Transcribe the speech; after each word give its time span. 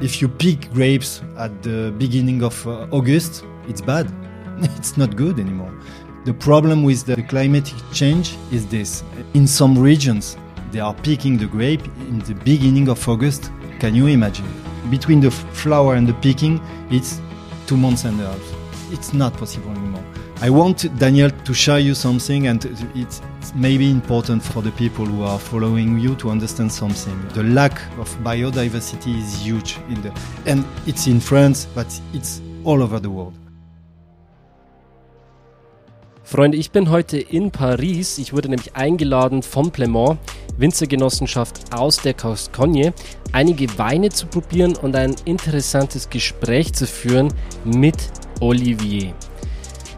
If 0.00 0.22
you 0.22 0.28
pick 0.28 0.72
grapes 0.72 1.20
at 1.36 1.62
the 1.62 1.94
beginning 1.98 2.42
of 2.42 2.66
uh, 2.66 2.86
August, 2.90 3.44
it's 3.68 3.82
bad. 3.82 4.10
It's 4.78 4.96
not 4.96 5.14
good 5.14 5.38
anymore. 5.38 5.72
The 6.24 6.32
problem 6.32 6.84
with 6.84 7.04
the 7.04 7.22
climatic 7.22 7.76
change 7.92 8.36
is 8.50 8.66
this. 8.66 9.04
In 9.34 9.46
some 9.46 9.78
regions, 9.78 10.38
they 10.72 10.80
are 10.80 10.94
picking 10.94 11.36
the 11.36 11.46
grape 11.46 11.84
in 12.08 12.20
the 12.20 12.34
beginning 12.34 12.88
of 12.88 13.06
August. 13.06 13.50
Can 13.78 13.94
you 13.94 14.06
imagine? 14.06 14.46
Between 14.90 15.20
the 15.20 15.30
flower 15.30 15.96
and 15.96 16.08
the 16.08 16.14
picking, 16.14 16.62
it's 16.90 17.20
two 17.66 17.76
months 17.76 18.04
and 18.04 18.18
a 18.20 18.26
half. 18.26 18.92
It's 18.92 19.12
not 19.12 19.34
possible 19.34 19.70
anymore. 19.70 20.04
I 20.42 20.48
want 20.48 20.88
Daniel 20.98 21.30
to 21.30 21.52
show 21.52 21.76
you 21.76 21.94
something, 21.94 22.46
and 22.46 22.64
it's 22.94 23.20
maybe 23.54 23.90
important 23.90 24.42
for 24.42 24.62
the 24.62 24.70
people 24.70 25.04
who 25.04 25.22
are 25.22 25.38
following 25.38 25.98
you 25.98 26.14
to 26.14 26.30
understand 26.30 26.72
something. 26.72 27.14
The 27.34 27.42
lack 27.42 27.78
of 27.98 28.08
biodiversity 28.24 29.18
is 29.18 29.44
huge 29.44 29.76
in 29.90 30.00
the, 30.00 30.10
and 30.46 30.64
it's 30.86 31.06
in 31.06 31.20
France, 31.20 31.68
but 31.74 31.86
it's 32.14 32.40
all 32.64 32.82
over 32.82 32.98
the 32.98 33.10
world. 33.10 33.34
Freunde, 36.24 36.56
ich 36.56 36.70
bin 36.70 36.88
heute 36.88 37.18
in 37.18 37.50
Paris. 37.50 38.16
Ich 38.16 38.32
wurde 38.32 38.48
nämlich 38.48 38.74
eingeladen 38.74 39.42
von 39.42 39.70
Plemont, 39.70 40.18
Winzergenossenschaft 40.56 41.74
aus 41.74 41.98
der 41.98 42.14
Gascogne, 42.14 42.94
einige 43.32 43.76
Weine 43.76 44.08
zu 44.08 44.26
probieren 44.26 44.74
und 44.76 44.96
ein 44.96 45.16
interessantes 45.26 46.08
Gespräch 46.08 46.72
zu 46.72 46.86
führen 46.86 47.28
mit 47.66 47.96
Olivier. 48.40 49.12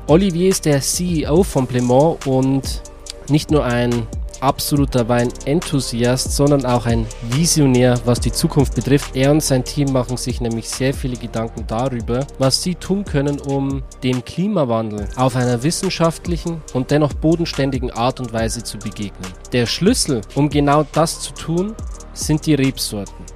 Olivier 0.09 0.49
ist 0.49 0.65
der 0.65 0.81
CEO 0.81 1.45
von 1.45 1.67
Plemont 1.67 2.27
und 2.27 2.83
nicht 3.29 3.51
nur 3.53 3.65
ein 3.65 4.07
absoluter 4.41 5.09
Weinenthusiast, 5.09 6.33
sondern 6.33 6.67
auch 6.67 6.87
ein 6.87 7.07
Visionär, 7.31 7.99
was 8.05 8.19
die 8.19 8.33
Zukunft 8.33 8.75
betrifft. 8.75 9.15
Er 9.15 9.31
und 9.31 9.43
sein 9.43 9.65
Team 9.65 9.93
machen 9.93 10.17
sich 10.17 10.41
nämlich 10.41 10.69
sehr 10.69 10.93
viele 10.93 11.17
Gedanken 11.17 11.65
darüber, 11.69 12.27
was 12.39 12.61
sie 12.63 12.75
tun 12.75 13.05
können, 13.05 13.39
um 13.39 13.85
dem 14.03 14.25
Klimawandel 14.25 15.09
auf 15.15 15.37
einer 15.37 15.63
wissenschaftlichen 15.63 16.61
und 16.75 16.91
dennoch 16.91 17.13
bodenständigen 17.13 17.93
Art 17.93 18.19
und 18.19 18.33
Weise 18.33 18.65
zu 18.65 18.79
begegnen. 18.79 19.33
Der 19.53 19.67
Schlüssel, 19.67 20.23
um 20.35 20.51
genau 20.51 20.85
das 20.93 21.21
zu 21.21 21.33
tun, 21.33 21.77
sind 22.13 22.45
die 22.45 22.55
Rebsorten. 22.55 23.32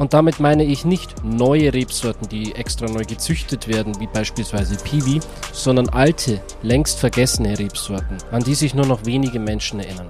Und 0.00 0.14
damit 0.14 0.40
meine 0.40 0.64
ich 0.64 0.86
nicht 0.86 1.22
neue 1.22 1.74
Rebsorten, 1.74 2.26
die 2.26 2.54
extra 2.54 2.86
neu 2.86 3.04
gezüchtet 3.04 3.68
werden, 3.68 3.92
wie 4.00 4.06
beispielsweise 4.06 4.82
Piwi, 4.82 5.20
sondern 5.52 5.90
alte, 5.90 6.40
längst 6.62 6.98
vergessene 6.98 7.58
Rebsorten, 7.58 8.16
an 8.30 8.42
die 8.42 8.54
sich 8.54 8.74
nur 8.74 8.86
noch 8.86 9.04
wenige 9.04 9.38
Menschen 9.38 9.78
erinnern. 9.78 10.08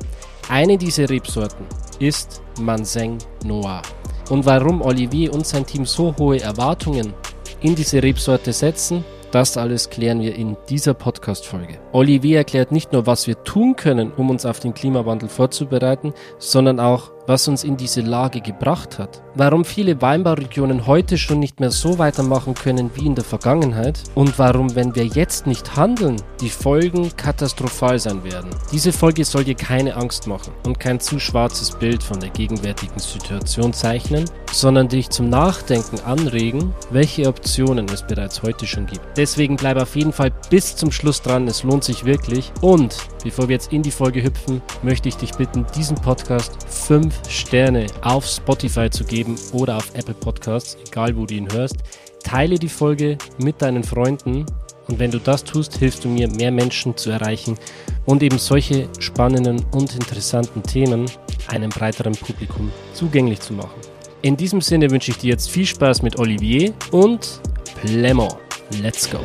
Eine 0.48 0.78
dieser 0.78 1.10
Rebsorten 1.10 1.66
ist 1.98 2.40
Manseng 2.60 3.18
Noir. 3.44 3.82
Und 4.28 4.46
warum 4.46 4.80
Olivier 4.80 5.34
und 5.34 5.44
sein 5.44 5.66
Team 5.66 5.84
so 5.84 6.14
hohe 6.16 6.40
Erwartungen 6.40 7.12
in 7.60 7.74
diese 7.74 8.00
Rebsorte 8.00 8.52
setzen, 8.52 9.04
das 9.32 9.56
alles 9.56 9.90
klären 9.90 10.20
wir 10.20 10.34
in 10.34 10.56
dieser 10.68 10.92
Podcast-Folge. 10.92 11.78
Olivier 11.92 12.38
erklärt 12.38 12.72
nicht 12.72 12.92
nur, 12.92 13.06
was 13.06 13.28
wir 13.28 13.42
tun 13.44 13.76
können, 13.76 14.12
um 14.16 14.28
uns 14.28 14.44
auf 14.44 14.58
den 14.58 14.74
Klimawandel 14.74 15.28
vorzubereiten, 15.28 16.14
sondern 16.38 16.80
auch, 16.80 17.12
was 17.26 17.48
uns 17.48 17.64
in 17.64 17.76
diese 17.76 18.00
Lage 18.00 18.40
gebracht 18.40 18.98
hat. 18.98 19.22
Warum 19.34 19.64
viele 19.64 20.00
Weinbauregionen 20.02 20.86
heute 20.86 21.16
schon 21.16 21.38
nicht 21.38 21.60
mehr 21.60 21.70
so 21.70 21.98
weitermachen 21.98 22.54
können 22.54 22.90
wie 22.94 23.06
in 23.06 23.14
der 23.14 23.24
Vergangenheit 23.24 24.02
und 24.14 24.38
warum, 24.38 24.74
wenn 24.74 24.94
wir 24.94 25.06
jetzt 25.06 25.46
nicht 25.46 25.76
handeln, 25.76 26.16
die 26.40 26.50
Folgen 26.50 27.14
katastrophal 27.16 27.98
sein 27.98 28.24
werden. 28.24 28.50
Diese 28.72 28.92
Folge 28.92 29.24
soll 29.24 29.44
dir 29.44 29.54
keine 29.54 29.96
Angst 29.96 30.26
machen 30.26 30.52
und 30.66 30.80
kein 30.80 30.98
zu 31.00 31.18
schwarzes 31.18 31.70
Bild 31.70 32.02
von 32.02 32.18
der 32.18 32.30
gegenwärtigen 32.30 32.98
Situation 32.98 33.72
zeichnen, 33.72 34.24
sondern 34.52 34.88
dich 34.88 35.10
zum 35.10 35.28
Nachdenken 35.28 36.00
anregen, 36.00 36.74
welche 36.90 37.28
Optionen 37.28 37.86
es 37.92 38.02
bereits 38.02 38.42
heute 38.42 38.66
schon 38.66 38.86
gibt. 38.86 39.02
Deswegen 39.16 39.56
bleib 39.56 39.76
auf 39.76 39.94
jeden 39.96 40.12
Fall 40.12 40.32
bis 40.50 40.76
zum 40.76 40.90
Schluss 40.90 41.22
dran, 41.22 41.46
es 41.46 41.62
lohnt 41.62 41.84
sich 41.84 42.04
wirklich. 42.04 42.52
Und 42.60 42.96
bevor 43.22 43.48
wir 43.48 43.54
jetzt 43.54 43.72
in 43.72 43.82
die 43.82 43.90
Folge 43.90 44.22
hüpfen, 44.22 44.62
möchte 44.82 45.08
ich 45.08 45.16
dich 45.16 45.32
bitten, 45.32 45.66
diesen 45.76 45.96
Podcast 45.96 46.52
5 46.68 47.28
Sterne 47.28 47.86
auf 48.02 48.26
Spotify 48.26 48.90
zu 48.90 49.04
geben 49.04 49.36
oder 49.52 49.76
auf 49.76 49.94
Apple 49.94 50.14
Podcasts, 50.14 50.76
egal 50.86 51.16
wo 51.16 51.26
du 51.26 51.34
ihn 51.34 51.52
hörst. 51.52 51.76
Teile 52.22 52.58
die 52.58 52.68
Folge 52.68 53.18
mit 53.38 53.60
deinen 53.62 53.84
Freunden 53.84 54.46
und 54.88 54.98
wenn 54.98 55.10
du 55.10 55.20
das 55.20 55.44
tust, 55.44 55.76
hilfst 55.78 56.04
du 56.04 56.08
mir, 56.08 56.28
mehr 56.28 56.50
Menschen 56.50 56.96
zu 56.96 57.10
erreichen 57.10 57.56
und 58.06 58.22
eben 58.22 58.38
solche 58.38 58.88
spannenden 58.98 59.64
und 59.70 59.94
interessanten 59.94 60.62
Themen 60.62 61.06
einem 61.46 61.70
breiteren 61.70 62.14
Publikum 62.14 62.70
zugänglich 62.92 63.40
zu 63.40 63.52
machen. 63.52 63.80
In 64.22 64.36
diesem 64.36 64.60
Sinne 64.60 64.90
wünsche 64.90 65.12
ich 65.12 65.18
dir 65.18 65.30
jetzt 65.30 65.48
viel 65.48 65.66
Spaß 65.66 66.02
mit 66.02 66.18
Olivier 66.18 66.74
und 66.90 67.40
Plemont. 67.80 68.36
Let's 68.82 69.08
go. 69.08 69.20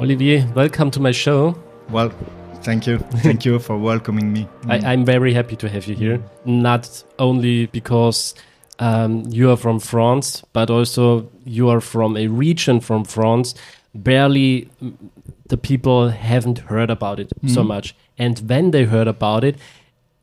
Olivier, 0.00 0.46
welcome 0.54 0.90
to 0.92 0.98
my 0.98 1.10
show. 1.10 1.54
Well, 1.90 2.10
thank 2.62 2.86
you. 2.86 2.98
Thank 3.22 3.44
you 3.44 3.58
for 3.58 3.76
welcoming 3.76 4.32
me. 4.32 4.48
I, 4.66 4.78
I'm 4.78 5.04
very 5.04 5.34
happy 5.34 5.56
to 5.56 5.68
have 5.68 5.86
you 5.86 5.94
here. 5.94 6.22
Not 6.46 7.04
only 7.18 7.66
because 7.66 8.34
um, 8.78 9.24
you 9.28 9.50
are 9.50 9.58
from 9.58 9.78
France, 9.78 10.42
but 10.54 10.70
also 10.70 11.28
you 11.44 11.68
are 11.68 11.82
from 11.82 12.16
a 12.16 12.28
region 12.28 12.80
from 12.80 13.04
France. 13.04 13.54
Barely 13.94 14.70
mm, 14.82 14.94
the 15.48 15.58
people 15.58 16.08
haven't 16.08 16.60
heard 16.60 16.88
about 16.88 17.20
it 17.20 17.30
so 17.46 17.62
much. 17.62 17.94
And 18.16 18.38
when 18.48 18.70
they 18.70 18.84
heard 18.84 19.06
about 19.08 19.44
it, 19.44 19.58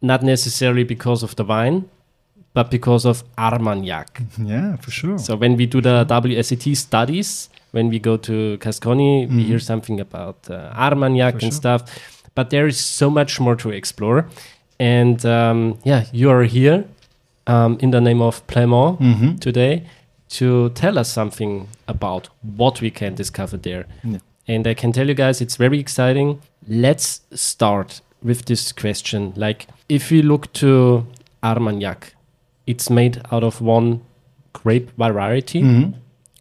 not 0.01 0.23
necessarily 0.23 0.85
because 0.85 1.21
of 1.21 1.35
the 1.35 1.43
wine, 1.43 1.87
but 2.55 2.71
because 2.71 3.05
of 3.05 3.23
Armagnac. 3.37 4.23
Yeah, 4.43 4.77
for 4.77 4.89
sure. 4.89 5.19
So 5.19 5.35
when 5.35 5.55
we 5.55 5.67
do 5.67 5.81
the 5.81 6.03
WSET 6.05 6.75
studies, 6.75 7.49
when 7.77 7.89
we 7.89 7.99
go 7.99 8.17
to 8.17 8.57
Gascony, 8.57 9.27
we 9.27 9.43
hear 9.43 9.59
something 9.59 9.99
about 10.01 10.38
uh, 10.49 10.55
Armagnac 10.88 11.33
Mm-hmm. 11.35 11.39
For 11.39 11.45
and 11.45 11.53
sure. 11.53 11.61
stuff. 11.61 11.81
But 12.35 12.49
there 12.49 12.67
is 12.67 12.77
so 12.99 13.09
much 13.09 13.39
more 13.39 13.55
to 13.55 13.69
explore. 13.71 14.25
And 14.79 15.19
um, 15.25 15.77
yeah, 15.85 16.01
you 16.11 16.29
are 16.31 16.43
here 16.57 16.83
um, 17.53 17.77
in 17.79 17.91
the 17.91 18.01
name 18.01 18.21
of 18.29 18.41
Plaimont 18.47 18.97
Mhm. 18.99 19.39
today 19.39 19.83
to 20.37 20.69
tell 20.81 20.97
us 20.99 21.09
something 21.13 21.67
about 21.87 22.29
what 22.57 22.81
we 22.81 22.89
can 22.91 23.16
discover 23.16 23.57
there. 23.61 23.85
Yeah. 24.03 24.19
And 24.47 24.67
I 24.67 24.73
can 24.73 24.91
tell 24.91 25.07
you 25.07 25.16
guys, 25.16 25.41
it's 25.41 25.57
very 25.57 25.79
exciting. 25.79 26.39
Let's 26.67 27.21
start 27.33 28.01
with 28.23 28.45
this 28.45 28.71
question. 28.73 29.33
Like, 29.35 29.66
if 29.89 30.11
we 30.11 30.21
look 30.21 30.51
to 30.53 31.05
Armagnac, 31.43 32.13
it's 32.66 32.89
made 32.89 33.21
out 33.31 33.43
of 33.43 33.61
one 33.61 33.99
grape 34.63 34.89
variety. 34.97 35.61
Mhm. 35.61 35.93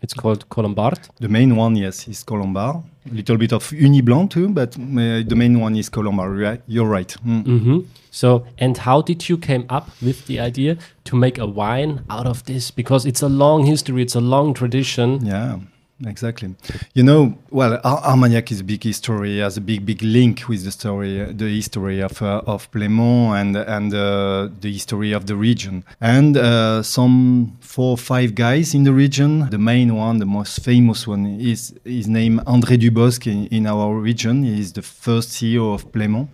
It's 0.07 0.15
called 0.15 0.49
Colombard. 0.49 1.01
The 1.19 1.29
main 1.29 1.57
one, 1.57 1.75
yes, 1.75 2.07
is 2.07 2.23
Colombard. 2.23 2.77
A 3.11 3.15
little 3.15 3.37
bit 3.37 3.53
of 3.53 3.65
Ugni 3.71 4.05
Blanc 4.05 4.31
too, 4.31 4.49
but 4.51 4.77
uh, 4.79 5.25
the 5.27 5.35
main 5.35 5.59
one 5.59 5.75
is 5.75 5.89
Colombard. 5.89 6.39
Right? 6.39 6.61
You're 6.69 6.87
right. 6.87 7.13
Mm. 7.27 7.45
hmm 7.45 7.79
So, 8.13 8.47
and 8.57 8.79
how 8.79 9.03
did 9.03 9.29
you 9.29 9.37
came 9.37 9.65
up 9.69 9.91
with 10.01 10.27
the 10.27 10.39
idea 10.39 10.77
to 11.07 11.17
make 11.17 11.39
a 11.39 11.47
wine 11.47 12.05
out 12.09 12.27
of 12.27 12.45
this? 12.45 12.71
Because 12.71 13.05
it's 13.05 13.21
a 13.21 13.29
long 13.29 13.67
history, 13.67 14.03
it's 14.03 14.15
a 14.15 14.21
long 14.21 14.55
tradition. 14.55 15.27
Yeah, 15.27 15.59
exactly. 16.05 16.55
You 16.95 17.03
know, 17.03 17.39
well, 17.51 17.81
Ar- 17.85 18.03
Armagnac 18.05 18.51
is 18.51 18.61
a 18.61 18.65
big 18.65 18.83
history, 18.83 19.39
has 19.39 19.57
a 19.57 19.61
big, 19.61 19.87
big 19.87 20.03
link 20.03 20.49
with 20.49 20.65
the 20.65 20.71
story, 20.71 21.33
the 21.33 21.49
history 21.49 22.01
of 22.01 22.21
uh, 22.21 22.43
of 22.47 22.71
Plaimont 22.71 23.41
and 23.41 23.57
and 23.57 23.95
uh, 23.95 24.49
the 24.61 24.73
history 24.73 25.13
of 25.13 25.27
the 25.27 25.37
region. 25.37 25.85
And 26.01 26.37
uh, 26.37 26.83
some 26.83 27.57
four 27.61 27.91
or 27.93 27.99
five 27.99 28.35
guys 28.35 28.75
in 28.75 28.85
the 28.85 28.93
region. 28.93 29.49
The 29.51 29.59
main 29.59 29.95
one, 29.95 30.19
the 30.19 30.27
most 30.27 30.65
famous 30.65 31.07
one, 31.07 31.27
is 31.41 31.75
is 31.85 32.09
named 32.09 32.41
André 32.47 32.79
Dubosc 32.79 33.27
in, 33.27 33.47
in 33.49 33.67
our 33.67 33.95
region. 33.95 34.45
He 34.45 34.61
is 34.61 34.73
the 34.73 34.83
first 34.83 35.31
CEO 35.31 35.75
of 35.75 35.91
Plaimont 35.93 36.29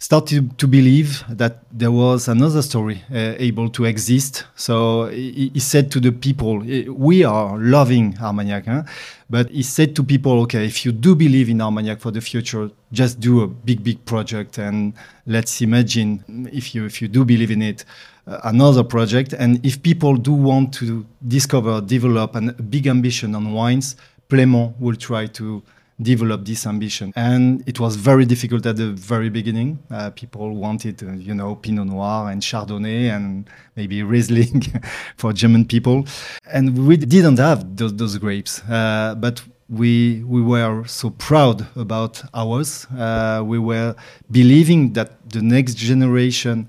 started 0.00 0.56
to 0.58 0.66
believe 0.66 1.22
that 1.28 1.58
there 1.70 1.92
was 1.92 2.26
another 2.26 2.62
story 2.62 3.02
uh, 3.12 3.34
able 3.38 3.68
to 3.68 3.84
exist. 3.84 4.46
So 4.56 5.08
he, 5.08 5.50
he 5.52 5.60
said 5.60 5.90
to 5.92 6.00
the 6.00 6.10
people, 6.10 6.62
eh, 6.66 6.88
"We 6.88 7.22
are 7.22 7.58
loving 7.58 8.16
Armagnac," 8.18 8.64
huh? 8.64 8.82
but 9.28 9.50
he 9.50 9.62
said 9.62 9.94
to 9.96 10.02
people, 10.02 10.40
"Okay, 10.40 10.64
if 10.64 10.86
you 10.86 10.92
do 10.92 11.14
believe 11.14 11.50
in 11.50 11.60
Armagnac 11.60 12.00
for 12.00 12.10
the 12.10 12.22
future, 12.22 12.70
just 12.92 13.20
do 13.20 13.42
a 13.42 13.46
big, 13.46 13.84
big 13.84 14.02
project, 14.06 14.58
and 14.58 14.94
let's 15.26 15.60
imagine 15.60 16.48
if 16.50 16.74
you 16.74 16.86
if 16.86 17.02
you 17.02 17.06
do 17.08 17.24
believe 17.24 17.50
in 17.50 17.62
it." 17.62 17.84
uh, 18.26 18.40
Another 18.44 18.82
project, 18.82 19.34
and 19.34 19.64
if 19.64 19.82
people 19.82 20.16
do 20.16 20.32
want 20.32 20.72
to 20.74 21.04
discover, 21.28 21.80
develop 21.82 22.34
an, 22.36 22.50
a 22.58 22.62
big 22.62 22.86
ambition 22.86 23.34
on 23.34 23.52
wines, 23.52 23.96
Plaimont 24.30 24.74
will 24.80 24.96
try 24.96 25.26
to 25.26 25.62
develop 26.00 26.44
this 26.44 26.66
ambition. 26.66 27.12
And 27.16 27.62
it 27.68 27.78
was 27.80 27.96
very 27.96 28.24
difficult 28.24 28.66
at 28.66 28.76
the 28.76 28.92
very 28.92 29.30
beginning. 29.30 29.78
Uh, 29.90 30.10
people 30.10 30.54
wanted, 30.56 31.02
uh, 31.02 31.12
you 31.12 31.34
know, 31.34 31.56
Pinot 31.56 31.86
Noir 31.86 32.30
and 32.30 32.40
Chardonnay 32.42 33.14
and 33.14 33.48
maybe 33.76 34.02
Riesling 34.02 34.62
for 35.16 35.32
German 35.32 35.64
people. 35.64 36.06
And 36.52 36.86
we 36.86 36.96
didn't 36.96 37.38
have 37.38 37.76
those, 37.76 37.94
those 37.94 38.18
grapes. 38.18 38.62
Uh, 38.68 39.14
but 39.18 39.42
we 39.70 40.24
we 40.24 40.42
were 40.42 40.84
so 40.86 41.10
proud 41.10 41.64
about 41.76 42.22
ours. 42.34 42.86
Uh, 42.98 43.40
we 43.44 43.58
were 43.58 43.94
believing 44.30 44.92
that 44.94 45.30
the 45.30 45.40
next 45.40 45.74
generation 45.74 46.68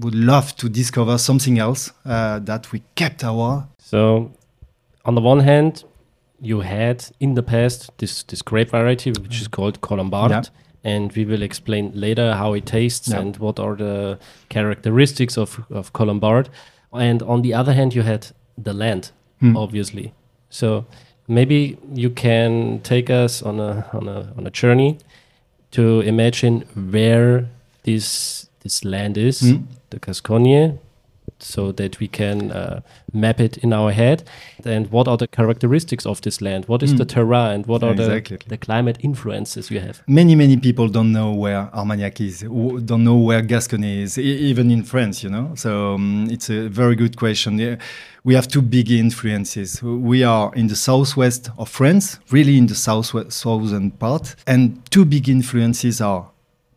would 0.00 0.14
love 0.14 0.56
to 0.56 0.68
discover 0.68 1.18
something 1.18 1.58
else. 1.58 1.92
Uh, 2.06 2.38
that 2.38 2.72
we 2.72 2.82
kept 2.94 3.22
our. 3.22 3.68
So, 3.78 4.32
on 5.04 5.14
the 5.14 5.20
one 5.20 5.40
hand, 5.40 5.84
you 6.40 6.60
had 6.60 7.04
in 7.20 7.34
the 7.34 7.42
past 7.42 7.90
this 7.98 8.22
this 8.24 8.42
grape 8.42 8.70
variety 8.70 9.10
which 9.10 9.40
is 9.40 9.48
called 9.48 9.80
Colombard. 9.80 10.30
Yeah. 10.30 10.42
And 10.84 11.12
we 11.16 11.24
will 11.24 11.42
explain 11.42 11.90
later 11.94 12.34
how 12.34 12.54
it 12.54 12.64
tastes 12.66 13.08
Yeah. 13.08 13.20
and 13.20 13.36
what 13.38 13.58
are 13.58 13.76
the 13.76 14.18
characteristics 14.48 15.36
of, 15.38 15.60
of 15.70 15.92
Colombard. 15.92 16.48
And 16.92 17.22
on 17.22 17.42
the 17.42 17.52
other 17.54 17.72
hand, 17.74 17.94
you 17.94 18.02
had 18.02 18.26
the 18.64 18.72
land, 18.72 19.10
Hmm. 19.40 19.56
obviously. 19.56 20.12
So 20.50 20.84
maybe 21.26 21.76
you 21.94 22.10
can 22.10 22.80
take 22.82 23.10
us 23.24 23.42
on 23.42 23.60
a 23.60 23.84
on 23.92 24.08
a 24.08 24.32
on 24.38 24.46
a 24.46 24.50
journey 24.50 24.96
to 25.70 26.00
imagine 26.00 26.64
where 26.92 27.44
this 27.82 28.48
this 28.62 28.84
land 28.84 29.16
is, 29.18 29.40
Hmm. 29.40 29.62
the 29.90 29.98
Gascogne, 29.98 30.78
so 31.40 31.72
that 31.72 31.98
we 32.00 32.08
can 32.08 32.50
uh, 32.52 32.80
map 33.12 33.40
it 33.40 33.56
in 33.58 33.72
our 33.72 33.92
head. 33.92 34.22
And 34.64 34.90
what 34.90 35.06
are 35.08 35.16
the 35.16 35.26
characteristics 35.28 36.04
of 36.06 36.20
this 36.22 36.40
land? 36.40 36.64
What 36.66 36.82
is 36.82 36.90
Hmm. 36.90 36.96
the 36.98 37.04
terrain 37.04 37.54
and 37.54 37.66
what 37.66 37.82
are 37.82 37.92
Exactly. 37.92 38.36
the, 38.38 38.48
the 38.50 38.56
climate 38.58 38.98
influences 39.00 39.70
you 39.70 39.80
have? 39.80 40.02
Many, 40.06 40.34
many 40.34 40.56
people 40.56 40.88
don't 40.88 41.12
know 41.12 41.32
where 41.32 41.68
Armagnac 41.74 42.20
is, 42.20 42.40
don't 42.40 43.04
know 43.04 43.16
where 43.16 43.42
Gascony 43.42 44.02
is, 44.02 44.18
even 44.18 44.70
in 44.70 44.82
France, 44.82 45.22
you 45.22 45.30
know. 45.30 45.52
So 45.54 45.94
um, 45.94 46.28
it's 46.30 46.50
a 46.50 46.68
very 46.68 46.94
good 46.96 47.16
question. 47.16 47.78
We 48.24 48.34
have 48.34 48.48
two 48.48 48.62
big 48.62 48.90
influences. 48.90 49.82
We 49.82 50.24
are 50.24 50.52
in 50.54 50.66
the 50.68 50.76
southwest 50.76 51.50
of 51.56 51.68
France, 51.68 52.18
really 52.30 52.56
in 52.58 52.66
the 52.66 52.74
southwest, 52.74 53.32
southern 53.32 53.90
part, 53.92 54.34
and 54.46 54.80
two 54.90 55.04
big 55.04 55.28
influences 55.28 56.00
are 56.00 56.26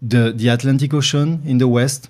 the, 0.01 0.31
the 0.35 0.47
Atlantic 0.49 0.93
Ocean 0.93 1.41
in 1.45 1.57
the 1.57 1.67
west, 1.67 2.09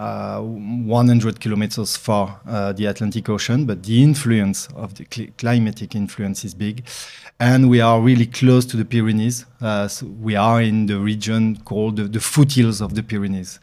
uh, 0.00 0.40
100 0.40 1.40
kilometers 1.40 1.94
far 1.94 2.40
uh, 2.46 2.72
the 2.72 2.86
Atlantic 2.86 3.28
Ocean, 3.28 3.66
but 3.66 3.82
the 3.82 4.02
influence 4.02 4.66
of 4.74 4.94
the 4.94 5.04
cli- 5.04 5.32
climatic 5.36 5.94
influence 5.94 6.42
is 6.42 6.54
big. 6.54 6.84
And 7.38 7.68
we 7.68 7.82
are 7.82 8.00
really 8.00 8.24
close 8.24 8.64
to 8.66 8.78
the 8.78 8.84
Pyrenees. 8.84 9.44
Uh, 9.60 9.88
so 9.88 10.06
we 10.06 10.36
are 10.36 10.62
in 10.62 10.86
the 10.86 10.98
region 10.98 11.58
called 11.64 11.96
the, 11.96 12.04
the 12.04 12.20
foothills 12.20 12.80
of 12.80 12.94
the 12.94 13.02
Pyrenees. 13.02 13.60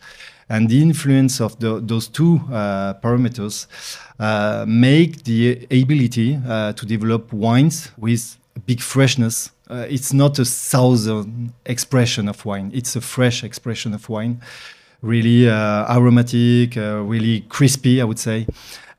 And 0.48 0.69
the 0.69 0.80
influence 0.80 1.42
of 1.42 1.60
the, 1.60 1.80
those 1.80 2.07
two 2.07 2.39
uh, 2.51 2.94
parameters 3.01 3.66
uh, 4.19 4.63
make 4.68 5.24
the 5.24 5.68
ability 5.72 6.39
uh, 6.48 6.74
to 6.74 6.86
develop 6.86 7.34
wines 7.34 7.92
with 7.98 8.38
big 8.68 8.81
freshness. 8.81 9.50
Uh, 9.69 9.88
it's 9.89 10.13
not 10.13 10.38
a 10.38 10.45
southern 10.45 11.51
expression 11.66 12.30
of 12.30 12.45
wine; 12.45 12.72
it's 12.74 12.95
a 12.95 13.01
fresh 13.01 13.44
expression 13.44 13.94
of 13.94 14.07
wine 14.07 14.42
really 15.02 15.50
uh, 15.50 15.94
aromatic, 15.96 16.78
uh, 16.78 17.02
really 17.04 17.42
crispy, 17.50 18.02
I 18.02 18.04
would 18.06 18.20
say. 18.20 18.48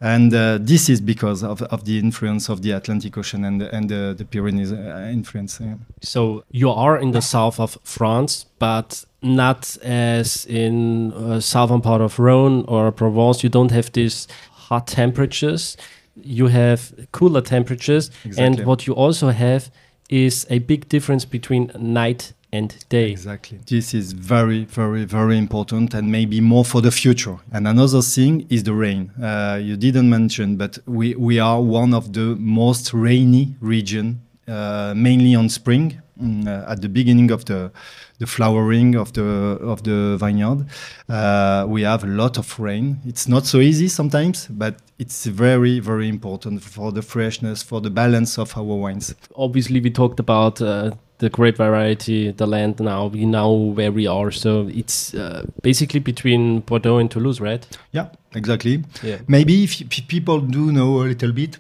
And 0.01 0.33
uh, 0.33 0.59
this 0.61 0.89
is 0.89 1.01
because 1.01 1.43
of, 1.43 1.61
of 1.63 1.85
the 1.85 1.99
influence 1.99 2.49
of 2.49 2.63
the 2.63 2.71
Atlantic 2.71 3.19
Ocean 3.19 3.45
and, 3.45 3.61
the- 3.61 3.75
and 3.75 3.89
the, 3.89 4.25
Pyrenees 4.31 4.71
influence. 4.71 5.59
yeah. 5.61 5.75
So 6.03 6.45
you 6.53 6.71
are 6.71 6.97
in 6.97 7.11
the 7.11 7.21
south 7.21 7.59
of 7.59 7.77
France, 7.83 8.47
but 8.61 9.05
not 9.23 9.77
as 9.83 10.47
in 10.47 11.13
uh, 11.13 11.41
southern 11.41 11.81
part 11.81 12.01
of 12.01 12.19
Rhone 12.21 12.65
or 12.69 12.93
Provence. 12.93 13.43
You 13.43 13.49
don't 13.49 13.73
have 13.73 13.91
these 13.93 14.29
hot 14.53 14.87
temperatures. 14.87 15.77
You 16.15 16.47
have 16.47 16.93
cooler 17.11 17.41
temperatures, 17.41 18.11
Exactly. 18.25 18.45
and 18.61 18.67
what 18.67 18.87
you 18.87 18.93
also 18.95 19.31
have 19.31 19.69
is 20.11 20.47
a 20.49 20.61
big 20.61 20.89
difference 20.89 21.25
between 21.25 21.73
night 21.77 22.33
and 22.53 22.85
day. 22.89 23.11
Exactly. 23.11 23.59
This 23.67 23.95
is 23.95 24.13
very, 24.13 24.65
very, 24.65 25.05
very 25.05 25.37
important 25.37 25.95
and 25.95 26.11
maybe 26.11 26.41
more 26.41 26.65
for 26.65 26.81
the 26.81 26.91
future. 26.91 27.39
And 27.53 27.69
another 27.69 28.03
thing 28.03 28.47
is 28.49 28.63
the 28.65 28.75
rain. 28.75 29.11
Uh, 29.23 29.59
you 29.63 29.77
didn't 29.77 30.09
mention, 30.09 30.57
but 30.57 30.79
we, 30.87 31.15
we 31.15 31.39
are 31.39 31.61
one 31.61 31.95
of 31.95 32.13
the 32.13 32.37
most 32.37 32.95
rainy 32.95 33.55
region, 33.61 34.23
uh, 34.47 34.95
mainly 34.97 35.35
on 35.35 35.49
spring, 35.49 36.01
mm, 36.21 36.47
uh, 36.47 36.71
at 36.71 36.81
the 36.81 36.89
beginning 36.89 37.31
of 37.31 37.45
the, 37.45 37.71
the 38.19 38.27
flowering 38.27 38.95
of 38.95 39.13
the, 39.13 39.25
of 39.25 39.83
the 39.83 40.17
vineyard. 40.19 40.67
Uh, 41.09 41.67
we 41.69 41.83
have 41.83 42.03
a 42.03 42.07
lot 42.07 42.39
of 42.39 42.59
rain. 42.59 42.99
It's 43.07 43.29
not 43.29 43.45
so 43.45 43.59
easy 43.59 43.89
sometimes, 43.89 44.47
but 44.47 44.77
it's 44.99 45.27
very, 45.27 45.81
very 45.81 46.09
important 46.09 46.63
for 46.63 46.93
the 46.93 47.03
freshness, 47.03 47.63
for 47.63 47.83
the 47.83 47.91
balance 47.91 48.39
of 48.39 48.57
our 48.57 48.65
wines. 48.65 49.15
Obviously, 49.37 49.81
we 49.81 49.91
talked 49.91 50.19
about 50.19 50.63
uh, 50.63 50.93
the 51.19 51.29
great 51.29 51.57
variety, 51.57 52.31
the 52.33 52.47
land. 52.47 52.81
Now 52.81 53.07
we 53.07 53.27
know 53.27 53.53
where 53.53 53.93
we 53.93 54.07
are. 54.07 54.31
So 54.31 54.69
it's 54.69 55.15
uh, 55.15 55.45
basically 55.63 56.01
between 56.01 56.61
Bordeaux 56.61 56.99
and 56.99 57.11
Toulouse, 57.11 57.41
right? 57.41 57.67
Yeah, 57.93 58.09
exactly. 58.35 58.85
Yeah. 59.03 59.19
Maybe 59.27 59.65
if 59.65 59.89
p- 59.89 60.03
people 60.03 60.41
do 60.41 60.73
know 60.73 61.03
a 61.03 61.05
little 61.05 61.33
bit 61.33 61.59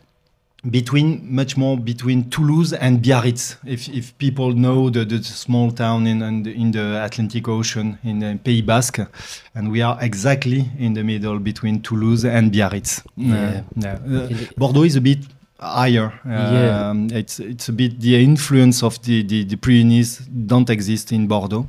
between 0.70 1.34
much 1.34 1.56
more 1.56 1.76
between 1.76 2.28
Toulouse 2.31 2.72
and 2.72 3.00
Biarritz. 3.02 3.56
If, 3.64 3.88
if 3.88 4.16
people 4.19 4.52
know 4.52 4.90
the, 4.90 5.05
the 5.05 5.22
small 5.22 5.70
town 5.70 6.06
in, 6.06 6.20
in, 6.22 6.43
the, 6.43 6.52
in 6.52 6.72
the 6.72 7.04
Atlantic 7.04 7.49
Ocean 7.49 7.99
in 8.02 8.19
the 8.19 8.38
Pays 8.43 8.62
Basque, 8.62 9.00
and 9.54 9.70
we 9.70 9.82
are 9.82 9.96
exactly 10.00 10.69
in 10.78 10.94
the 10.94 11.04
middle 11.04 11.38
between 11.38 11.81
Toulouse 11.81 12.25
and 12.25 12.52
Biarritz. 12.52 13.02
Yeah. 13.16 13.34
Uh, 13.34 13.62
yeah. 13.76 13.93
Uh, 13.94 14.28
Bordeaux 14.56 14.82
is 14.82 14.96
a 14.96 15.00
bit 15.00 15.19
higher. 15.60 16.12
Yeah. 16.25 16.90
Um, 16.90 17.08
it's 17.10 17.40
it's 17.40 17.69
a 17.69 17.72
bit 17.72 18.00
the 18.00 18.22
influence 18.22 18.82
of 18.82 19.00
the, 19.02 19.22
the, 19.25 19.44
the 19.44 19.56
Pyrenees 19.56 20.19
don't 20.46 20.70
exist 20.70 21.12
in 21.12 21.26
Bordeaux 21.26 21.66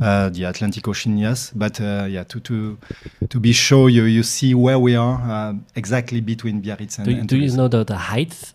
uh, 0.00 0.28
the 0.30 0.44
Atlantic 0.44 0.88
Ocean, 0.88 1.18
yes. 1.18 1.52
But 1.54 1.80
uh, 1.80 2.06
yeah, 2.08 2.24
to, 2.24 2.40
to 2.40 2.78
to 3.28 3.40
be 3.40 3.52
sure, 3.52 3.90
you 3.90 4.04
you 4.04 4.22
see 4.22 4.54
where 4.54 4.78
we 4.78 4.96
are 4.96 5.20
uh, 5.20 5.54
exactly 5.76 6.20
between 6.20 6.60
Biarritz 6.62 6.98
and. 6.98 7.04
Do, 7.06 7.10
you- 7.12 7.20
and 7.20 7.28
do 7.28 7.36
you 7.36 7.50
know 7.56 7.68
the, 7.68 7.84
the 7.84 7.96
height, 7.96 8.54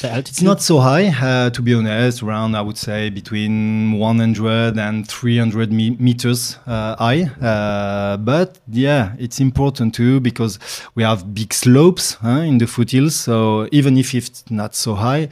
the 0.00 0.10
altitude? 0.10 0.28
It's 0.28 0.42
not 0.42 0.62
so 0.62 0.80
high, 0.80 1.08
uh, 1.08 1.50
to 1.50 1.62
be 1.62 1.74
honest. 1.74 2.22
Around, 2.22 2.54
I 2.54 2.60
would 2.60 2.78
say, 2.78 3.10
between 3.10 3.92
100 3.98 4.78
and 4.78 5.08
300 5.08 5.72
me- 5.72 5.96
meters 5.98 6.58
uh, 6.66 6.96
high. 6.96 7.22
Uh, 7.40 8.16
but 8.18 8.58
yeah, 8.70 9.14
it's 9.18 9.40
important 9.40 9.94
too 9.94 10.20
because 10.20 10.58
we 10.94 11.02
have 11.02 11.34
big 11.34 11.52
slopes 11.52 12.14
huh, 12.14 12.40
in 12.40 12.58
the 12.58 12.66
foothills. 12.66 13.14
So 13.14 13.68
even 13.72 13.96
if 13.96 14.14
it's 14.14 14.44
not 14.50 14.74
so 14.74 14.94
high, 14.94 15.28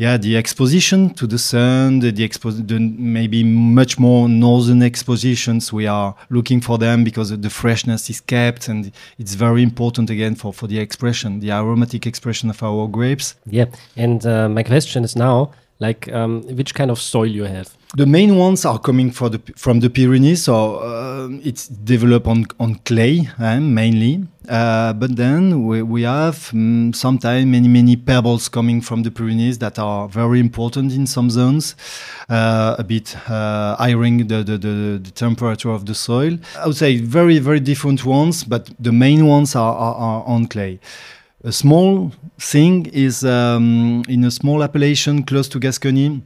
yeah, 0.00 0.16
the 0.16 0.34
exposition 0.38 1.10
to 1.10 1.26
the 1.26 1.36
sun, 1.36 1.98
the, 1.98 2.10
the, 2.10 2.26
expo- 2.26 2.66
the 2.66 2.78
maybe 2.78 3.44
much 3.44 3.98
more 3.98 4.30
northern 4.30 4.82
expositions, 4.82 5.74
we 5.74 5.86
are 5.86 6.14
looking 6.30 6.62
for 6.62 6.78
them 6.78 7.04
because 7.04 7.38
the 7.38 7.50
freshness 7.50 8.08
is 8.08 8.18
kept, 8.18 8.66
and 8.68 8.92
it's 9.18 9.34
very 9.34 9.62
important 9.62 10.08
again 10.08 10.36
for, 10.36 10.54
for 10.54 10.66
the 10.66 10.78
expression, 10.78 11.40
the 11.40 11.50
aromatic 11.50 12.06
expression 12.06 12.48
of 12.48 12.62
our 12.62 12.88
grapes. 12.88 13.34
Yeah, 13.44 13.66
and 13.94 14.24
uh, 14.24 14.48
my 14.48 14.62
question 14.62 15.04
is 15.04 15.16
now, 15.16 15.52
like, 15.80 16.10
um, 16.10 16.44
which 16.56 16.74
kind 16.74 16.90
of 16.90 16.98
soil 16.98 17.26
you 17.26 17.44
have? 17.44 17.76
The 17.96 18.06
main 18.06 18.36
ones 18.36 18.64
are 18.64 18.78
coming 18.78 19.10
for 19.10 19.28
the, 19.28 19.40
from 19.56 19.80
the 19.80 19.90
Pyrenees, 19.90 20.44
so 20.44 20.76
uh, 20.76 21.28
it's 21.42 21.66
developed 21.66 22.28
on, 22.28 22.46
on 22.60 22.76
clay 22.84 23.28
eh, 23.40 23.58
mainly. 23.58 24.28
Uh, 24.48 24.92
but 24.92 25.16
then 25.16 25.66
we, 25.66 25.82
we 25.82 26.02
have 26.02 26.36
mm, 26.52 26.94
sometimes 26.94 27.46
many, 27.46 27.66
many 27.66 27.96
pebbles 27.96 28.48
coming 28.48 28.80
from 28.80 29.02
the 29.02 29.10
Pyrenees 29.10 29.58
that 29.58 29.80
are 29.80 30.08
very 30.08 30.38
important 30.38 30.92
in 30.92 31.04
some 31.04 31.30
zones, 31.30 31.74
uh, 32.28 32.76
a 32.78 32.84
bit 32.84 33.16
uh, 33.28 33.74
the, 33.76 34.44
the, 34.46 34.56
the, 34.56 35.00
the 35.02 35.10
temperature 35.10 35.70
of 35.70 35.86
the 35.86 35.94
soil. 35.94 36.38
I 36.56 36.68
would 36.68 36.76
say 36.76 36.98
very, 36.98 37.40
very 37.40 37.58
different 37.58 38.04
ones, 38.04 38.44
but 38.44 38.70
the 38.78 38.92
main 38.92 39.26
ones 39.26 39.56
are, 39.56 39.74
are, 39.74 39.94
are 39.96 40.24
on 40.26 40.46
clay. 40.46 40.78
A 41.42 41.50
small 41.50 42.12
thing 42.38 42.86
is 42.86 43.24
um, 43.24 44.04
in 44.08 44.22
a 44.24 44.30
small 44.30 44.62
appellation 44.62 45.24
close 45.24 45.48
to 45.48 45.58
Gascony 45.58 46.22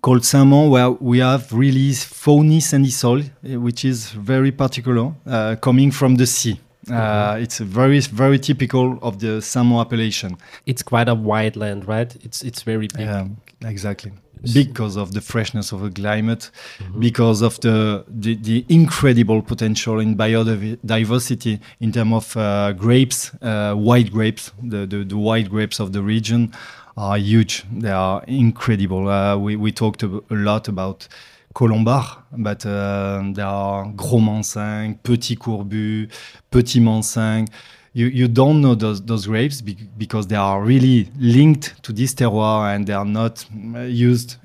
called 0.00 0.24
Saint-Mont, 0.24 0.70
where 0.70 0.90
we 0.90 1.18
have 1.18 1.52
really 1.52 1.92
phony 1.92 2.60
sandy 2.60 2.90
soil, 2.90 3.22
eh, 3.44 3.56
which 3.56 3.84
is 3.84 4.10
very 4.10 4.50
particular, 4.50 5.12
uh, 5.26 5.56
coming 5.56 5.90
from 5.90 6.16
the 6.16 6.26
sea. 6.26 6.58
Uh, 6.90 7.38
it's 7.40 7.58
very, 7.58 8.00
very 8.00 8.38
typical 8.38 8.98
of 9.02 9.20
the 9.20 9.40
Saint-Mont 9.40 9.86
appellation. 9.86 10.36
It's 10.66 10.82
quite 10.82 11.08
a 11.08 11.14
wide 11.14 11.56
land, 11.56 11.86
right? 11.86 12.12
It's 12.24 12.42
it's 12.42 12.62
very 12.62 12.88
big. 12.88 13.06
Yeah, 13.06 13.28
exactly. 13.64 14.12
Because 14.52 14.96
of 14.96 15.12
the 15.12 15.20
freshness 15.20 15.70
of 15.70 15.82
the 15.82 15.90
climate, 15.90 16.50
because 16.98 17.42
of 17.42 17.60
the, 17.60 18.04
the, 18.08 18.34
the 18.34 18.64
incredible 18.68 19.40
potential 19.40 20.00
in 20.00 20.16
biodiversity 20.16 21.60
in 21.78 21.92
terms 21.92 22.12
of 22.12 22.36
uh, 22.36 22.72
grapes, 22.72 23.30
uh, 23.40 23.74
white 23.74 24.10
grapes, 24.10 24.50
the, 24.60 24.84
the, 24.84 25.04
the 25.04 25.16
white 25.16 25.48
grapes 25.48 25.78
of 25.78 25.92
the 25.92 26.02
region 26.02 26.52
are 26.96 27.18
huge. 27.18 27.64
They 27.72 27.90
are 27.90 28.22
incredible. 28.26 29.08
Uh, 29.08 29.36
we, 29.36 29.56
we 29.56 29.72
talked 29.72 30.02
a, 30.02 30.22
lot 30.30 30.68
about 30.68 31.08
Colombard, 31.54 32.04
but 32.32 32.64
uh, 32.64 33.22
there 33.32 33.46
are 33.46 33.86
Gros 33.96 34.20
Manseng, 34.20 35.02
Petit 35.02 35.36
Courbu, 35.36 36.10
Petit 36.50 36.80
Manseng. 36.80 37.48
You, 37.94 38.06
you 38.06 38.26
don't 38.26 38.62
know 38.62 38.74
those, 38.74 39.02
those 39.02 39.26
grapes 39.26 39.60
be- 39.60 39.76
because 39.98 40.26
they 40.26 40.36
are 40.36 40.62
really 40.62 41.10
linked 41.18 41.82
to 41.82 41.92
this 41.92 42.14
terroir 42.14 42.74
and 42.74 42.86
they 42.86 42.94
are 42.94 43.04
not 43.04 43.44
uh, 43.74 43.80
used 43.80 44.36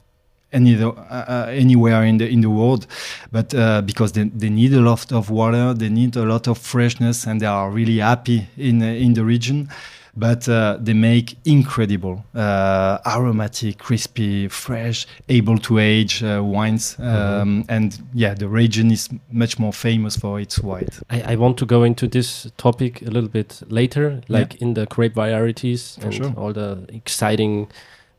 any 0.52 0.82
uh, 0.82 0.90
uh, 0.90 1.48
anywhere 1.50 2.04
in 2.06 2.18
the 2.18 2.28
in 2.28 2.40
the 2.40 2.50
world, 2.50 2.88
but 3.34 3.54
uh, 3.54 3.82
because 3.82 4.14
they, 4.14 4.24
they 4.24 4.50
need 4.50 4.74
a 4.74 4.80
lot 4.80 5.12
of 5.12 5.30
water, 5.30 5.74
they 5.74 5.90
need 5.90 6.16
a 6.16 6.24
lot 6.24 6.48
of 6.48 6.58
freshness, 6.58 7.28
and 7.28 7.42
they 7.42 7.46
are 7.46 7.70
really 7.70 7.98
happy 7.98 8.48
in 8.58 8.82
uh, 8.82 8.86
in 8.86 9.14
the 9.14 9.26
region 9.26 9.70
but 10.18 10.50
uh, 10.50 10.78
they 10.82 10.94
make 10.94 11.38
incredible 11.46 12.26
uh, 12.36 12.98
aromatic 13.06 13.78
crispy 13.78 14.48
fresh 14.48 15.06
able 15.30 15.58
to 15.58 15.78
age 15.78 16.24
uh, 16.24 16.42
wines 16.44 16.98
um, 17.00 17.06
mm-hmm. 17.06 17.62
and 17.70 18.02
yeah 18.14 18.34
the 18.34 18.48
region 18.48 18.92
is 18.92 19.10
much 19.32 19.60
more 19.60 19.72
famous 19.72 20.18
for 20.18 20.40
its 20.40 20.60
white 20.60 21.00
I, 21.10 21.34
I, 21.34 21.36
want 21.36 21.58
to 21.60 21.66
go 21.66 21.84
into 21.84 22.08
this 22.08 22.52
topic 22.58 23.02
a 23.04 23.12
little 23.12 23.30
bit 23.30 23.62
later 23.70 24.22
like 24.28 24.56
yeah. 24.56 24.68
in 24.68 24.74
the 24.74 24.88
grape 24.88 25.14
varieties 25.14 25.98
for 26.00 26.06
and 26.06 26.16
sure. 26.16 26.34
all 26.36 26.52
the 26.52 26.86
exciting 26.90 27.68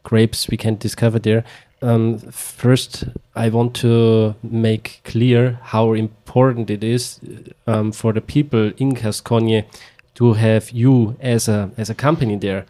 grapes 0.04 0.48
we 0.48 0.56
can 0.56 0.76
discover 0.76 1.18
there 1.18 1.44
um, 1.80 2.18
first, 2.18 3.04
I 3.36 3.50
want 3.50 3.74
to 3.76 4.34
make 4.42 5.00
clear 5.04 5.60
how 5.62 5.92
important 5.92 6.70
it 6.70 6.82
is 6.82 7.20
um, 7.68 7.92
for 7.92 8.12
the 8.12 8.20
people 8.20 8.72
in 8.78 8.94
Gascogne 8.94 9.64
to 10.18 10.32
have 10.32 10.70
you 10.72 11.16
as 11.20 11.48
a 11.48 11.70
as 11.78 11.88
a 11.90 11.94
company 11.94 12.36
there. 12.36 12.64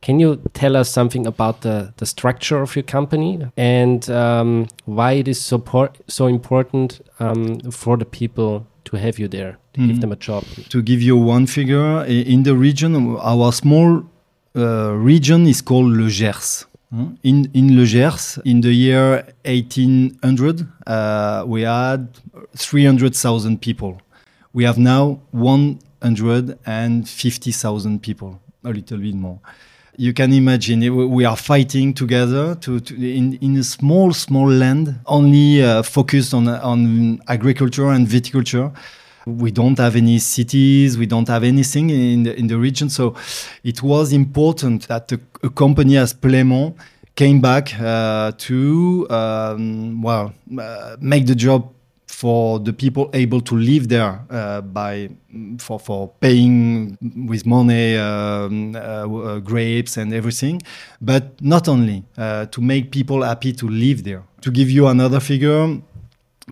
Can 0.00 0.18
you 0.20 0.40
tell 0.52 0.76
us 0.76 0.90
something 0.90 1.26
about 1.26 1.60
the, 1.60 1.92
the 1.96 2.06
structure 2.06 2.60
of 2.60 2.74
your 2.74 2.82
company 2.82 3.38
and 3.56 4.10
um, 4.10 4.66
why 4.84 5.12
it 5.12 5.28
is 5.28 5.40
so, 5.40 5.62
so 6.08 6.26
important 6.26 7.00
um, 7.20 7.60
for 7.70 7.96
the 7.96 8.04
people 8.04 8.66
to 8.84 8.96
have 8.96 9.20
you 9.20 9.28
there, 9.28 9.58
to 9.74 9.80
mm. 9.80 9.86
give 9.86 10.00
them 10.00 10.10
a 10.10 10.16
job? 10.16 10.44
To 10.70 10.82
give 10.82 11.00
you 11.00 11.16
one 11.16 11.46
figure, 11.46 12.04
in 12.04 12.42
the 12.42 12.56
region, 12.56 13.16
our 13.20 13.52
small 13.52 14.02
uh, 14.56 14.92
region 14.92 15.46
is 15.46 15.62
called 15.62 15.92
Le 15.92 16.08
Gers. 16.08 16.66
Hmm? 16.90 17.14
In, 17.22 17.48
in 17.54 17.76
Le 17.78 17.86
Gers, 17.86 18.40
in 18.44 18.60
the 18.60 18.72
year 18.72 19.24
1800, 19.44 20.66
uh, 20.88 21.44
we 21.46 21.62
had 21.62 22.08
300,000 22.56 23.62
people. 23.62 24.00
We 24.52 24.64
have 24.64 24.78
now 24.78 25.20
one 25.30 25.78
150,000 26.02 28.02
people, 28.02 28.40
a 28.64 28.70
little 28.70 28.98
bit 28.98 29.14
more. 29.14 29.38
You 29.96 30.14
can 30.14 30.32
imagine 30.32 31.10
we 31.10 31.26
are 31.26 31.36
fighting 31.36 31.92
together 31.92 32.54
to, 32.56 32.80
to 32.80 32.94
in, 32.94 33.34
in 33.34 33.58
a 33.58 33.62
small, 33.62 34.14
small 34.14 34.48
land, 34.48 34.98
only 35.06 35.62
uh, 35.62 35.82
focused 35.82 36.32
on, 36.32 36.48
on 36.48 37.20
agriculture 37.28 37.90
and 37.90 38.06
viticulture. 38.06 38.72
We 39.26 39.50
don't 39.50 39.78
have 39.78 39.94
any 39.94 40.18
cities, 40.18 40.96
we 40.96 41.06
don't 41.06 41.28
have 41.28 41.44
anything 41.44 41.90
in 41.90 42.22
the, 42.22 42.36
in 42.36 42.46
the 42.46 42.56
region. 42.56 42.88
So 42.88 43.14
it 43.62 43.82
was 43.82 44.12
important 44.12 44.88
that 44.88 45.12
a, 45.12 45.20
a 45.42 45.50
company 45.50 45.98
as 45.98 46.14
Plaimont 46.14 46.74
came 47.14 47.40
back 47.40 47.78
uh, 47.78 48.32
to 48.38 49.06
um, 49.10 50.02
well 50.02 50.32
uh, 50.58 50.96
make 51.00 51.26
the 51.26 51.34
job 51.34 51.72
for 52.12 52.60
the 52.60 52.72
people 52.72 53.10
able 53.14 53.40
to 53.40 53.56
live 53.56 53.88
there 53.88 54.20
uh, 54.30 54.60
by 54.60 55.08
for 55.58 55.80
for 55.80 56.08
paying 56.20 56.96
with 57.26 57.46
money 57.46 57.96
um, 57.96 58.76
uh, 58.76 58.78
uh, 58.78 59.38
grapes 59.40 59.96
and 59.96 60.12
everything, 60.12 60.60
but 61.00 61.40
not 61.40 61.68
only 61.68 62.04
uh, 62.18 62.46
to 62.46 62.60
make 62.60 62.90
people 62.90 63.22
happy 63.22 63.52
to 63.52 63.66
live 63.66 64.04
there. 64.04 64.22
To 64.42 64.50
give 64.50 64.70
you 64.70 64.88
another 64.88 65.20
figure, 65.20 65.80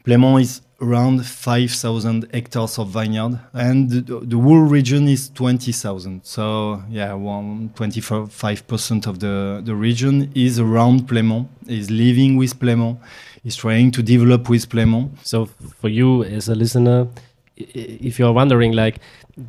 Plaimont 0.05 0.41
is 0.41 0.63
around 0.81 1.27
5,000 1.27 2.29
hectares 2.33 2.79
of 2.79 2.89
vineyard, 2.89 3.39
and 3.53 3.91
the, 3.91 4.21
the 4.21 4.39
whole 4.39 4.63
region 4.63 5.09
is 5.09 5.29
20,000. 5.29 6.25
So 6.25 6.83
yeah, 6.89 7.13
one 7.13 7.71
25% 7.75 9.07
of 9.07 9.21
the 9.21 9.61
the 9.63 9.75
region 9.75 10.33
is 10.35 10.59
around 10.59 11.07
Plaimont, 11.07 11.49
is 11.67 11.91
living 11.91 12.39
with 12.39 12.59
Plaimont 12.59 12.99
is 13.45 13.57
trying 13.57 13.91
to 13.93 14.03
develop 14.03 14.49
with 14.49 14.69
Plaimont. 14.69 15.11
So 15.25 15.47
for 15.81 15.89
you 15.89 16.25
as 16.25 16.49
a 16.49 16.55
listener, 16.55 17.09
if 17.57 18.19
you're 18.19 18.33
wondering, 18.33 18.73
like 18.73 19.01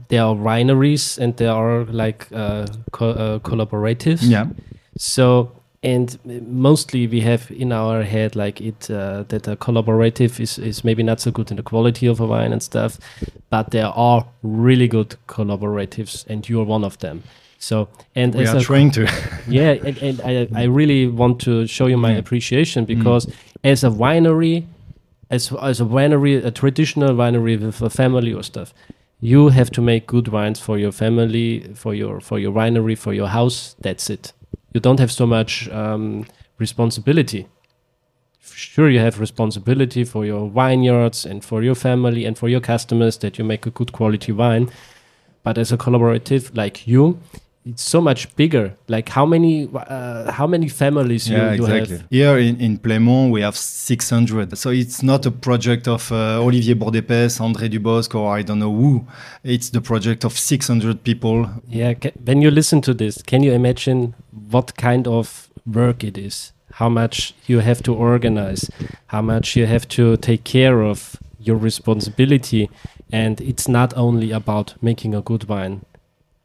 there 0.07 0.23
are 0.23 0.35
wineries 0.35 1.17
and 1.17 1.35
there 1.37 1.51
are 1.51 1.85
like 1.85 2.27
uh, 2.31 2.67
co 2.91 3.09
uh, 3.09 3.39
collaboratives. 3.39 4.21
Yeah. 4.23 4.47
So 4.97 5.51
and 5.83 6.19
mostly 6.47 7.07
we 7.07 7.21
have 7.21 7.49
in 7.49 7.71
our 7.71 8.03
head 8.03 8.35
like 8.35 8.61
it 8.61 8.89
uh, 8.91 9.23
that 9.29 9.47
a 9.47 9.55
collaborative 9.55 10.39
is, 10.39 10.59
is 10.59 10.83
maybe 10.83 11.01
not 11.01 11.19
so 11.19 11.31
good 11.31 11.49
in 11.49 11.57
the 11.57 11.63
quality 11.63 12.05
of 12.05 12.19
a 12.19 12.25
wine 12.25 12.53
and 12.53 12.61
stuff 12.61 12.99
but 13.49 13.71
there 13.71 13.87
are 13.87 14.27
really 14.43 14.87
good 14.87 15.15
collaboratives 15.27 16.25
and 16.27 16.47
you're 16.47 16.63
one 16.63 16.83
of 16.83 16.99
them 16.99 17.23
so 17.61 17.87
and 18.15 18.33
we 18.33 18.45
are 18.47 18.59
trying 18.59 18.89
to 18.89 19.03
yeah 19.47 19.71
and, 19.71 19.97
and 19.99 20.21
I, 20.21 20.61
I 20.61 20.63
really 20.63 21.05
want 21.07 21.39
to 21.41 21.67
show 21.67 21.85
you 21.85 21.97
my 21.97 22.13
mm. 22.13 22.17
appreciation 22.17 22.85
because 22.85 23.25
mm 23.27 23.33
as 23.63 23.83
a 23.83 23.89
winery, 23.89 24.65
as 25.29 25.51
as 25.61 25.79
a 25.79 25.85
winery, 25.85 26.43
a 26.43 26.51
traditional 26.51 27.15
winery 27.15 27.59
with 27.59 27.81
a 27.81 27.89
family 27.89 28.33
or 28.33 28.43
stuff, 28.43 28.73
you 29.19 29.49
have 29.49 29.69
to 29.71 29.81
make 29.81 30.07
good 30.07 30.27
wines 30.27 30.59
for 30.59 30.77
your 30.77 30.91
family, 30.91 31.71
for 31.75 31.93
your 31.93 32.19
for 32.19 32.39
your 32.39 32.51
winery, 32.51 32.97
for 32.97 33.13
your 33.13 33.27
house. 33.27 33.75
That's 33.79 34.09
it. 34.09 34.33
You 34.73 34.79
don't 34.79 34.99
have 34.99 35.11
so 35.11 35.25
much 35.25 35.69
um, 35.69 36.25
responsibility. 36.57 37.47
Sure, 38.41 38.89
you 38.89 38.99
have 38.99 39.19
responsibility 39.19 40.03
for 40.03 40.25
your 40.25 40.49
vineyards 40.49 41.25
and 41.25 41.43
for 41.43 41.63
your 41.63 41.75
family 41.75 42.25
and 42.25 42.37
for 42.37 42.49
your 42.49 42.59
customers 42.59 43.17
that 43.19 43.37
you 43.37 43.43
make 43.43 43.65
a 43.65 43.71
good 43.71 43.91
quality 43.91 44.31
wine. 44.31 44.69
But 45.43 45.57
as 45.57 45.71
a 45.71 45.77
collaborative 45.77 46.55
like 46.55 46.85
you, 46.87 47.19
it's 47.65 47.83
so 47.83 48.01
much 48.01 48.35
bigger. 48.35 48.75
Like 48.87 49.09
how 49.09 49.25
many 49.25 49.69
uh, 49.73 50.31
how 50.31 50.47
many 50.47 50.67
families 50.67 51.29
yeah, 51.29 51.53
you, 51.53 51.57
you 51.57 51.65
exactly. 51.65 51.97
have? 51.97 52.07
Here 52.09 52.37
in, 52.37 52.59
in 52.59 52.77
Plaimont 52.77 53.31
we 53.31 53.41
have 53.41 53.55
600. 53.55 54.57
So 54.57 54.69
it's 54.69 55.03
not 55.03 55.25
a 55.25 55.31
project 55.31 55.87
of 55.87 56.11
uh, 56.11 56.41
Olivier 56.41 56.75
Bourdet 56.75 57.07
Pees, 57.07 57.39
André 57.39 57.69
Dubosc, 57.69 58.15
or 58.15 58.35
I 58.35 58.41
don't 58.41 58.59
know 58.59 58.73
who. 58.73 59.05
It's 59.43 59.69
the 59.69 59.81
project 59.81 60.25
of 60.25 60.37
600 60.37 61.03
people. 61.03 61.49
Yeah. 61.67 61.93
when 62.23 62.41
you 62.41 62.51
listen 62.51 62.81
to 62.81 62.93
this, 62.93 63.21
can 63.21 63.43
you 63.43 63.53
imagine 63.53 64.15
what 64.49 64.75
kind 64.77 65.07
of 65.07 65.49
work 65.65 66.03
it 66.03 66.17
is? 66.17 66.53
How 66.73 66.89
much 66.89 67.33
you 67.47 67.59
have 67.59 67.83
to 67.83 67.93
organize? 67.93 68.69
How 69.07 69.21
much 69.21 69.55
you 69.55 69.65
have 69.65 69.87
to 69.89 70.17
take 70.17 70.43
care 70.43 70.81
of? 70.81 71.17
Your 71.43 71.57
responsibility, 71.57 72.69
and 73.11 73.41
it's 73.41 73.67
not 73.67 73.97
only 73.97 74.31
about 74.31 74.75
making 74.79 75.15
a 75.15 75.21
good 75.21 75.45
wine 75.45 75.81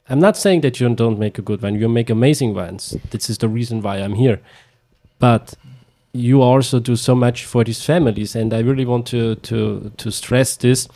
I'm 0.08 0.20
not 0.20 0.36
saying 0.36 0.60
that 0.60 0.78
you 0.78 0.94
don't 0.94 1.18
make 1.18 1.38
a 1.38 1.42
good 1.42 1.62
wine. 1.62 1.74
You 1.74 1.88
make 1.88 2.10
amazing 2.10 2.54
wines. 2.54 2.96
This 3.10 3.28
is 3.28 3.38
the 3.38 3.48
reason 3.48 3.82
why 3.82 3.96
I'm 3.96 4.14
here. 4.14 4.40
But 5.18 5.54
you 6.12 6.42
also 6.42 6.78
do 6.78 6.96
so 6.96 7.14
much 7.14 7.44
for 7.44 7.64
these 7.64 7.84
families, 7.84 8.36
and 8.36 8.54
I 8.54 8.60
really 8.60 8.84
want 8.84 9.06
to 9.08 9.34
to 9.34 9.90
to 9.96 10.10
stress 10.10 10.56
this 10.56 10.88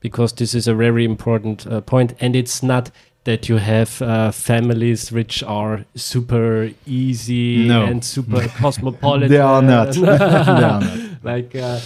because 0.00 0.32
this 0.34 0.54
is 0.54 0.68
a 0.68 0.74
very 0.74 1.04
important 1.04 1.66
uh, 1.66 1.80
point, 1.80 2.14
and 2.20 2.36
it's 2.36 2.62
not 2.62 2.90
that 3.24 3.48
you 3.48 3.56
have 3.56 4.00
uh, 4.00 4.30
families 4.30 5.12
which 5.12 5.42
are 5.42 5.84
super 5.94 6.70
easy 6.86 7.66
no. 7.66 7.84
and 7.84 8.04
super 8.04 8.48
cosmopolitan. 8.60 9.28
they 9.28 9.38
are 9.38 9.62
not. 9.62 9.92
they 9.94 10.08
are 10.08 10.60
not. 10.60 10.84
Like 11.22 11.54
uh, 11.54 11.80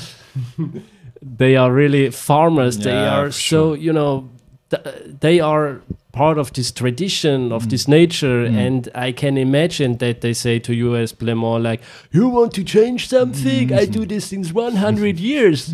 they 1.23 1.57
are 1.57 1.73
really 1.73 2.11
farmers. 2.11 2.77
Yeah, 2.77 2.85
they 2.85 3.09
are 3.09 3.31
so 3.31 3.75
sure. 3.75 3.77
you 3.77 3.93
know 3.93 4.29
th 4.71 4.81
they 5.21 5.41
are 5.41 5.81
part 6.13 6.39
of 6.39 6.53
this 6.53 6.71
tradition 6.71 7.53
of 7.53 7.65
mm. 7.65 7.71
this 7.71 7.89
nature 7.89 8.47
mm. 8.47 8.55
and 8.55 8.89
i 8.95 9.11
can 9.11 9.39
imagine 9.39 9.97
that 9.97 10.21
they 10.21 10.33
say 10.33 10.59
to 10.59 10.75
you 10.75 10.95
as 10.95 11.13
Plaimont 11.13 11.63
like 11.63 11.81
you 12.13 12.29
want 12.29 12.53
to 12.55 12.63
change 12.63 13.09
something 13.09 13.69
mm. 13.69 13.79
i 13.79 13.87
do 13.87 14.05
this 14.05 14.27
since 14.27 14.53
100 14.53 15.19
years 15.31 15.73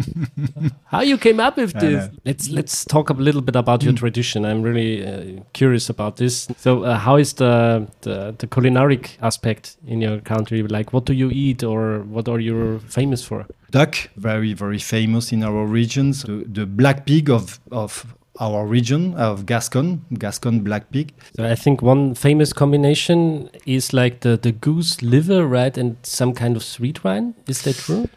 how 0.86 1.00
you 1.00 1.18
came 1.18 1.40
up 1.40 1.56
with 1.56 1.72
this 1.74 2.08
let's 2.24 2.48
let's 2.48 2.84
talk 2.84 3.10
a 3.10 3.12
little 3.12 3.40
bit 3.40 3.56
about 3.56 3.82
your 3.82 3.92
mm. 3.92 3.98
tradition 3.98 4.44
i'm 4.44 4.62
really 4.62 5.04
uh, 5.04 5.42
curious 5.52 5.90
about 5.90 6.16
this 6.16 6.48
so 6.56 6.84
uh, 6.84 6.96
how 6.96 7.16
is 7.16 7.34
the, 7.34 7.86
the 8.02 8.34
the 8.38 8.46
culinary 8.46 9.00
aspect 9.20 9.76
in 9.86 10.00
your 10.00 10.20
country 10.20 10.62
like 10.62 10.92
what 10.92 11.04
do 11.04 11.12
you 11.12 11.30
eat 11.30 11.64
or 11.64 12.00
what 12.00 12.28
are 12.28 12.38
you 12.38 12.78
famous 12.88 13.24
for 13.24 13.44
duck 13.70 13.96
very 14.16 14.54
very 14.54 14.78
famous 14.78 15.32
in 15.32 15.42
our 15.42 15.66
regions 15.66 16.22
the, 16.22 16.44
the 16.46 16.64
black 16.66 17.04
pig 17.06 17.28
of 17.28 17.58
of 17.72 18.06
our 18.40 18.66
region 18.66 19.14
of 19.14 19.46
Gascon, 19.46 20.04
Gascon 20.14 20.60
Black 20.60 20.90
Pig. 20.90 21.12
So 21.36 21.44
I 21.44 21.54
think 21.54 21.82
one 21.82 22.14
famous 22.14 22.52
combination 22.52 23.50
is 23.66 23.92
like 23.92 24.20
the, 24.20 24.36
the 24.36 24.52
goose 24.52 25.02
liver, 25.02 25.46
right, 25.46 25.76
and 25.76 25.96
some 26.02 26.34
kind 26.34 26.56
of 26.56 26.62
sweet 26.62 27.04
wine. 27.04 27.34
Is 27.46 27.62
that 27.62 27.76
true? 27.76 28.08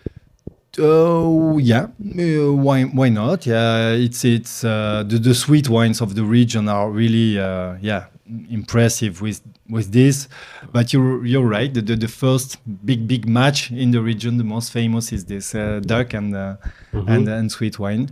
Oh 0.80 1.56
uh, 1.56 1.58
yeah, 1.58 1.88
uh, 2.00 2.54
why 2.54 2.84
why 2.84 3.10
not? 3.10 3.46
Yeah, 3.46 3.90
it's 3.90 4.24
it's 4.24 4.64
uh, 4.64 5.04
the 5.06 5.20
the 5.20 5.36
sweet 5.36 5.68
wines 5.68 6.00
of 6.00 6.16
the 6.16 6.24
region 6.24 6.70
are 6.70 6.90
really 6.90 7.38
uh, 7.38 7.76
yeah 7.82 8.06
impressive 8.50 9.22
with 9.22 9.42
with 9.70 9.92
this. 9.92 10.28
But 10.72 10.94
you're 10.94 11.26
you're 11.26 11.48
right. 11.48 11.74
The, 11.74 11.82
the, 11.82 12.08
first 12.08 12.58
big 12.86 13.08
big 13.08 13.28
match 13.28 13.72
in 13.72 13.92
the 13.92 14.02
region, 14.02 14.38
the 14.38 14.44
most 14.44 14.72
famous 14.72 15.12
is 15.12 15.26
this 15.26 15.56
uh, 15.56 15.80
duck 15.86 16.14
and 16.14 16.34
mm 16.34 16.58
-hmm. 16.92 17.10
and 17.10 17.28
and 17.28 17.52
sweet 17.52 17.78
wine. 17.78 18.08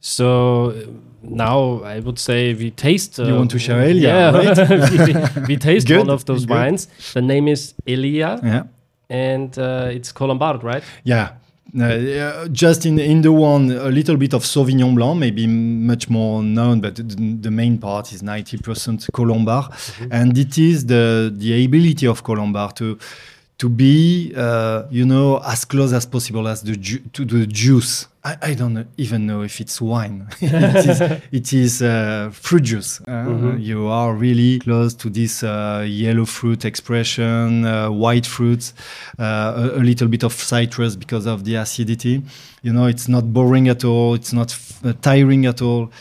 So 0.00 0.72
now 1.20 1.82
I 1.84 2.00
would 2.00 2.18
say 2.18 2.54
we 2.54 2.70
taste. 2.70 3.22
Uh, 3.22 3.28
you 3.28 3.36
want 3.36 3.50
to 3.50 3.58
share 3.58 3.90
Elia? 3.90 4.08
Yeah, 4.08 4.34
right? 4.38 4.58
we, 4.68 5.44
we, 5.48 5.56
taste 5.56 5.98
one 5.98 6.12
of 6.12 6.24
those 6.24 6.46
wines. 6.46 6.88
The 7.12 7.22
name 7.22 7.50
is 7.50 7.74
Elia. 7.86 8.38
Yeah. 8.42 8.66
and 9.08 9.58
uh, 9.58 9.88
it's 9.90 10.12
Colombard, 10.12 10.62
right? 10.62 10.82
Yeah. 11.04 11.34
Uh, 11.74 12.48
just 12.48 12.86
in 12.86 12.98
in 12.98 13.22
the 13.22 13.32
one 13.32 13.70
a 13.70 13.90
little 13.90 14.16
bit 14.16 14.32
of 14.32 14.44
Sauvignon 14.44 14.94
Blanc, 14.94 15.18
maybe 15.18 15.46
much 15.46 16.08
more 16.08 16.42
known, 16.42 16.80
but 16.80 16.94
the, 16.96 17.02
the 17.02 17.50
main 17.50 17.76
part 17.76 18.12
is 18.12 18.22
ninety 18.22 18.56
percent 18.56 19.06
Colombard, 19.12 19.64
mm-hmm. 19.64 20.12
and 20.12 20.38
it 20.38 20.56
is 20.56 20.86
the 20.86 21.30
the 21.36 21.64
ability 21.64 22.06
of 22.06 22.22
Colombard 22.22 22.76
to 22.76 22.98
to 23.58 23.68
be, 23.68 24.32
uh, 24.36 24.84
you 24.90 25.04
know, 25.04 25.38
as 25.38 25.64
close 25.64 25.92
as 25.92 26.06
possible 26.06 26.46
as 26.46 26.62
the 26.62 26.76
ju- 26.76 27.02
to 27.12 27.24
the 27.24 27.46
juice. 27.46 28.06
I, 28.26 28.36
I 28.42 28.54
don't 28.54 28.88
even 28.96 29.24
know 29.24 29.42
if 29.42 29.60
it's 29.60 29.80
wine. 29.80 30.26
it 30.40 30.52
is, 30.90 31.00
it 31.30 31.52
is 31.52 31.80
uh, 31.80 32.30
fruit 32.32 32.64
juice. 32.64 33.00
Uh, 33.02 33.10
mm-hmm. 33.10 33.58
You 33.58 33.86
are 33.86 34.14
really 34.14 34.58
close 34.58 34.94
to 34.94 35.08
this 35.08 35.44
uh, 35.44 35.84
yellow 35.86 36.24
fruit 36.24 36.64
expression, 36.64 37.64
uh, 37.64 37.88
white 37.88 38.26
fruits, 38.26 38.74
uh, 39.20 39.70
a, 39.76 39.78
a, 39.78 39.82
little 39.90 40.08
bit 40.08 40.24
of 40.24 40.32
citrus 40.32 40.96
because 40.96 41.26
of 41.26 41.44
the 41.44 41.54
acidity. 41.54 42.20
You 42.62 42.72
know, 42.72 42.86
it's 42.86 43.06
not 43.06 43.32
boring 43.32 43.68
at 43.68 43.84
all. 43.84 44.14
It's 44.14 44.32
not 44.32 44.50
f- 44.50 45.00
tiring 45.02 45.46
at 45.46 45.62
all 45.62 45.92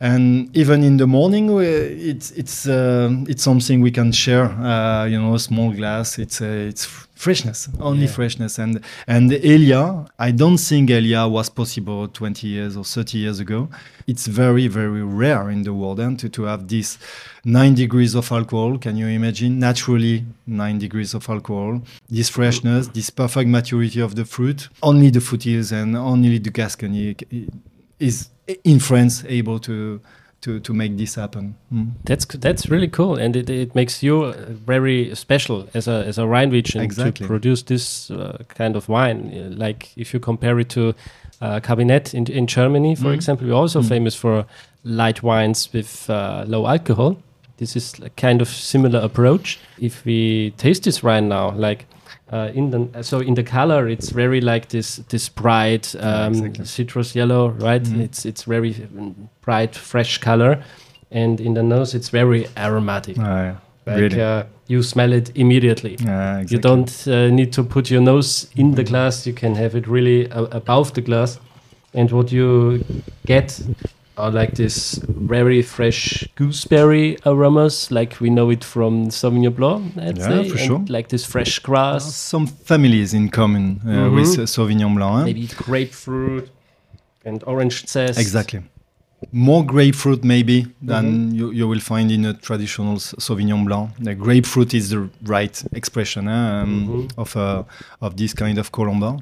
and 0.00 0.54
even 0.56 0.82
in 0.82 0.96
the 0.96 1.06
morning 1.06 1.50
it's 1.60 2.30
it's 2.30 2.66
uh, 2.66 3.10
it's 3.28 3.42
something 3.42 3.82
we 3.82 3.90
can 3.90 4.10
share 4.10 4.46
uh, 4.46 5.04
you 5.04 5.20
know 5.20 5.34
a 5.34 5.38
small 5.38 5.70
glass 5.72 6.18
it's 6.18 6.40
uh, 6.40 6.46
it's 6.46 6.86
freshness 7.20 7.68
only 7.80 8.06
yeah. 8.06 8.12
freshness. 8.18 8.58
And 8.58 8.80
and 9.06 9.32
elia 9.32 10.06
i 10.18 10.30
don't 10.30 10.60
think 10.68 10.90
elia 10.90 11.28
was 11.28 11.50
possible 11.50 12.08
20 12.08 12.46
years 12.46 12.76
or 12.76 12.84
30 12.84 13.18
years 13.18 13.40
ago. 13.40 13.68
It's 14.06 14.26
very 14.26 14.68
very 14.68 15.02
rare 15.02 15.50
in 15.50 15.62
the 15.62 15.74
world 15.74 16.00
and 16.00 16.18
to, 16.20 16.28
to 16.30 16.44
have 16.44 16.66
this 16.66 16.98
9 17.44 17.74
degrees 17.74 18.14
of 18.14 18.32
alcohol 18.32 18.78
can 18.78 18.96
you 18.96 19.06
imagine? 19.06 19.58
Naturally 19.58 20.24
9 20.46 20.78
degrees 20.78 21.12
of 21.14 21.28
alcohol 21.28 21.82
this 22.08 22.30
freshness 22.30 22.88
this 22.88 23.10
perfect 23.10 23.48
maturity 23.48 24.00
of 24.00 24.14
the 24.14 24.24
fruit. 24.24 24.68
Only 24.82 25.10
the 25.10 25.20
foothills 25.20 25.72
and 25.72 25.96
only 25.96 26.38
the 26.38 26.50
gascony 26.50 27.16
is 27.98 28.30
in 28.64 28.80
France 28.80 29.24
able 29.28 29.58
to 29.60 30.00
to, 30.42 30.60
to 30.60 30.72
make 30.72 30.96
this 30.96 31.14
happen. 31.14 31.56
Mm. 31.72 31.92
That's 32.04 32.24
that's 32.24 32.70
really 32.70 32.88
cool, 32.88 33.16
and 33.16 33.36
it, 33.36 33.50
it 33.50 33.74
makes 33.74 34.02
you 34.02 34.32
very 34.32 35.14
special 35.14 35.68
as 35.74 35.88
a 35.88 36.04
as 36.06 36.18
a 36.18 36.26
wine 36.26 36.50
region 36.50 36.80
exactly. 36.80 37.24
to 37.24 37.26
produce 37.26 37.62
this 37.62 38.10
uh, 38.10 38.42
kind 38.48 38.76
of 38.76 38.88
wine. 38.88 39.56
Like 39.58 39.90
if 39.96 40.14
you 40.14 40.20
compare 40.20 40.58
it 40.58 40.68
to 40.70 40.94
uh, 41.40 41.60
Kabinett 41.60 42.14
in 42.14 42.26
in 42.26 42.46
Germany, 42.46 42.94
for 42.94 43.08
mm. 43.08 43.14
example, 43.14 43.46
we're 43.46 43.54
also 43.54 43.82
mm. 43.82 43.88
famous 43.88 44.14
for 44.14 44.46
light 44.84 45.22
wines 45.22 45.72
with 45.72 46.08
uh, 46.08 46.44
low 46.46 46.66
alcohol. 46.66 47.16
This 47.58 47.76
is 47.76 47.94
a 48.00 48.08
kind 48.10 48.40
of 48.40 48.48
similar 48.48 49.00
approach. 49.00 49.58
If 49.78 50.04
we 50.06 50.52
taste 50.56 50.84
this 50.84 51.02
wine 51.02 51.28
now, 51.28 51.50
like 51.50 51.84
uh, 52.32 52.50
in 52.54 52.70
the 52.70 53.02
so 53.02 53.20
in 53.20 53.34
the 53.34 53.42
color 53.42 53.88
it's 53.88 54.10
very 54.10 54.40
like 54.40 54.68
this 54.68 54.96
this 55.08 55.28
bright 55.28 55.94
um, 56.00 56.32
exactly. 56.32 56.64
citrus 56.64 57.14
yellow 57.14 57.48
right 57.48 57.86
mm 57.88 57.94
-hmm. 57.94 58.04
it's 58.04 58.24
it's 58.24 58.44
very 58.44 58.74
bright 59.44 59.76
fresh 59.76 60.18
color 60.18 60.58
and 61.10 61.40
in 61.40 61.54
the 61.54 61.62
nose 61.62 61.96
it's 61.96 62.10
very 62.10 62.46
aromatic 62.56 63.18
oh, 63.18 63.22
yeah. 63.22 63.54
like 63.86 63.98
really? 64.00 64.20
uh, 64.20 64.42
you 64.68 64.82
smell 64.82 65.12
it 65.12 65.30
immediately 65.34 65.96
yeah, 65.98 66.40
exactly. 66.40 66.56
you 66.56 66.60
don't 66.60 67.06
uh, 67.06 67.34
need 67.34 67.52
to 67.52 67.62
put 67.64 67.90
your 67.90 68.02
nose 68.02 68.48
in 68.54 68.74
the 68.74 68.84
glass 68.84 69.26
you 69.26 69.34
can 69.34 69.54
have 69.54 69.78
it 69.78 69.86
really 69.86 70.28
above 70.30 70.92
the 70.92 71.02
glass 71.02 71.40
and 71.94 72.10
what 72.10 72.30
you 72.30 72.84
get 73.26 73.60
are 74.16 74.30
like 74.30 74.54
this 74.54 74.94
very 75.08 75.62
fresh 75.62 76.26
gooseberry 76.34 77.16
aromas, 77.24 77.90
like 77.90 78.20
we 78.20 78.30
know 78.30 78.50
it 78.50 78.64
from 78.64 79.08
Sauvignon 79.08 79.54
Blanc. 79.54 79.96
I'd 79.96 80.18
yeah, 80.18 80.28
say. 80.28 80.48
for 80.48 80.58
and 80.58 80.66
sure. 80.66 80.84
Like 80.88 81.08
this 81.08 81.24
fresh 81.24 81.58
grass. 81.60 82.14
some 82.14 82.46
families 82.46 83.14
in 83.14 83.28
common 83.30 83.80
uh, 83.84 83.88
mm 83.88 83.94
-hmm. 83.94 84.14
with 84.14 84.38
uh, 84.38 84.46
Sauvignon 84.46 84.94
Blanc. 84.94 85.20
Eh? 85.20 85.24
Maybe 85.24 85.46
grapefruit 85.56 86.50
and 87.24 87.44
orange 87.44 87.86
zest. 87.86 88.18
Exactly. 88.18 88.60
More 89.32 89.64
grapefruit 89.64 90.24
maybe 90.24 90.66
than 90.86 91.04
mm 91.04 91.30
-hmm. 91.30 91.38
you, 91.38 91.52
you 91.52 91.68
will 91.68 91.80
find 91.80 92.10
in 92.10 92.24
a 92.24 92.32
traditional 92.32 92.98
Sauvignon 92.98 93.64
Blanc. 93.64 93.90
The 94.02 94.14
grapefruit 94.14 94.72
is 94.74 94.88
the 94.88 95.08
right 95.26 95.64
expression 95.72 96.28
eh, 96.28 96.62
um, 96.62 96.68
mm 96.68 96.86
-hmm. 96.88 97.06
of 97.16 97.36
uh, 97.36 97.62
of 97.98 98.14
this 98.14 98.34
kind 98.34 98.58
of 98.58 98.70
Colombard. 98.70 99.20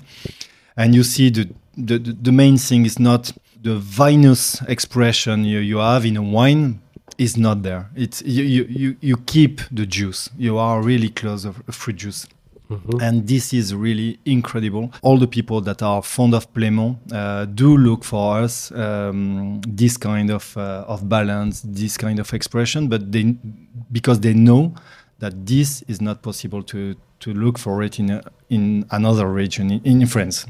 And 0.77 0.95
you 0.95 1.05
see 1.05 1.31
the, 1.31 1.49
the 1.87 1.99
the 2.23 2.33
main 2.33 2.59
thing 2.59 2.87
is 2.87 2.99
not 2.99 3.33
the 3.61 3.77
vinous 3.77 4.61
expression 4.63 5.45
you, 5.45 5.59
you 5.59 5.79
have 5.79 6.05
in 6.05 6.17
a 6.17 6.23
wine 6.23 6.81
is 7.19 7.37
not 7.37 7.63
there. 7.63 7.91
It's 7.97 8.23
you, 8.23 8.45
you, 8.45 8.97
you 9.01 9.17
keep 9.17 9.61
the 9.73 9.87
juice. 9.87 10.31
You 10.39 10.59
are 10.59 10.81
really 10.81 11.09
close 11.09 11.45
of 11.45 11.63
fruit 11.71 11.97
juice. 11.97 12.27
Mm-hmm. 12.71 13.01
And 13.01 13.27
this 13.27 13.55
is 13.55 13.75
really 13.75 14.19
incredible. 14.27 14.93
All 15.01 15.17
the 15.17 15.27
people 15.27 15.63
that 15.63 15.83
are 15.83 16.03
fond 16.03 16.35
of 16.35 16.53
Plaimont 16.53 16.99
uh, 17.11 17.47
do 17.47 17.77
look 17.77 18.05
for 18.05 18.39
us 18.39 18.71
um, 18.73 19.63
this 19.67 19.97
kind 19.97 20.31
of 20.31 20.55
uh, 20.57 20.85
of 20.87 21.09
balance, 21.09 21.63
this 21.63 21.97
kind 21.97 22.19
of 22.19 22.33
expression, 22.35 22.89
but 22.89 23.11
they 23.11 23.35
because 23.91 24.21
they 24.21 24.35
know 24.35 24.75
that 25.19 25.47
this 25.47 25.83
is 25.83 26.01
not 26.01 26.23
possible 26.23 26.63
to 26.63 26.95
to 27.21 27.35
look 27.35 27.59
for 27.59 27.83
it 27.83 27.99
in 27.99 28.11
a, 28.11 28.23
in 28.49 28.87
another 28.91 29.27
region 29.27 29.71
in, 29.71 29.81
in 29.85 30.07
France. 30.07 30.47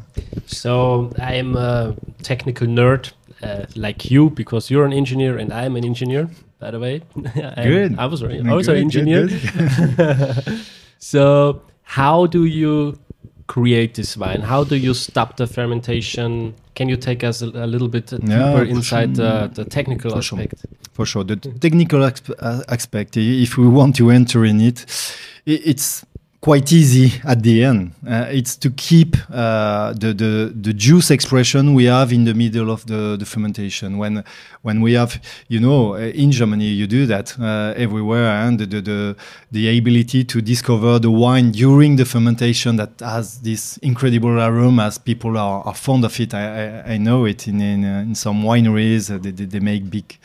So 0.47 1.11
I'm 1.19 1.57
a 1.57 1.97
technical 2.23 2.67
nerd 2.67 3.13
uh, 3.43 3.65
like 3.75 4.11
you 4.11 4.31
because 4.31 4.71
you're 4.71 4.85
an 4.85 4.93
engineer 4.93 5.39
and 5.39 5.53
I'm 5.53 5.77
an 5.77 5.85
engineer. 5.85 6.29
By 6.59 6.73
the 6.73 6.81
way, 6.81 7.03
good. 7.35 7.99
I 7.99 8.07
was 8.07 8.23
also 8.23 8.73
an 8.75 8.81
engineer. 8.81 9.29
Good, 9.29 9.97
good. 9.97 10.61
so 10.99 11.63
how 11.83 12.27
do 12.27 12.45
you 12.45 12.99
create 13.47 13.95
this 13.95 14.17
wine? 14.17 14.43
How 14.43 14.65
do 14.65 14.77
you 14.77 14.93
stop 14.93 15.37
the 15.37 15.47
fermentation? 15.47 16.55
Can 16.79 16.89
you 16.89 16.97
take 16.97 17.25
us 17.25 17.43
a, 17.43 17.47
a 17.47 17.67
little 17.67 17.89
bit 17.89 18.07
deeper 18.07 18.63
yeah, 18.63 18.63
inside 18.63 19.17
sure. 19.17 19.49
the, 19.49 19.65
technical 19.65 20.13
for 20.13 20.19
aspect? 20.19 20.61
Sure. 20.61 20.79
For 20.93 21.07
sure, 21.07 21.25
the 21.25 21.35
technical 21.35 22.05
uh, 22.05 22.63
aspect. 22.69 23.17
If 23.17 23.59
we 23.59 23.67
want 23.67 23.97
to 23.97 24.11
enter 24.11 24.45
in 24.45 24.61
it, 24.61 24.87
it's 25.45 26.05
quite 26.41 26.73
easy 26.73 27.21
at 27.25 27.43
the 27.43 27.65
end. 27.65 27.93
Uh, 28.07 28.27
it's 28.31 28.57
to 28.57 28.71
keep 28.71 29.17
uh, 29.33 29.93
the, 29.93 30.15
the 30.15 30.53
the 30.55 30.73
juice 30.73 31.11
expression 31.11 31.75
we 31.75 31.85
have 31.87 32.13
in 32.13 32.25
the 32.25 32.35
middle 32.35 32.71
of 32.71 32.87
the, 32.87 33.17
the 33.19 33.27
fermentation. 33.27 33.99
When 33.99 34.25
when 34.63 34.81
we 34.81 34.93
have, 34.93 35.21
you 35.49 35.59
know, 35.61 35.95
uh, 35.95 35.99
in 35.99 36.31
Germany 36.31 36.67
you 36.67 36.87
do 36.87 37.07
that 37.07 37.39
uh, 37.41 37.75
everywhere, 37.77 38.29
and 38.29 38.59
the, 38.59 38.67
the 38.67 39.17
the 39.51 39.79
ability 39.79 40.25
to 40.25 40.41
discover 40.41 40.99
the 41.01 41.11
wine 41.11 41.51
during 41.51 41.97
the 41.97 42.05
fermentation 42.05 42.77
that 42.77 43.01
has 43.01 43.41
this 43.41 43.77
incredible 43.79 44.41
aromas. 44.41 44.99
People 44.99 45.37
are, 45.37 45.63
are 45.67 45.75
fond 45.75 46.05
of 46.05 46.21
it. 46.21 46.35
I, 46.35 46.45
I, 46.47 46.93
I 46.95 46.99
know 46.99 47.27
it 47.27 47.49
in 47.49 47.61
in, 47.61 47.85
uh, 47.85 48.01
in 48.01 48.15
some 48.15 48.43
wineries. 48.45 49.11
Uh, 49.11 49.19
they, 49.19 49.33
they 49.33 49.61
make 49.61 49.91
big 49.91 50.19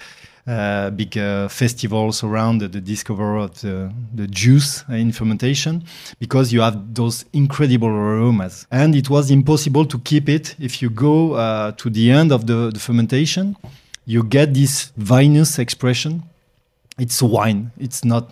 uh, 0.46 0.90
big 0.90 1.18
uh, 1.18 1.48
festivals 1.48 2.24
around 2.24 2.58
the, 2.60 2.68
the 2.68 2.82
discovery 2.82 3.44
of 3.44 3.62
the, 3.62 3.92
the 4.14 4.28
juice 4.28 4.84
in 4.90 5.12
fermentation 5.12 5.84
because 6.20 6.52
you 6.52 6.60
have 6.60 6.94
those 6.94 7.26
incredible 7.32 7.88
aromas. 7.88 8.68
And 8.70 8.96
it 8.96 9.10
was 9.10 9.32
impossible 9.32 9.86
to 9.86 10.00
keep 10.00 10.28
it 10.28 10.56
if 10.60 10.82
you 10.82 10.90
go 10.90 11.34
uh, 11.34 11.72
to 11.74 11.90
the 11.90 12.12
end 12.12 12.32
of 12.32 12.46
the, 12.46 12.72
the 12.74 12.80
fermentation. 12.80 13.56
You 14.06 14.24
get 14.24 14.54
this 14.54 14.92
vinous 14.98 15.60
expression. 15.60 16.24
It's 17.00 17.22
wine. 17.22 17.72
It's 17.80 18.04
not. 18.04 18.32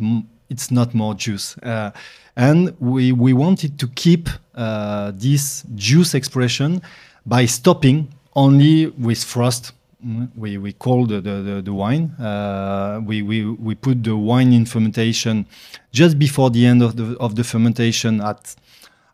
It's 0.50 0.70
not 0.70 0.94
more 0.94 1.14
juice. 1.14 1.58
Uh, 1.60 1.92
and 2.36 2.76
we 2.80 3.14
we 3.14 3.32
wanted 3.32 3.80
to 3.80 3.88
keep 3.88 4.28
uh, 4.54 5.14
this 5.16 5.64
juice 5.76 6.14
expression 6.14 6.82
by 7.26 7.46
stopping 7.46 8.10
only 8.36 8.88
with 8.88 9.24
frost 9.24 9.72
we, 10.36 10.58
we 10.58 10.74
call 10.74 11.06
the, 11.06 11.22
the, 11.22 11.62
the 11.64 11.74
wine. 11.74 12.12
Uh, 12.20 13.02
we, 13.06 13.22
we, 13.22 13.46
we 13.46 13.76
put 13.76 14.04
the 14.04 14.16
wine 14.16 14.54
in 14.54 14.66
fermentation 14.66 15.46
just 15.92 16.18
before 16.18 16.50
the 16.50 16.66
end 16.66 16.82
of 16.82 16.96
the, 16.96 17.18
of 17.20 17.36
the 17.36 17.44
fermentation 17.44 18.22
at, 18.22 18.56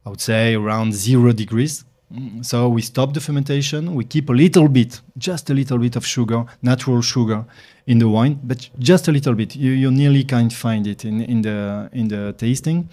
I 0.05 0.09
would 0.09 0.21
say, 0.21 0.55
around 0.55 0.93
zero 0.93 1.31
degrees. 1.33 1.85
Mm, 2.13 2.45
so 2.45 2.69
we 2.69 2.81
stop 2.81 3.13
the 3.13 3.19
fermentation. 3.19 3.93
We 3.93 4.05
keep 4.05 4.29
a 4.29 4.33
little 4.33 4.69
bit, 4.69 5.01
just 5.17 5.49
a 5.49 5.53
little 5.53 5.77
bit 5.77 5.95
of 5.95 6.05
sugar, 6.05 6.45
natural 6.61 7.01
sugar, 7.01 7.45
in 7.87 7.99
the 7.99 8.07
wine, 8.07 8.39
but 8.43 8.69
just 8.79 9.07
a 9.07 9.11
little 9.11 9.33
bit. 9.33 9.55
You, 9.55 9.71
you 9.71 9.89
nearly 9.89 10.23
can't 10.23 10.53
find 10.53 10.85
it 10.85 11.05
in, 11.05 11.21
in 11.21 11.41
the 11.41 11.89
in 11.93 12.09
the 12.09 12.33
tasting, 12.37 12.89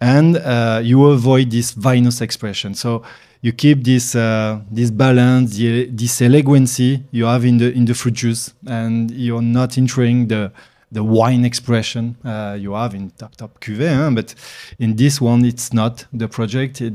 and 0.00 0.38
uh, 0.38 0.80
you 0.82 1.04
avoid 1.06 1.50
this 1.50 1.72
vinous 1.72 2.20
expression. 2.20 2.74
So 2.74 3.02
you 3.42 3.52
keep 3.52 3.82
this 3.84 4.14
uh, 4.14 4.60
this 4.70 4.90
balance, 4.90 5.56
this 5.56 6.22
elegancy 6.22 7.02
you 7.10 7.26
have 7.26 7.44
in 7.44 7.58
the 7.58 7.72
in 7.72 7.84
the 7.84 7.94
fruit 7.94 8.14
juice, 8.14 8.54
and 8.66 9.10
you're 9.10 9.42
not 9.42 9.76
entering 9.76 10.28
the 10.28 10.52
the 10.92 11.02
wine 11.02 11.44
expression 11.44 12.16
uh, 12.24 12.56
you 12.58 12.74
have 12.74 12.94
in 12.94 13.10
top 13.10 13.34
top 13.36 13.58
cuvée. 13.60 13.88
Hein? 13.88 14.12
But 14.14 14.34
in 14.78 14.94
this 14.94 15.20
one, 15.20 15.44
it's 15.44 15.72
not 15.72 16.06
the 16.12 16.28
project. 16.28 16.80
It, 16.80 16.92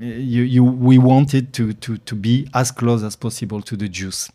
you, 0.00 0.42
you, 0.42 0.64
we 0.64 0.98
wanted 0.98 1.52
to, 1.52 1.74
to, 1.74 1.98
to 1.98 2.14
be 2.14 2.48
as 2.54 2.70
close 2.70 3.02
as 3.02 3.14
possible 3.14 3.60
to 3.60 3.76
the 3.76 3.88
juice. 3.88 4.30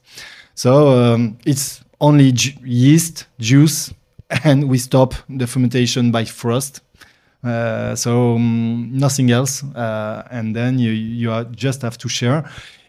So 0.54 0.90
um, 0.90 1.38
it's 1.46 1.84
only 2.00 2.32
ju 2.32 2.52
yeast, 2.64 3.26
juice, 3.40 3.92
and 4.44 4.70
we 4.70 4.78
stop 4.78 5.16
the 5.28 5.48
fermentation 5.48 6.12
by 6.12 6.26
frost 6.26 6.82
Uh, 7.44 7.96
so 7.96 8.36
um, 8.36 8.90
nothing 8.92 9.32
else, 9.32 9.64
uh, 9.76 10.28
and 10.30 10.56
then 10.56 10.78
you 10.78 10.92
you 10.92 11.32
are, 11.32 11.46
just 11.46 11.82
have 11.82 11.98
to 11.98 12.10
share. 12.10 12.44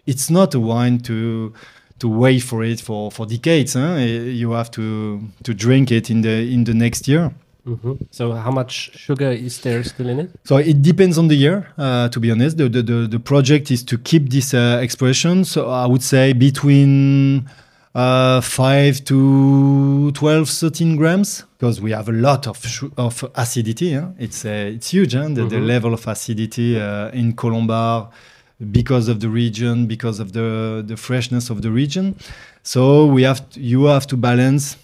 It's 0.07 0.31
not 0.31 0.55
a 0.55 0.61
wine 0.61 0.99
to 1.01 1.53
to 2.01 2.09
wait 2.09 2.43
for 2.43 2.65
it 2.65 2.81
for, 2.81 3.11
for 3.11 3.27
decades. 3.27 3.75
Huh? 3.75 3.97
You 3.97 4.53
have 4.53 4.71
to 4.73 5.21
to 5.45 5.55
drink 5.55 5.91
it 5.91 6.11
in 6.11 6.23
the 6.23 6.53
in 6.53 6.65
the 6.65 6.75
next 6.75 7.09
year. 7.09 7.33
Mm-hmm. 7.67 7.93
So 8.11 8.33
how 8.33 8.51
much 8.51 8.91
sugar 8.99 9.31
is 9.31 9.61
there 9.61 9.85
still 9.85 10.09
in 10.09 10.19
it? 10.19 10.31
So 10.45 10.57
it 10.57 10.83
depends 10.83 11.17
on 11.17 11.29
the 11.29 11.37
year. 11.37 11.69
Uh, 11.79 12.09
to 12.09 12.19
be 12.19 12.31
honest, 12.31 12.59
the, 12.59 12.69
the 12.69 12.83
the, 12.83 13.07
the 13.09 13.21
project 13.21 13.71
is 13.71 13.85
to 13.85 13.99
keep 13.99 14.31
this 14.31 14.53
uh, 14.53 14.81
expression. 14.83 15.45
So 15.45 15.71
I 15.71 15.87
would 15.87 16.03
say 16.03 16.33
between 16.33 17.49
uh, 17.95 18.41
5 18.41 19.05
to 19.05 20.13
12, 20.13 20.49
13 20.49 20.97
grams 20.97 21.45
because 21.59 21.81
we 21.81 21.93
have 21.93 22.09
a 22.09 22.13
lot 22.13 22.47
of 22.47 22.59
of 22.97 23.25
acidity. 23.35 23.95
Huh? 23.95 24.09
It's 24.19 24.45
uh, 24.45 24.73
it's 24.75 24.91
huge. 24.91 25.15
Huh? 25.15 25.29
The, 25.29 25.43
mm-hmm. 25.43 25.49
the, 25.49 25.61
level 25.61 25.95
of 25.95 26.07
acidity 26.07 26.81
uh, 26.81 27.11
in 27.11 27.35
Colombard 27.35 28.09
because 28.71 29.09
of 29.09 29.21
the 29.21 29.29
region, 29.29 29.87
because 29.87 30.21
of 30.21 30.33
the 30.33 30.83
the 30.87 30.97
freshness 30.97 31.51
of 31.51 31.63
the 31.63 31.71
region. 31.71 32.17
So 32.63 33.07
we 33.07 33.23
have 33.25 33.49
to, 33.51 33.61
you 33.61 33.85
have 33.85 34.07
to 34.09 34.17
balance 34.17 34.77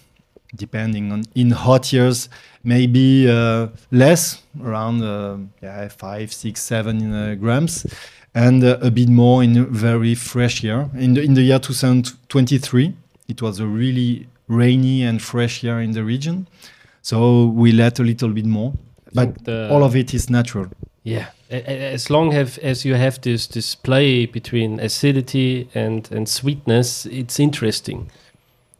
depending 0.55 1.11
on 1.11 1.23
in 1.35 1.51
hot 1.51 1.93
years 1.93 2.27
maybe 2.63 3.29
uh, 3.29 3.67
less 3.91 4.41
around 4.63 5.01
uh, 5.01 5.37
yeah, 5.61 5.87
five 5.87 6.33
six 6.33 6.61
seven 6.61 7.13
uh, 7.13 7.35
grams 7.35 7.85
and 8.33 8.63
uh, 8.63 8.77
a 8.81 8.91
bit 8.91 9.09
more 9.09 9.43
in 9.43 9.57
a 9.57 9.63
very 9.63 10.15
fresh 10.15 10.63
year. 10.63 10.89
In 10.93 11.13
the, 11.13 11.21
in 11.21 11.33
the 11.33 11.41
year 11.41 11.59
2023 11.59 12.93
it 13.27 13.41
was 13.41 13.59
a 13.59 13.65
really 13.65 14.27
rainy 14.47 15.03
and 15.03 15.21
fresh 15.21 15.63
year 15.63 15.79
in 15.79 15.91
the 15.91 16.03
region. 16.03 16.47
So 17.01 17.45
we 17.45 17.71
let 17.71 17.99
a 17.99 18.03
little 18.03 18.29
bit 18.29 18.45
more 18.45 18.73
but 19.13 19.47
all 19.47 19.83
of 19.83 19.95
it 19.95 20.13
is 20.13 20.29
natural. 20.29 20.67
Yeah. 21.03 21.27
As 21.49 22.09
long 22.09 22.31
have, 22.31 22.59
as 22.59 22.85
you 22.85 22.95
have 22.95 23.21
this 23.21 23.47
this 23.47 23.73
play 23.73 24.27
between 24.27 24.79
acidity 24.79 25.67
and 25.73 26.07
and 26.11 26.29
sweetness 26.29 27.05
it's 27.07 27.39
interesting. 27.39 28.11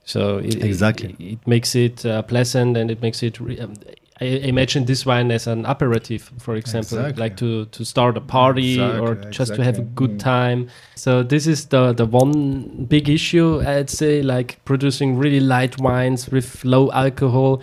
So 0.06 0.38
it, 0.38 0.64
exactly, 0.64 1.16
it, 1.20 1.34
it 1.34 1.48
makes 1.48 1.76
it 1.76 2.06
uh, 2.06 2.22
pleasant 2.24 2.78
and 2.78 2.92
it 2.92 3.02
makes 3.02 3.24
it. 3.24 3.40
Um, 3.42 3.74
I 4.22 4.26
imagine 4.26 4.84
this 4.86 5.06
wine 5.06 5.32
as 5.32 5.48
an 5.48 5.66
aperitif, 5.66 6.32
for 6.40 6.56
example, 6.56 6.98
exactly. 6.98 7.22
like 7.22 7.38
to 7.38 7.66
to 7.66 7.86
start 7.86 8.18
a 8.18 8.22
party 8.22 8.74
exactly, 8.74 9.00
or 9.00 9.16
just 9.16 9.52
exactly. 9.52 9.58
to 9.58 9.64
have 9.64 9.80
a 9.80 9.82
good 9.82 10.20
time. 10.20 10.68
So 10.96 11.24
this 11.24 11.48
is 11.48 11.68
the 11.68 11.94
the 11.94 12.06
one 12.06 12.86
big 12.90 13.10
issue 13.10 13.62
I'd 13.66 13.90
say, 13.90 14.22
like 14.22 14.60
producing 14.66 15.18
really 15.18 15.40
light 15.40 15.80
wines 15.80 16.30
with 16.30 16.66
low 16.66 16.92
alcohol. 16.92 17.62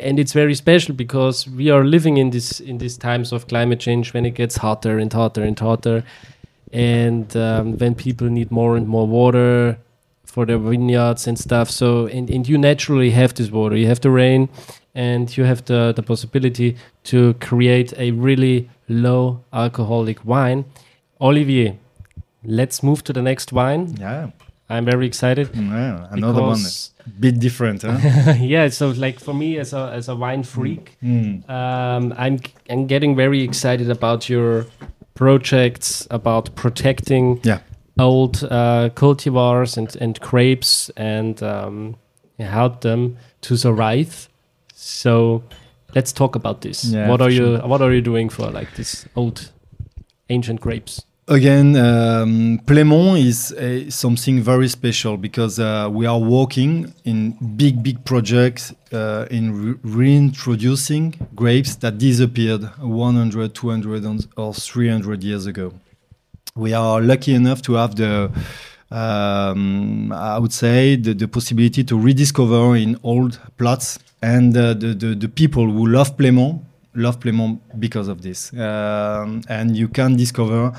And 0.00 0.18
it's 0.18 0.32
very 0.32 0.54
special 0.54 0.94
because 0.94 1.46
we 1.48 1.70
are 1.70 1.84
living 1.84 2.16
in 2.16 2.30
this 2.30 2.58
in 2.58 2.78
these 2.78 2.96
times 2.96 3.32
of 3.32 3.46
climate 3.46 3.78
change 3.78 4.12
when 4.12 4.26
it 4.26 4.34
gets 4.34 4.56
hotter 4.56 4.98
and 4.98 5.12
hotter 5.12 5.44
and 5.44 5.58
hotter, 5.58 6.02
and 6.72 7.36
um, 7.36 7.78
when 7.78 7.94
people 7.94 8.28
need 8.28 8.50
more 8.50 8.76
and 8.76 8.88
more 8.88 9.06
water 9.06 9.78
for 10.24 10.46
their 10.46 10.58
vineyards 10.58 11.28
and 11.28 11.38
stuff. 11.38 11.70
So 11.70 12.06
and, 12.06 12.30
and 12.30 12.48
you 12.48 12.58
naturally 12.58 13.10
have 13.10 13.34
this 13.34 13.50
water. 13.50 13.76
You 13.76 13.86
have 13.86 14.00
the 14.00 14.10
rain 14.10 14.48
and 14.94 15.36
you 15.36 15.44
have 15.44 15.64
the, 15.64 15.92
the 15.94 16.02
possibility 16.02 16.76
to 17.04 17.34
create 17.34 17.92
a 17.98 18.10
really 18.12 18.68
low 18.88 19.44
alcoholic 19.52 20.24
wine. 20.24 20.64
Olivier, 21.20 21.78
let's 22.44 22.82
move 22.82 23.02
to 23.04 23.12
the 23.12 23.22
next 23.22 23.52
wine. 23.52 23.96
Yeah. 23.98 24.30
I'm 24.68 24.86
very 24.86 25.06
excited. 25.06 25.50
Yeah, 25.54 26.06
another 26.10 26.40
one 26.40 26.62
that's 26.62 26.92
a 27.04 27.08
bit 27.10 27.38
different, 27.38 27.82
huh? 27.82 28.32
yeah, 28.40 28.68
so 28.68 28.88
like 28.90 29.20
for 29.20 29.34
me 29.34 29.58
as 29.58 29.74
a 29.74 29.90
as 29.92 30.08
a 30.08 30.16
wine 30.16 30.44
freak, 30.44 30.96
mm. 31.02 31.46
um, 31.50 32.14
I'm 32.16 32.40
I'm 32.70 32.86
getting 32.86 33.14
very 33.14 33.42
excited 33.42 33.90
about 33.90 34.30
your 34.30 34.64
projects 35.14 36.06
about 36.10 36.54
protecting 36.54 37.40
yeah 37.42 37.58
old 37.98 38.44
uh, 38.44 38.90
cultivars 38.94 39.76
and, 39.76 39.94
and 39.96 40.18
grapes 40.20 40.90
and 40.96 41.42
um, 41.42 41.96
help 42.38 42.80
them 42.80 43.16
to 43.42 43.56
survive. 43.56 44.28
So 44.82 45.42
let's 45.94 46.12
talk 46.12 46.36
about 46.36 46.60
this. 46.60 46.84
Yeah, 46.84 47.08
what 47.08 47.20
are 47.22 47.30
you 47.30 47.56
sure. 47.56 47.66
What 47.66 47.82
are 47.82 47.92
you 47.92 48.00
doing 48.00 48.28
for 48.28 48.50
like 48.50 48.74
this 48.76 49.06
old 49.14 49.50
ancient 50.28 50.60
grapes? 50.60 51.02
Again, 51.28 51.76
um, 51.76 52.60
Plaimont 52.66 53.24
is 53.24 53.52
a, 53.52 53.88
something 53.90 54.42
very 54.42 54.68
special 54.68 55.16
because 55.16 55.60
uh, 55.60 55.88
we 55.90 56.04
are 56.04 56.18
working 56.18 56.92
in 57.04 57.38
big, 57.56 57.80
big 57.82 58.04
projects 58.04 58.74
uh, 58.92 59.26
in 59.30 59.44
re 59.54 59.74
reintroducing 59.84 61.14
grapes 61.36 61.76
that 61.76 61.98
disappeared 61.98 62.64
100, 62.80 63.54
200, 63.54 64.26
or 64.36 64.52
300 64.52 65.22
years 65.22 65.46
ago 65.46 65.72
we 66.54 66.72
are 66.74 67.00
lucky 67.00 67.34
enough 67.34 67.62
to 67.62 67.74
have 67.74 67.96
the 67.96 68.30
um, 68.90 70.12
I 70.12 70.38
would 70.38 70.52
say 70.52 70.96
the, 70.96 71.14
the, 71.14 71.26
possibility 71.26 71.82
to 71.84 71.98
rediscover 71.98 72.76
in 72.76 72.98
old 73.02 73.40
plots 73.56 73.98
and 74.22 74.56
uh, 74.56 74.74
the, 74.74 74.94
the, 74.94 75.14
the 75.14 75.28
people 75.28 75.68
who 75.68 75.86
love 75.86 76.16
Plaimont 76.16 76.60
love 76.94 77.18
Plaimont 77.20 77.60
because 77.78 78.08
of 78.08 78.22
this 78.22 78.52
um, 78.54 79.42
and 79.48 79.76
you 79.76 79.88
can 79.88 80.16
discover 80.16 80.72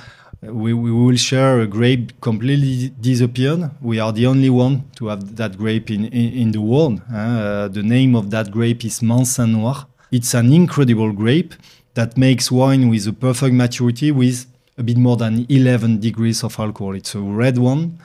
we, 0.52 0.74
we 0.74 0.92
will 0.92 1.16
share 1.16 1.62
a 1.62 1.68
grape 1.68 2.20
completely 2.22 2.90
disappeared. 3.00 3.72
We 3.82 4.00
are 4.00 4.12
the 4.12 4.26
only 4.26 4.50
one 4.50 4.90
to 4.98 5.08
have 5.08 5.36
that 5.38 5.58
grape 5.58 5.90
in, 5.90 6.06
in, 6.06 6.34
in 6.34 6.52
the 6.52 6.62
world. 6.62 7.02
Uh, 7.12 7.68
the 7.70 7.84
name 7.84 8.16
of 8.16 8.30
that 8.32 8.52
grape 8.52 8.84
is 8.84 9.00
Manseng 9.00 9.54
Noir. 9.54 9.86
It's 10.12 10.34
an 10.34 10.52
incredible 10.52 11.12
grape 11.12 11.54
that 11.94 12.18
makes 12.18 12.52
wine 12.52 12.90
with 12.90 13.08
a 13.08 13.14
perfect 13.14 13.54
maturity 13.54 14.12
with 14.12 14.46
a 14.78 14.84
bit 14.84 14.98
more 14.98 15.18
than 15.18 15.46
11 15.50 16.00
degrees 16.00 16.44
of 16.44 16.60
alcohol. 16.60 16.96
It's 16.96 17.16
a 17.16 17.22
red 17.22 17.58
one. 17.58 18.00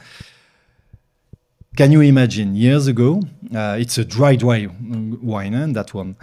Can 1.78 1.92
you 1.92 2.00
imagine 2.00 2.56
years 2.56 2.88
ago? 2.88 3.22
Uh, 3.54 3.76
it's 3.78 3.98
a 3.98 4.04
dry, 4.04 4.34
dry 4.34 4.66
wine, 5.22 5.54
eh, 5.54 5.66
that 5.74 5.94
one. 5.94 6.16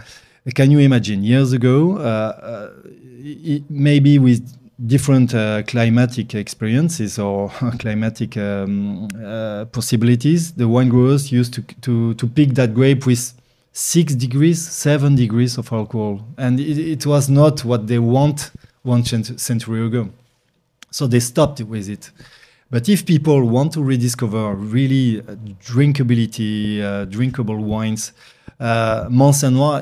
Can 0.54 0.70
you 0.70 0.80
imagine 0.80 1.24
years 1.24 1.54
ago, 1.54 1.96
uh, 1.96 2.02
uh, 2.02 2.72
maybe 3.70 4.18
with 4.18 4.42
different 4.86 5.34
uh, 5.34 5.62
climatic 5.62 6.34
experiences 6.34 7.18
or 7.18 7.48
climatic 7.78 8.36
um, 8.36 9.08
uh, 9.24 9.64
possibilities, 9.72 10.52
the 10.52 10.68
wine 10.68 10.90
growers 10.90 11.32
used 11.32 11.54
to, 11.54 11.62
to, 11.80 12.12
to 12.12 12.26
pick 12.26 12.50
that 12.50 12.74
grape 12.74 13.06
with 13.06 13.32
six 13.72 14.14
degrees, 14.14 14.60
seven 14.60 15.14
degrees 15.14 15.56
of 15.56 15.72
alcohol. 15.72 16.20
And 16.36 16.60
it, 16.60 16.76
it 16.78 17.06
was 17.06 17.30
not 17.30 17.64
what 17.64 17.86
they 17.86 17.98
want 17.98 18.50
one 18.82 19.04
century 19.04 19.86
ago. 19.86 20.10
So 20.90 21.06
they 21.06 21.20
stopped 21.20 21.62
with 21.62 21.88
it. 21.88 22.10
But 22.68 22.88
if 22.88 23.06
people 23.06 23.44
want 23.44 23.72
to 23.74 23.82
rediscover 23.82 24.54
really 24.54 25.20
uh, 25.20 25.36
drinkability, 25.64 26.82
uh, 26.82 27.04
drinkable 27.04 27.58
wines, 27.58 28.12
uh, 28.58 29.08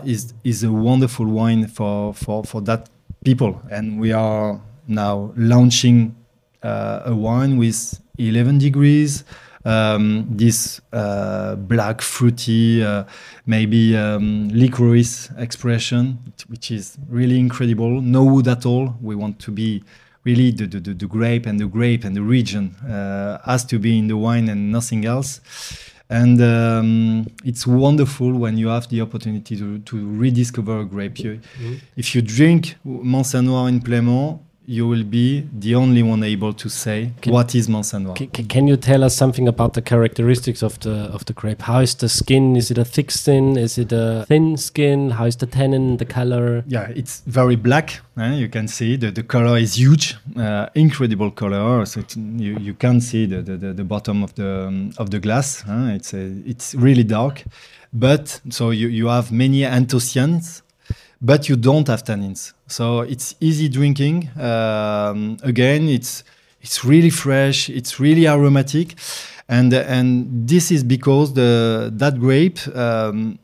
is 0.05 0.35
is 0.45 0.65
a 0.65 0.71
wonderful 0.71 1.27
wine 1.27 1.67
for, 1.67 2.13
for, 2.13 2.45
for 2.45 2.61
that 2.63 2.91
people. 3.25 3.61
And 3.71 3.99
we 3.99 4.13
are 4.13 4.61
now 4.87 5.33
launching 5.37 6.15
uh, 6.63 7.03
a 7.07 7.15
wine 7.15 7.57
with 7.57 8.01
11 8.19 8.59
degrees, 8.59 9.25
um, 9.65 10.27
this 10.31 10.81
uh, 10.93 11.57
black, 11.57 12.03
fruity, 12.03 12.85
uh, 12.85 13.05
maybe 13.47 13.97
um, 13.97 14.49
licorice 14.51 15.31
expression, 15.39 16.19
which 16.49 16.71
is 16.71 16.99
really 17.09 17.39
incredible. 17.39 18.01
No 18.01 18.25
wood 18.25 18.49
at 18.49 18.67
all. 18.67 18.95
We 19.01 19.15
want 19.15 19.39
to 19.41 19.51
be 19.51 19.83
really 20.25 20.51
the, 20.51 20.67
the, 20.67 20.95
the, 20.95 21.07
grape 21.07 21.47
and 21.47 21.61
the 21.61 21.67
grape 21.67 22.05
and 22.05 22.17
the 22.17 22.23
region 22.23 22.75
uh, 22.89 23.39
has 23.45 23.65
to 23.67 23.79
be 23.79 23.99
in 23.99 24.09
the 24.09 24.17
wine 24.17 24.49
and 24.49 24.73
nothing 24.73 25.05
else. 25.05 25.41
And 26.11 26.41
um, 26.43 27.27
it's 27.45 27.67
wonderful 27.67 28.33
when 28.33 28.59
you 28.59 28.69
have 28.69 28.89
the 28.89 29.01
opportunity 29.01 29.57
to, 29.57 29.79
to 29.79 30.19
rediscover 30.19 30.81
a 30.81 30.85
grape. 30.85 31.19
You, 31.19 31.33
mm 31.33 31.41
-hmm. 31.59 31.81
If 31.97 32.15
you 32.15 32.23
drink 32.23 32.77
Manseng 32.85 33.45
Noir 33.45 33.69
in 33.69 33.81
Plaimont, 33.81 34.41
you 34.67 34.89
will 34.89 35.05
be 35.05 35.47
the 35.53 35.75
only 35.75 36.03
one 36.03 36.23
able 36.23 36.53
to 36.53 36.69
say 36.69 37.11
can, 37.21 37.33
what 37.33 37.55
is 37.55 37.69
Manseng 37.69 38.03
Noir. 38.03 38.15
Can, 38.15 38.47
can, 38.47 38.67
you 38.67 38.77
tell 38.77 39.05
us 39.05 39.15
something 39.15 39.47
about 39.47 39.75
the 39.75 39.83
characteristics 39.83 40.63
of 40.63 40.79
the 40.81 40.95
of 41.13 41.25
the 41.27 41.33
grape? 41.33 41.63
How 41.63 41.81
is 41.81 41.95
the 41.95 42.09
skin? 42.09 42.57
Is 42.57 42.71
it 42.71 42.79
a 42.79 42.85
thick 42.85 43.11
skin? 43.11 43.59
Is 43.59 43.77
it 43.77 43.93
a 43.93 44.25
thin 44.27 44.57
skin? 44.57 45.11
How 45.11 45.27
is 45.27 45.37
the 45.37 45.47
tannin, 45.47 45.99
the 45.99 46.07
color? 46.07 46.65
Yeah, 46.67 46.89
it's 46.95 47.21
very 47.27 47.57
black. 47.57 48.01
Eh? 48.17 48.35
You 48.35 48.49
can 48.49 48.69
see 48.69 48.97
the, 48.97 49.11
the 49.11 49.23
color 49.23 49.59
is 49.59 49.77
huge, 49.77 50.17
uh, 50.37 50.69
incredible 50.75 51.31
color. 51.31 51.85
So 51.85 52.03
you, 52.17 52.57
you 52.59 52.75
can 52.75 53.01
see 53.01 53.27
the, 53.27 53.43
the, 53.43 53.73
the 53.73 53.85
bottom 53.85 54.23
of 54.23 54.35
the 54.35 54.67
um, 54.69 54.93
of 54.99 55.11
the 55.11 55.19
glass. 55.19 55.65
Eh? 55.69 55.95
It's 55.95 56.15
a, 56.15 56.33
it's 56.47 56.75
really 56.75 57.05
dark, 57.05 57.45
but 57.93 58.41
so 58.49 58.71
you, 58.71 58.89
you 58.89 59.09
have 59.09 59.31
many 59.31 59.61
anthocyanins 59.61 60.63
but 61.21 61.49
you 61.49 61.57
don't 61.57 61.89
have 61.89 62.05
tannins. 62.05 62.53
So 62.67 63.01
it's 63.01 63.35
easy 63.41 63.69
drinking. 63.69 64.31
Um, 64.39 65.37
again, 65.43 65.89
it's 65.89 66.25
it's 66.61 66.85
really 66.85 67.11
fresh. 67.11 67.69
It's 67.69 68.01
really 68.01 68.27
aromatic, 68.27 68.95
and 69.49 69.73
and 69.73 70.49
this 70.49 70.71
is 70.71 70.83
because 70.85 71.35
the 71.35 71.91
that 71.95 72.19
grape. 72.19 72.59
Um, 72.75 73.39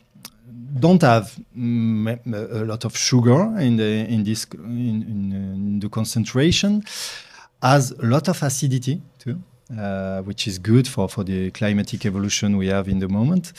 don't 0.78 1.02
have 1.02 1.36
mm, 1.56 2.16
a 2.32 2.64
lot 2.64 2.84
of 2.84 2.96
sugar 2.96 3.58
in 3.58 3.76
the 3.76 4.06
in 4.08 4.22
this 4.22 4.46
in, 4.54 5.02
in, 5.02 5.32
in 5.32 5.80
the 5.80 5.88
concentration, 5.88 6.84
has 7.62 7.90
a 7.90 8.06
lot 8.06 8.28
of 8.28 8.40
acidity 8.42 9.02
too, 9.18 9.42
uh, 9.76 10.22
which 10.22 10.46
is 10.46 10.58
good 10.58 10.86
for 10.86 11.08
for 11.08 11.24
the 11.24 11.50
climatic 11.50 12.06
evolution 12.06 12.56
we 12.56 12.68
have 12.68 12.88
in 12.88 13.00
the 13.00 13.08
moment, 13.08 13.52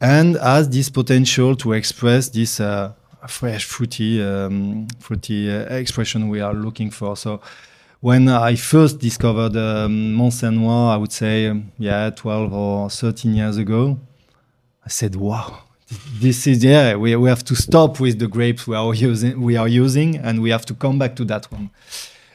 and 0.00 0.36
has 0.36 0.68
this 0.68 0.88
potential 0.88 1.54
to 1.56 1.72
express 1.74 2.30
this. 2.30 2.60
Uh, 2.60 2.92
fresh 3.28 3.64
fruity 3.64 4.22
um, 4.22 4.86
fruity 5.00 5.50
uh, 5.50 5.76
expression 5.76 6.28
we 6.28 6.40
are 6.40 6.54
looking 6.54 6.90
for 6.90 7.16
so 7.16 7.40
when 8.04 8.28
I 8.28 8.54
first 8.56 8.98
discovered 8.98 9.56
um, 9.56 10.14
Noir, 10.18 10.92
I 10.92 10.96
would 10.98 11.10
say, 11.10 11.46
um, 11.46 11.72
yeah, 11.78 12.10
12 12.10 12.52
or 12.52 12.90
13 12.90 13.34
years 13.34 13.56
ago, 13.56 13.98
I 14.84 14.90
said, 14.90 15.16
wow, 15.16 15.60
this 16.20 16.46
is, 16.46 16.62
yeah, 16.62 16.96
we, 16.96 17.16
we 17.16 17.30
have 17.30 17.42
to 17.44 17.54
stop 17.54 18.00
with 18.00 18.18
the 18.18 18.28
grapes 18.28 18.66
we 18.66 18.76
are 18.76 18.92
using, 18.94 19.40
we 19.40 19.56
are 19.56 19.66
using 19.66 20.16
and 20.16 20.42
we 20.42 20.50
have 20.50 20.66
to 20.66 20.74
come 20.74 20.98
back 20.98 21.16
to 21.16 21.24
that 21.24 21.50
one. 21.50 21.70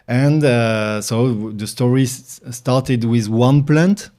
And 0.08 0.44
uh, 0.44 1.02
so 1.02 1.52
the 1.52 1.68
story 1.68 2.08
started 2.08 3.04
with 3.04 3.30
one 3.30 3.64
plant. 3.64 4.10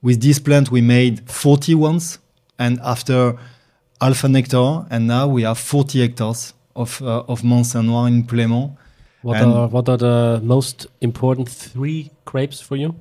With 0.00 0.22
this 0.22 0.38
plant, 0.38 0.70
we 0.70 0.80
made 0.80 1.28
40 1.28 1.74
ones. 1.74 2.20
And 2.56 2.78
after 2.84 3.36
half 4.00 4.24
an 4.24 4.34
hectare, 4.34 4.86
and 4.90 5.06
now 5.06 5.26
we 5.26 5.42
have 5.42 5.58
40 5.58 6.00
hectares 6.00 6.54
of, 6.74 7.02
uh, 7.02 7.24
of 7.28 7.42
Noir 7.42 8.08
in 8.08 8.24
Plaimont. 8.24 8.76
What 9.22 9.42
are 9.42 9.68
what 9.68 9.88
are 9.88 9.96
the 9.96 10.40
most 10.42 10.86
important 11.00 11.48
three 11.48 12.10
grapes 12.24 12.60
for 12.60 12.76
you? 12.76 12.94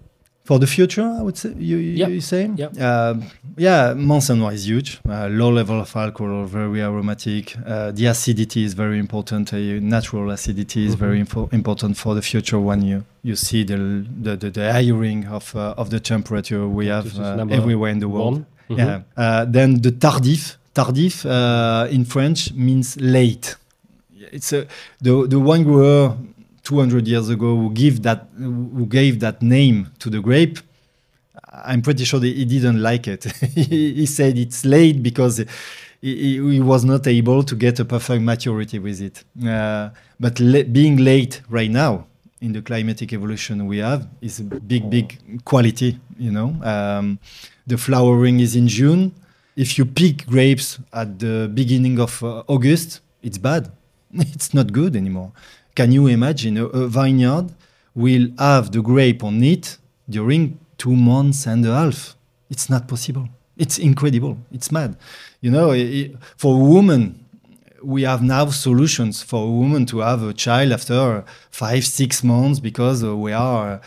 For 0.46 0.60
the 0.60 0.66
future, 0.66 1.04
I 1.04 1.22
would 1.22 1.38
say 1.38 1.54
you 1.58 1.78
you, 1.78 2.08
you 2.08 2.22
say 2.22 2.50
yeah 2.56 2.70
uh, 2.80 3.16
yeah 3.58 3.94
Noir 3.94 4.54
is 4.54 4.66
huge. 4.66 5.00
Uh, 5.08 5.28
low 5.28 5.52
level 5.52 5.80
of 5.80 5.96
alcohol, 5.96 6.46
very 6.46 6.82
aromatic. 6.82 7.56
Uh, 7.66 7.92
the 7.92 8.08
acidity 8.08 8.64
is 8.64 8.74
very 8.74 8.98
important. 8.98 9.54
Uh, 9.54 9.58
natural 9.82 10.32
acidity 10.32 10.86
is 10.86 10.96
mm 10.96 11.00
-hmm. 11.00 11.06
very 11.06 11.20
important 11.52 11.98
for 11.98 12.16
the 12.16 12.22
future 12.22 12.60
when 12.62 12.82
you 12.82 13.04
you 13.24 13.36
see 13.36 13.64
the 13.66 13.78
the 14.24 14.38
the, 14.38 14.52
the 14.52 14.72
hiring 14.74 15.28
of 15.30 15.54
uh, 15.54 15.74
of 15.78 15.90
the 15.90 16.00
temperature 16.00 16.66
we 16.66 16.90
have 16.90 17.10
uh, 17.20 17.58
everywhere 17.58 17.92
in 17.92 18.00
the 18.00 18.10
world. 18.10 18.38
Mm 18.38 18.78
-hmm. 18.78 19.04
Yeah. 19.16 19.52
then 19.52 19.82
the 19.82 19.98
tardif. 19.98 20.57
Tardif 20.78 21.26
in 21.92 22.04
French 22.06 22.54
means 22.54 22.88
late 23.18 23.56
it's 24.32 24.54
a, 24.54 24.68
the 25.02 25.28
the 25.28 25.40
wine 25.40 25.64
grower 25.64 26.18
200 26.64 27.08
years 27.08 27.30
ago 27.30 27.56
who 27.56 27.72
give 27.72 28.04
that 28.04 28.28
who 28.38 28.86
gave 28.86 29.20
that 29.20 29.42
name 29.42 29.92
to 30.00 30.10
the 30.10 30.20
grape. 30.20 30.60
I'm 31.64 31.82
pretty 31.82 32.04
sure 32.04 32.20
he 32.22 32.46
didn't 32.46 32.82
like 32.82 33.08
it. 33.08 33.24
he, 33.56 33.94
he, 33.94 34.06
said 34.06 34.38
it's 34.38 34.64
late 34.66 35.02
because 35.02 35.38
he, 36.02 36.38
he, 36.38 36.60
was 36.60 36.84
not 36.84 37.08
able 37.08 37.42
to 37.42 37.56
get 37.56 37.80
a 37.80 37.86
perfect 37.86 38.22
maturity 38.22 38.80
with 38.80 39.02
it. 39.02 39.24
Uh, 39.44 39.90
but 40.20 40.40
le 40.40 40.66
being 40.66 40.98
late 40.98 41.42
right 41.50 41.72
now 41.72 42.06
in 42.42 42.52
the 42.52 42.62
climatic 42.62 43.12
evolution 43.14 43.66
we 43.66 43.78
have 43.80 44.08
is 44.22 44.40
a 44.40 44.44
big, 44.44 44.90
big 44.90 45.18
quality. 45.46 46.00
You 46.20 46.32
know, 46.32 46.56
um, 46.64 47.18
the 47.66 47.78
flowering 47.78 48.40
is 48.40 48.56
in 48.56 48.68
June. 48.68 49.14
If 49.58 49.78
you 49.78 49.86
pick 49.86 50.28
grapes 50.28 50.80
at 50.94 51.18
the 51.20 51.50
beginning 51.52 52.00
of 52.00 52.24
uh, 52.24 52.44
August, 52.48 53.02
it's 53.22 53.40
bad 53.40 53.72
it's 54.14 54.54
not 54.54 54.72
good 54.72 54.96
anymore. 54.96 55.32
Can 55.76 55.92
you 55.92 56.08
imagine 56.08 56.58
a, 56.58 56.66
a, 56.66 56.88
vineyard 56.88 57.48
will 57.94 58.30
have 58.38 58.72
the 58.72 58.82
grape 58.82 59.24
on 59.24 59.44
it 59.44 59.78
during 60.10 60.60
two 60.78 60.96
months 60.96 61.46
and 61.46 61.66
a 61.66 61.74
half? 61.74 62.16
It's 62.50 62.70
not 62.70 62.88
possible. 62.88 63.28
It's 63.58 63.78
incredible. 63.78 64.38
It's 64.52 64.72
mad. 64.72 64.96
You 65.42 65.52
know, 65.52 65.72
it, 65.72 66.16
for 66.38 66.54
a 66.56 66.64
woman, 66.64 67.26
we 67.84 68.04
have 68.04 68.22
now 68.24 68.46
solutions 68.48 69.22
for 69.22 69.44
a 69.44 69.52
woman 69.52 69.86
to 69.88 70.00
have 70.00 70.24
a 70.24 70.34
child 70.34 70.72
after 70.72 71.24
five, 71.52 71.84
six 71.86 72.24
months 72.24 72.60
because 72.60 73.04
uh, 73.04 73.16
we 73.16 73.34
are 73.34 73.82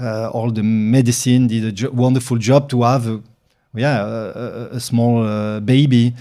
uh, 0.00 0.30
all 0.30 0.50
the 0.50 0.62
medicine 0.62 1.46
did 1.46 1.64
a 1.64 1.72
jo 1.72 1.90
wonderful 1.90 2.36
job 2.38 2.68
to 2.68 2.82
have, 2.82 3.06
a, 3.06 3.22
yeah, 3.76 4.04
a, 4.04 4.76
a 4.76 4.80
small 4.80 5.24
uh, 5.24 5.60
baby 5.60 6.14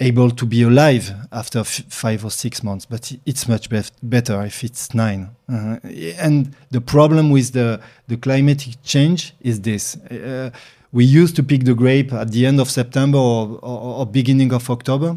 able 0.00 0.30
to 0.30 0.44
be 0.44 0.62
alive 0.62 1.12
after 1.30 1.62
five 1.64 2.24
or 2.24 2.30
six 2.30 2.62
months, 2.62 2.84
but 2.84 3.12
it's 3.26 3.48
much 3.48 3.70
be 3.70 3.80
better 4.02 4.42
if 4.42 4.64
it's 4.64 4.92
nine. 4.94 5.28
Uh, 5.48 5.78
and 6.18 6.54
the 6.70 6.80
problem 6.80 7.30
with 7.30 7.52
the, 7.52 7.80
the 8.08 8.16
climatic 8.16 8.74
change 8.82 9.34
is 9.40 9.60
this. 9.60 9.96
Uh, 9.96 10.50
we 10.92 11.04
used 11.04 11.36
to 11.36 11.42
pick 11.42 11.64
the 11.64 11.74
grape 11.74 12.12
at 12.12 12.32
the 12.32 12.46
end 12.46 12.60
of 12.60 12.70
September 12.70 13.18
or, 13.18 13.58
or, 13.62 13.98
or 13.98 14.06
beginning 14.06 14.52
of 14.52 14.68
October, 14.68 15.16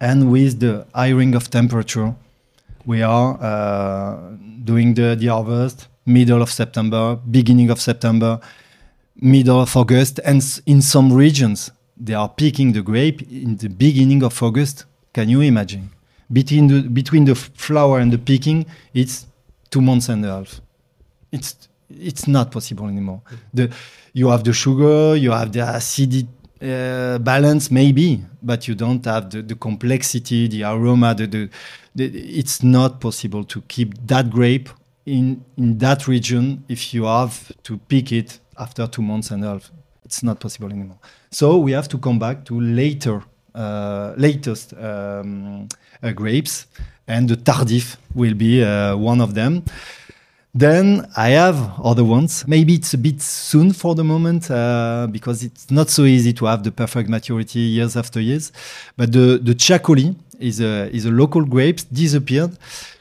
and 0.00 0.30
with 0.30 0.60
the 0.60 0.86
hiring 0.94 1.34
of 1.34 1.50
temperature, 1.50 2.14
we 2.86 3.02
are 3.02 3.36
uh, 3.40 4.16
doing 4.64 4.94
the, 4.94 5.16
the 5.16 5.26
harvest 5.26 5.88
middle 6.06 6.40
of 6.40 6.50
September, 6.50 7.16
beginning 7.30 7.70
of 7.70 7.80
September, 7.80 8.40
middle 9.20 9.60
of 9.60 9.76
August, 9.76 10.20
and 10.24 10.42
in 10.66 10.82
some 10.82 11.12
regions 11.12 11.70
they 11.96 12.14
are 12.14 12.28
picking 12.28 12.72
the 12.72 12.82
grape 12.82 13.22
in 13.30 13.56
the 13.56 13.68
beginning 13.68 14.22
of 14.22 14.40
August. 14.42 14.84
Can 15.12 15.28
you 15.28 15.40
imagine? 15.40 15.90
Between 16.32 16.68
the 16.68 16.82
between 16.82 17.24
the 17.24 17.34
flower 17.34 17.98
and 17.98 18.12
the 18.12 18.18
picking, 18.18 18.66
it's 18.94 19.26
two 19.70 19.80
months 19.80 20.08
and 20.08 20.24
a 20.24 20.28
half. 20.28 20.60
It's 21.32 21.68
it's 21.90 22.28
not 22.28 22.50
possible 22.52 22.86
anymore. 22.86 23.22
The 23.52 23.70
you 24.12 24.28
have 24.28 24.44
the 24.44 24.52
sugar, 24.52 25.16
you 25.16 25.30
have 25.32 25.52
the 25.52 25.60
acidity 25.60 26.28
uh, 26.60 27.18
balance 27.18 27.70
maybe, 27.70 28.22
but 28.42 28.68
you 28.68 28.74
don't 28.74 29.04
have 29.04 29.30
the, 29.30 29.42
the 29.42 29.54
complexity, 29.54 30.48
the 30.48 30.64
aroma. 30.64 31.14
The, 31.14 31.26
the, 31.26 31.50
the, 31.94 32.06
it's 32.38 32.62
not 32.62 33.00
possible 33.00 33.44
to 33.44 33.60
keep 33.62 33.94
that 34.06 34.30
grape 34.30 34.68
in 35.06 35.42
in 35.56 35.78
that 35.78 36.06
region 36.06 36.64
if 36.68 36.92
you 36.92 37.04
have 37.04 37.50
to 37.62 37.78
pick 37.88 38.12
it 38.12 38.40
after 38.58 38.86
two 38.86 39.02
months 39.02 39.30
and 39.30 39.44
a 39.44 39.48
half. 39.48 39.70
It's 40.04 40.22
not 40.22 40.40
possible 40.40 40.70
anymore. 40.70 40.98
So 41.30 41.58
we 41.58 41.72
have 41.72 41.88
to 41.88 41.98
come 41.98 42.18
back 42.18 42.44
to 42.46 42.58
later, 42.60 43.22
uh, 43.54 44.14
latest 44.16 44.72
um, 44.74 45.68
uh, 46.02 46.12
grapes, 46.12 46.66
and 47.06 47.28
the 47.28 47.36
Tardif 47.36 47.96
will 48.14 48.34
be 48.34 48.62
uh, 48.62 48.96
one 48.96 49.20
of 49.20 49.34
them. 49.34 49.64
Then 50.54 51.06
I 51.16 51.30
have 51.30 51.56
other 51.84 52.04
ones. 52.04 52.44
Maybe 52.46 52.74
it's 52.74 52.94
a 52.94 52.98
bit 52.98 53.20
soon 53.20 53.72
for 53.72 53.94
the 53.94 54.02
moment 54.02 54.50
uh, 54.50 55.06
because 55.10 55.44
it's 55.44 55.70
not 55.70 55.90
so 55.90 56.04
easy 56.04 56.32
to 56.32 56.46
have 56.46 56.62
the 56.62 56.72
perfect 56.72 57.08
maturity 57.08 57.60
years 57.60 57.96
after 57.96 58.20
years. 58.20 58.50
But 58.96 59.12
the 59.12 59.38
the 59.42 59.54
Txakoli 59.54 60.16
is 60.40 60.60
a 60.60 60.88
is 60.90 61.04
a 61.04 61.10
local 61.10 61.44
grape 61.44 61.80
disappeared 61.92 62.56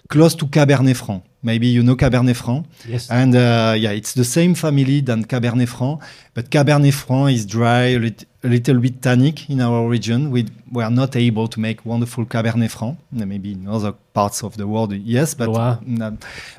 close 0.10 0.36
to 0.36 0.46
Cabernet 0.46 0.96
Franc. 0.98 1.24
Maybe 1.44 1.68
you 1.68 1.84
know 1.84 1.96
Cabernet 1.96 2.36
Franc. 2.36 2.66
Yes. 2.88 3.10
And 3.10 3.36
uh, 3.36 3.76
yeah, 3.78 3.92
it's 3.92 4.14
the 4.14 4.26
same 4.26 4.56
family 4.56 5.02
than 5.02 5.26
Cabernet 5.26 5.70
Franc, 5.70 6.02
but 6.34 6.50
Cabernet 6.50 6.94
Franc 6.94 7.32
is 7.32 7.46
dry, 7.46 7.96
a, 7.96 8.00
lit 8.00 8.26
a 8.48 8.50
little 8.50 8.80
bit 8.80 9.02
tannic 9.02 9.50
in 9.50 9.60
our 9.62 9.88
region. 9.88 10.32
We 10.32 10.46
were 10.72 10.90
not 10.90 11.16
able 11.16 11.48
to 11.50 11.60
make 11.60 11.86
wonderful 11.86 12.26
Cabernet 12.26 12.72
Franc. 12.72 12.98
Maybe 13.12 13.52
in 13.52 13.68
other 13.68 13.94
parts 14.14 14.42
of 14.44 14.58
the 14.58 14.66
world, 14.66 14.94
yes, 14.94 15.34
but 15.34 15.50
wow. 15.50 15.80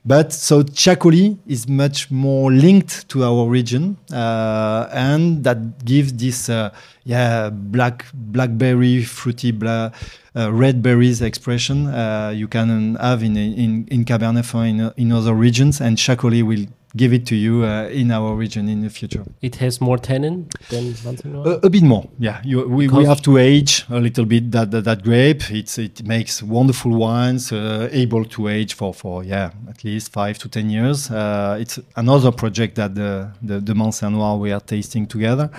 but 0.04 0.32
so 0.32 0.62
Txakoli 0.62 1.38
is 1.46 1.66
much 1.66 2.10
more 2.10 2.52
linked 2.52 3.08
to 3.08 3.24
our 3.24 3.48
region, 3.48 3.96
uh, 4.12 4.88
and 4.92 5.42
that 5.44 5.84
gives 5.84 6.12
this 6.12 6.48
uh, 6.48 6.70
yeah 7.04 7.50
black 7.50 8.04
blackberry 8.12 9.02
fruity 9.02 9.50
black 9.50 9.94
uh, 10.36 10.52
red 10.52 10.82
berries 10.82 11.22
expression 11.22 11.86
uh, 11.86 12.30
you 12.34 12.46
can 12.46 12.94
have 12.96 13.22
in 13.22 13.36
in 13.36 13.86
in 13.90 14.04
Cabernet 14.04 14.44
Franc 14.44 14.68
in, 14.68 14.92
in 14.96 15.12
other 15.12 15.34
regions, 15.34 15.80
and 15.80 15.96
Txakoli 15.96 16.42
will 16.42 16.66
give 16.96 17.12
it 17.12 17.26
to 17.26 17.34
you 17.34 17.64
uh, 17.64 17.88
in 17.88 18.10
our 18.10 18.34
region 18.34 18.68
in 18.68 18.82
the 18.82 18.90
future. 18.90 19.24
It 19.42 19.56
has 19.56 19.80
more 19.80 19.98
tannin 19.98 20.48
than? 20.70 20.94
Uh, 21.34 21.60
a 21.62 21.70
bit 21.70 21.82
more, 21.82 22.08
yeah. 22.18 22.40
You, 22.44 22.68
we, 22.68 22.88
we 22.88 23.04
have 23.04 23.22
to 23.22 23.36
age 23.38 23.84
a 23.90 24.00
little 24.00 24.24
bit 24.24 24.50
that 24.52 24.70
that, 24.70 24.84
that 24.84 25.02
grape. 25.02 25.50
It's 25.50 25.78
it 25.78 26.02
makes 26.04 26.42
wonderful 26.42 26.92
wines, 26.92 27.52
uh, 27.52 27.88
able 27.92 28.24
to 28.24 28.48
age 28.48 28.74
for 28.74 28.94
for 28.94 29.24
yeah 29.24 29.50
at 29.68 29.84
least 29.84 30.12
five 30.12 30.38
to 30.38 30.48
ten 30.48 30.70
years. 30.70 31.10
Uh, 31.10 31.58
it's 31.60 31.78
another 31.96 32.32
project 32.32 32.76
that 32.76 32.94
the 32.94 33.30
the, 33.42 33.60
the 33.60 33.74
Mont 33.74 34.02
Noir 34.02 34.38
we 34.38 34.52
are 34.52 34.60
tasting 34.60 35.06
together, 35.06 35.50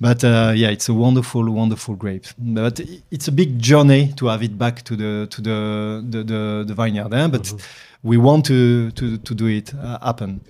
but 0.00 0.22
uh, 0.24 0.52
yeah, 0.54 0.68
it's 0.68 0.88
a 0.88 0.94
wonderful 0.94 1.50
wonderful 1.50 1.94
grape. 1.94 2.26
But 2.38 2.80
it's 3.10 3.28
a 3.28 3.32
big 3.32 3.58
journey 3.58 4.12
to 4.16 4.26
have 4.26 4.42
it 4.42 4.58
back 4.58 4.82
to 4.82 4.96
the 4.96 5.26
to 5.30 5.40
the 5.40 6.04
the 6.10 6.22
the, 6.24 6.64
the 6.66 6.74
vineyard, 6.74 7.12
eh? 7.14 7.28
but. 7.28 7.52
Mm 7.52 7.58
-hmm 7.58 7.93
we 8.04 8.16
want 8.18 8.44
to 8.44 8.92
to, 8.92 9.18
to 9.18 9.34
do 9.34 9.46
it 9.46 9.74
uh, 9.74 9.98
happen. 10.00 10.40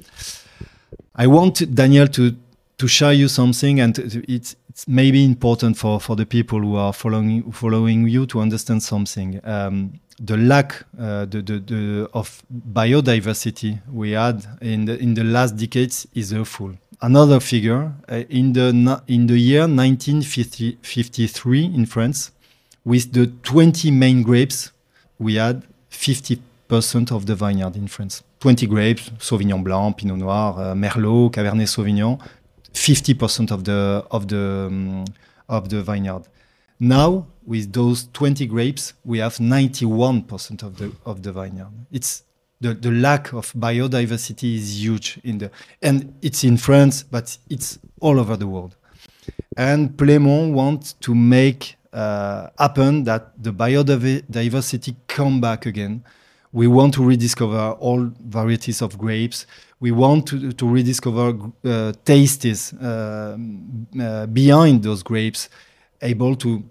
I 1.14 1.26
want 1.26 1.74
Daniel 1.74 2.08
to 2.08 2.34
to 2.76 2.88
show 2.88 3.10
you 3.10 3.28
something, 3.28 3.80
and 3.80 3.96
it's 4.28 4.56
it's 4.68 4.86
maybe 4.88 5.24
important 5.24 5.78
for 5.78 6.00
for 6.00 6.16
the 6.16 6.26
people 6.26 6.60
who 6.60 6.76
are 6.76 6.92
following 6.92 7.50
following 7.52 8.08
you 8.08 8.26
to 8.26 8.40
understand 8.40 8.82
something. 8.82 9.40
Um, 9.44 10.00
the 10.20 10.36
lack 10.36 10.84
uh, 10.98 11.24
the, 11.24 11.42
the, 11.42 11.58
the, 11.58 12.08
of 12.12 12.42
biodiversity 12.72 13.80
we 13.92 14.12
had 14.12 14.44
in 14.60 14.84
the 14.84 14.98
in 14.98 15.14
the 15.14 15.24
last 15.24 15.56
decades 15.56 16.06
is 16.14 16.32
awful. 16.32 16.72
Another 17.00 17.40
figure 17.40 17.92
uh, 18.08 18.22
in 18.28 18.52
the 18.52 19.00
in 19.06 19.26
the 19.26 19.38
year 19.38 19.66
1953 19.68 21.64
in 21.64 21.86
France, 21.86 22.32
with 22.84 23.12
the 23.12 23.26
20 23.42 23.90
main 23.90 24.22
grapes, 24.22 24.72
we 25.18 25.34
had 25.36 25.62
50% 25.90 26.38
of 26.70 27.26
the 27.26 27.34
vineyard 27.34 27.76
in 27.76 27.88
France. 27.88 28.22
20 28.40 28.66
grapes, 28.66 29.10
Sauvignon 29.18 29.62
Blanc, 29.62 29.96
Pinot 29.96 30.18
Noir, 30.18 30.54
uh, 30.58 30.74
Merlot, 30.74 31.30
Cabernet 31.30 31.68
Sauvignon, 31.68 32.18
50% 32.72 33.50
of 33.50 33.64
the 33.64 34.04
of 34.10 34.28
the 34.28 34.66
um, 34.68 35.04
of 35.48 35.68
the 35.68 35.82
vineyard. 35.82 36.24
Now, 36.80 37.26
with 37.46 37.72
those 37.72 38.08
20 38.12 38.46
grapes, 38.46 38.94
we 39.04 39.18
have 39.18 39.36
91% 39.36 40.62
of 40.62 40.76
the 40.76 40.92
of 41.06 41.22
the 41.22 41.32
vineyard. 41.32 41.70
It's 41.92 42.24
the, 42.60 42.74
the 42.74 42.90
lack 42.90 43.32
of 43.32 43.52
biodiversity 43.52 44.56
is 44.56 44.82
huge 44.82 45.20
in 45.24 45.38
the 45.38 45.50
and 45.82 46.14
it's 46.22 46.44
in 46.44 46.56
France, 46.56 47.02
but 47.02 47.36
it's 47.48 47.78
all 48.00 48.18
over 48.18 48.36
the 48.36 48.46
world. 48.46 48.76
And 49.56 49.96
Plaimont 49.96 50.52
wants 50.52 50.94
to 50.94 51.14
make 51.14 51.76
uh, 51.92 52.48
happen 52.58 53.04
that 53.04 53.32
the 53.42 53.52
biodiversity 53.52 54.96
come 55.06 55.40
back 55.40 55.66
again. 55.66 56.04
We 56.54 56.68
want 56.68 56.94
to 56.94 57.04
rediscover 57.04 57.72
all 57.80 58.10
varieties 58.20 58.80
of 58.80 58.96
grapes. 58.96 59.44
We 59.80 59.90
want 59.90 60.28
to, 60.28 60.52
to 60.52 60.68
rediscover 60.68 61.36
uh, 61.64 61.92
tastes 62.04 62.72
uh, 62.72 63.36
uh, 64.00 64.26
behind 64.26 64.84
those 64.84 65.02
grapes, 65.02 65.50
able 66.00 66.36
to 66.36 66.62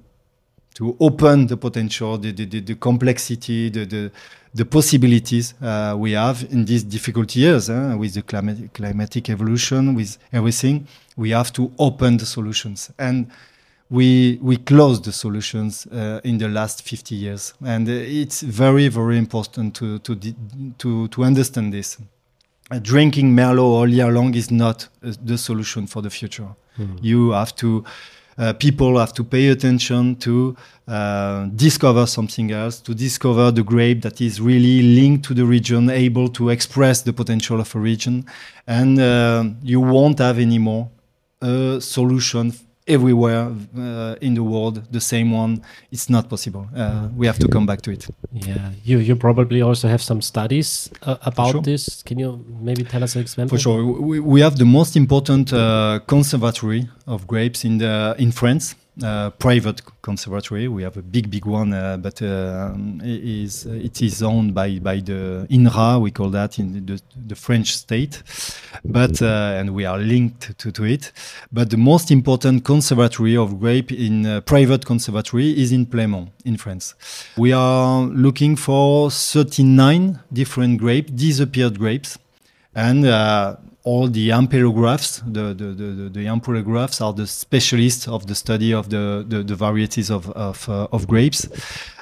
to 0.75 0.97
open 0.99 1.45
the 1.47 1.57
potential, 1.57 2.17
the, 2.17 2.31
the, 2.31 2.45
the 2.45 2.75
complexity, 2.75 3.69
the, 3.69 3.85
the, 3.85 4.11
the 4.55 4.65
possibilities 4.65 5.53
uh, 5.61 5.95
we 5.95 6.13
have 6.13 6.47
in 6.51 6.65
these 6.65 6.83
difficult 6.83 7.35
years 7.35 7.69
uh, 7.69 7.95
with 7.97 8.15
the 8.15 8.23
climatic, 8.23 8.73
climatic 8.73 9.29
evolution, 9.29 9.93
with 9.93 10.17
everything. 10.31 10.87
We 11.15 11.29
have 11.29 11.53
to 11.53 11.71
open 11.77 12.17
the 12.17 12.25
solutions. 12.25 12.91
And 12.97 13.29
we 13.93 14.39
we 14.41 14.57
closed 14.57 15.03
the 15.03 15.11
solutions 15.11 15.85
uh, 15.85 16.19
in 16.23 16.39
the 16.39 16.47
last 16.47 16.81
50 16.81 17.13
years, 17.13 17.53
and 17.63 17.87
uh, 17.87 17.91
it's 17.91 18.41
very 18.41 18.87
very 18.87 19.19
important 19.19 19.75
to 19.75 19.99
to 19.99 20.15
to 20.79 21.07
to 21.09 21.23
understand 21.23 21.71
this. 21.71 21.99
Uh, 22.71 22.79
drinking 22.79 23.35
Merlot 23.35 23.59
all 23.59 23.87
year 23.87 24.11
long 24.11 24.33
is 24.33 24.49
not 24.49 24.89
uh, 25.03 25.13
the 25.23 25.37
solution 25.37 25.85
for 25.85 26.01
the 26.01 26.09
future. 26.09 26.49
Mm. 26.79 26.97
You 27.03 27.31
have 27.31 27.55
to. 27.57 27.83
Uh, 28.35 28.51
people 28.53 28.97
have 28.97 29.13
to 29.13 29.23
pay 29.23 29.49
attention 29.49 30.15
to 30.15 30.57
uh, 30.87 31.45
discover 31.55 32.07
something 32.07 32.51
else, 32.51 32.81
to 32.81 32.95
discover 32.95 33.51
the 33.51 33.61
grape 33.61 34.01
that 34.01 34.19
is 34.19 34.41
really 34.41 34.81
linked 34.81 35.23
to 35.23 35.35
the 35.35 35.45
region, 35.45 35.87
able 35.91 36.27
to 36.29 36.49
express 36.49 37.03
the 37.03 37.13
potential 37.13 37.59
of 37.59 37.75
a 37.75 37.79
region, 37.79 38.25
and 38.65 38.97
you 39.61 39.79
won't 39.79 40.17
have 40.17 40.39
anymore 40.39 40.89
a 41.43 41.79
solution 41.79 42.51
everywhere 42.87 43.51
uh, 43.77 44.15
in 44.21 44.33
the 44.33 44.43
world 44.43 44.81
the 44.91 44.99
same 44.99 45.31
one 45.31 45.61
it's 45.91 46.09
not 46.09 46.29
possible. 46.29 46.67
Uh, 46.75 47.07
we 47.15 47.25
have 47.27 47.39
to 47.39 47.47
come 47.47 47.65
back 47.65 47.81
to 47.81 47.91
it. 47.91 48.07
Yeah 48.31 48.71
you 48.83 48.97
you 48.99 49.15
probably 49.15 49.61
also 49.61 49.87
have 49.87 50.01
some 50.01 50.21
studies 50.21 50.89
uh, 51.03 51.17
about 51.21 51.51
sure. 51.51 51.61
this. 51.61 52.03
Can 52.03 52.19
you 52.19 52.43
maybe 52.61 52.83
tell 52.83 53.03
us 53.03 53.15
an 53.15 53.21
example? 53.21 53.57
For 53.57 53.61
sure. 53.61 53.85
We, 53.85 54.19
we 54.19 54.41
have 54.41 54.57
the 54.57 54.65
most 54.65 54.95
important 54.95 55.53
uh, 55.53 55.99
conservatory 56.07 56.89
of 57.07 57.27
grapes 57.27 57.63
in 57.65 57.77
the 57.77 58.15
in 58.17 58.31
france 58.31 58.75
uh, 59.01 59.31
private 59.31 59.81
conservatory. 60.01 60.67
We 60.67 60.83
have 60.83 60.97
a 60.97 61.01
big, 61.01 61.31
big 61.31 61.45
one, 61.45 61.73
uh, 61.73 61.97
but 61.97 62.21
uh, 62.21 62.73
it 63.01 63.23
is 63.23 63.65
it 63.65 64.01
is 64.01 64.21
owned 64.21 64.53
by 64.53 64.79
by 64.79 64.97
the 64.97 65.47
INRA. 65.49 65.99
We 65.99 66.11
call 66.11 66.29
that 66.29 66.59
in 66.59 66.85
the, 66.85 67.01
the 67.15 67.35
French 67.35 67.75
state, 67.75 68.21
but 68.85 69.21
uh, 69.21 69.55
and 69.57 69.73
we 69.73 69.85
are 69.85 69.97
linked 69.97 70.57
to, 70.59 70.71
to 70.71 70.83
it. 70.83 71.11
But 71.51 71.69
the 71.69 71.77
most 71.77 72.11
important 72.11 72.65
conservatory 72.65 73.35
of 73.35 73.59
grape 73.59 73.91
in 73.91 74.25
uh, 74.25 74.41
private 74.41 74.85
conservatory 74.85 75.59
is 75.59 75.71
in 75.71 75.85
Plaimont 75.85 76.29
in 76.45 76.57
France. 76.57 76.93
We 77.37 77.51
are 77.51 78.01
looking 78.01 78.55
for 78.55 79.09
39 79.09 80.19
different 80.31 80.79
grape, 80.79 81.15
disappeared 81.15 81.79
grapes, 81.79 82.19
and 82.75 83.05
uh, 83.05 83.55
all 83.83 84.07
the 84.07 84.29
ampelographs, 84.29 85.21
the, 85.25 85.53
the, 85.53 85.73
the, 85.73 86.09
the 86.09 87.03
are 87.03 87.13
the 87.13 87.27
specialists 87.27 88.07
of 88.07 88.27
the 88.27 88.35
study 88.35 88.73
of 88.73 88.89
the, 88.89 89.25
the, 89.27 89.43
the 89.43 89.55
varieties 89.55 90.09
of, 90.09 90.29
of, 90.31 90.67
uh, 90.69 90.87
of 90.91 91.07
grapes. 91.07 91.47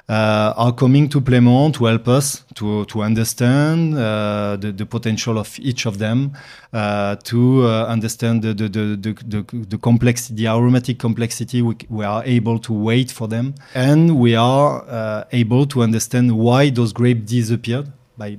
Uh, 0.10 0.54
are 0.58 0.74
coming 0.74 1.08
to 1.08 1.22
Plaimont 1.22 1.74
to 1.74 1.86
help 1.86 2.08
us 2.08 2.44
to, 2.56 2.84
to 2.86 3.02
understand 3.02 3.98
uh, 3.98 4.58
the, 4.60 4.72
the 4.74 4.86
potential 4.86 5.38
of 5.38 5.58
each 5.60 5.86
of 5.86 6.00
them, 6.00 6.34
uh, 6.74 7.16
to 7.24 7.66
uh, 7.66 7.86
understand 7.86 8.42
the, 8.42 8.54
the, 8.54 8.68
the, 8.68 8.98
the, 8.98 9.66
the, 9.70 9.78
complexity, 9.78 10.44
the 10.44 10.48
aromatic 10.48 11.00
complexity. 11.00 11.62
We, 11.62 11.78
we, 11.88 12.04
are 12.04 12.24
able 12.26 12.60
to 12.60 12.74
wait 12.74 13.10
for 13.10 13.30
them, 13.30 13.56
and 13.74 14.20
we 14.20 14.36
are 14.36 14.84
uh, 14.90 15.24
able 15.32 15.66
to 15.68 15.82
understand 15.82 16.38
why 16.38 16.72
those 16.72 16.92
grapes 16.92 17.32
disappeared. 17.32 17.90
By, 18.18 18.38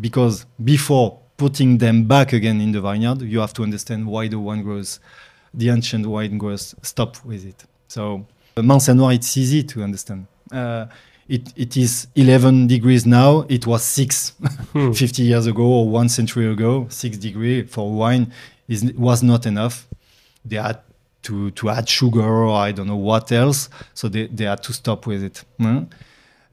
because 0.00 0.46
before 0.64 1.20
putting 1.36 1.78
them 1.78 2.04
back 2.04 2.32
again 2.32 2.60
in 2.60 2.72
the 2.72 2.80
vineyard, 2.80 3.22
you 3.22 3.40
have 3.40 3.52
to 3.54 3.62
understand 3.62 4.06
why 4.06 4.28
the 4.28 4.38
wine 4.38 4.62
growers, 4.62 5.00
the 5.52 5.70
ancient 5.70 6.06
wine 6.06 6.38
growers, 6.38 6.74
stop 6.82 7.22
with 7.24 7.44
it. 7.44 7.64
So 7.88 8.26
Manseng 8.56 8.96
Noir, 8.96 9.12
it's 9.12 9.36
easy 9.36 9.62
to 9.64 9.82
understand. 9.82 10.26
Uh, 10.50 10.86
it, 11.28 11.52
it 11.56 11.76
is 11.76 12.06
11 12.14 12.68
degrees 12.68 13.04
now. 13.04 13.44
It 13.48 13.66
was 13.66 13.82
six 13.84 14.30
hmm. 14.72 14.92
50 14.92 15.22
years 15.22 15.46
ago 15.46 15.62
or 15.62 15.88
one 15.88 16.08
century 16.08 16.50
ago. 16.50 16.86
Six 16.88 17.18
degree 17.18 17.64
for 17.64 17.90
wine 17.90 18.32
is 18.68 18.92
was 18.96 19.22
not 19.22 19.44
enough. 19.46 19.88
They 20.44 20.56
had 20.56 20.78
to, 21.22 21.50
to 21.50 21.70
add 21.70 21.88
sugar 21.88 22.22
or 22.22 22.54
I 22.54 22.70
don't 22.72 22.86
know 22.86 22.96
what 22.96 23.32
else. 23.32 23.68
So 23.94 24.08
they, 24.08 24.28
they 24.28 24.44
had 24.44 24.62
to 24.62 24.72
stop 24.72 25.06
with 25.06 25.24
it. 25.24 25.44
Hmm? 25.58 25.84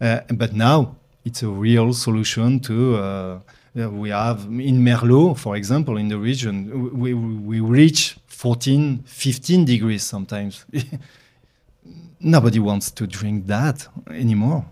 Uh, 0.02 0.22
but 0.32 0.54
now 0.54 0.96
it's 1.24 1.44
a 1.44 1.48
real 1.48 1.94
solution 1.94 2.60
to 2.62 2.96
uh, 2.96 3.00
uh, 3.00 3.40
Uh, 3.76 3.90
we 3.90 4.10
have 4.10 4.46
in 4.46 4.84
Merlot, 4.84 5.38
for 5.38 5.56
example, 5.56 5.98
in 5.98 6.08
the 6.08 6.18
region, 6.18 6.96
we, 6.96 7.14
we 7.14 7.60
reach 7.60 8.18
14, 8.28 9.04
15 9.06 9.66
degrees 9.66 10.04
sometimes. 10.04 10.66
Nobody 12.20 12.60
wants 12.60 12.92
to 12.92 13.08
drink 13.08 13.48
that 13.48 13.88
anymore. 14.10 14.66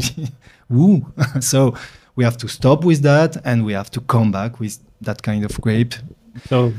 Woo! 0.70 1.06
so 1.40 1.76
we 2.16 2.24
have 2.24 2.38
to 2.38 2.48
stop 2.48 2.84
with 2.84 3.02
that 3.02 3.36
and 3.44 3.64
we 3.64 3.74
have 3.74 3.90
to 3.90 4.00
come 4.00 4.32
back 4.32 4.58
with 4.60 4.78
that 5.02 5.22
kind 5.22 5.44
of 5.44 5.60
grape. 5.60 5.94
So 6.46 6.72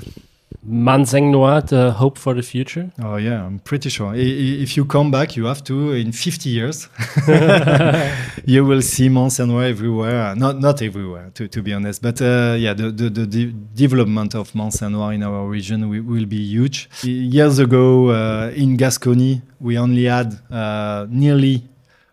Manseng 0.67 1.31
Noir, 1.31 1.61
the 1.61 1.91
hope 1.91 2.17
for 2.17 2.33
the 2.33 2.41
future? 2.41 2.91
Oh 3.01 3.15
yeah, 3.15 3.45
I'm 3.45 3.59
pretty 3.59 3.89
sure. 3.89 4.13
If 4.13 4.75
you 4.75 4.83
come 4.83 5.09
back, 5.09 5.37
you 5.37 5.45
have 5.45 5.63
to 5.65 5.93
in 5.93 6.11
50 6.11 6.49
years. 6.49 6.89
you 8.45 8.65
will 8.65 8.81
see 8.81 9.07
Manseng 9.09 9.47
Noir 9.47 9.63
everywhere. 9.63 10.35
Not 10.35 10.59
not 10.59 10.81
everywhere, 10.81 11.31
to, 11.35 11.47
to 11.47 11.61
be 11.61 11.73
honest. 11.73 12.01
But 12.01 12.21
uh, 12.21 12.55
yeah, 12.57 12.73
the, 12.73 12.91
the, 12.91 13.09
the 13.09 13.25
de 13.25 13.45
development 13.73 14.35
of 14.35 14.51
Manseng 14.51 14.91
Noir 14.91 15.13
in 15.13 15.23
our 15.23 15.47
region 15.47 15.87
will, 15.89 16.03
will 16.03 16.25
be 16.25 16.41
huge. 16.43 16.89
Years 17.03 17.59
ago, 17.59 18.09
uh, 18.09 18.51
in 18.53 18.75
Gascony, 18.75 19.41
we 19.61 19.77
only 19.77 20.05
had 20.05 20.37
uh, 20.51 21.07
nearly 21.09 21.63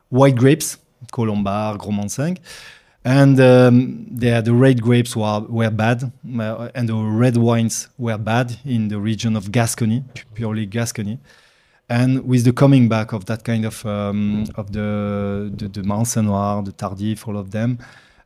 white 0.08 0.36
grapes, 0.36 0.78
Colombard, 1.12 1.78
Gros 1.78 1.94
Manseng. 1.94 2.38
And 3.06 3.38
um, 3.38 4.04
the, 4.10 4.40
the 4.40 4.52
red 4.52 4.82
grapes 4.82 5.14
were, 5.14 5.38
were 5.48 5.70
bad, 5.70 6.10
uh, 6.40 6.70
and 6.74 6.88
the 6.88 6.96
red 6.96 7.36
wines 7.36 7.88
were 7.98 8.18
bad 8.18 8.58
in 8.64 8.88
the 8.88 8.98
region 8.98 9.36
of 9.36 9.52
Gascony, 9.52 10.02
purely 10.34 10.66
Gascony. 10.66 11.20
And 11.88 12.26
with 12.26 12.42
the 12.42 12.52
coming 12.52 12.88
back 12.88 13.12
of 13.12 13.26
that 13.26 13.44
kind 13.44 13.64
of 13.64 13.86
um, 13.86 14.46
of 14.56 14.72
the 14.72 15.52
the, 15.56 15.68
the 15.68 15.82
Noir, 15.84 16.64
the 16.64 16.72
Tardif, 16.72 17.28
all 17.28 17.38
of 17.38 17.52
them, 17.52 17.78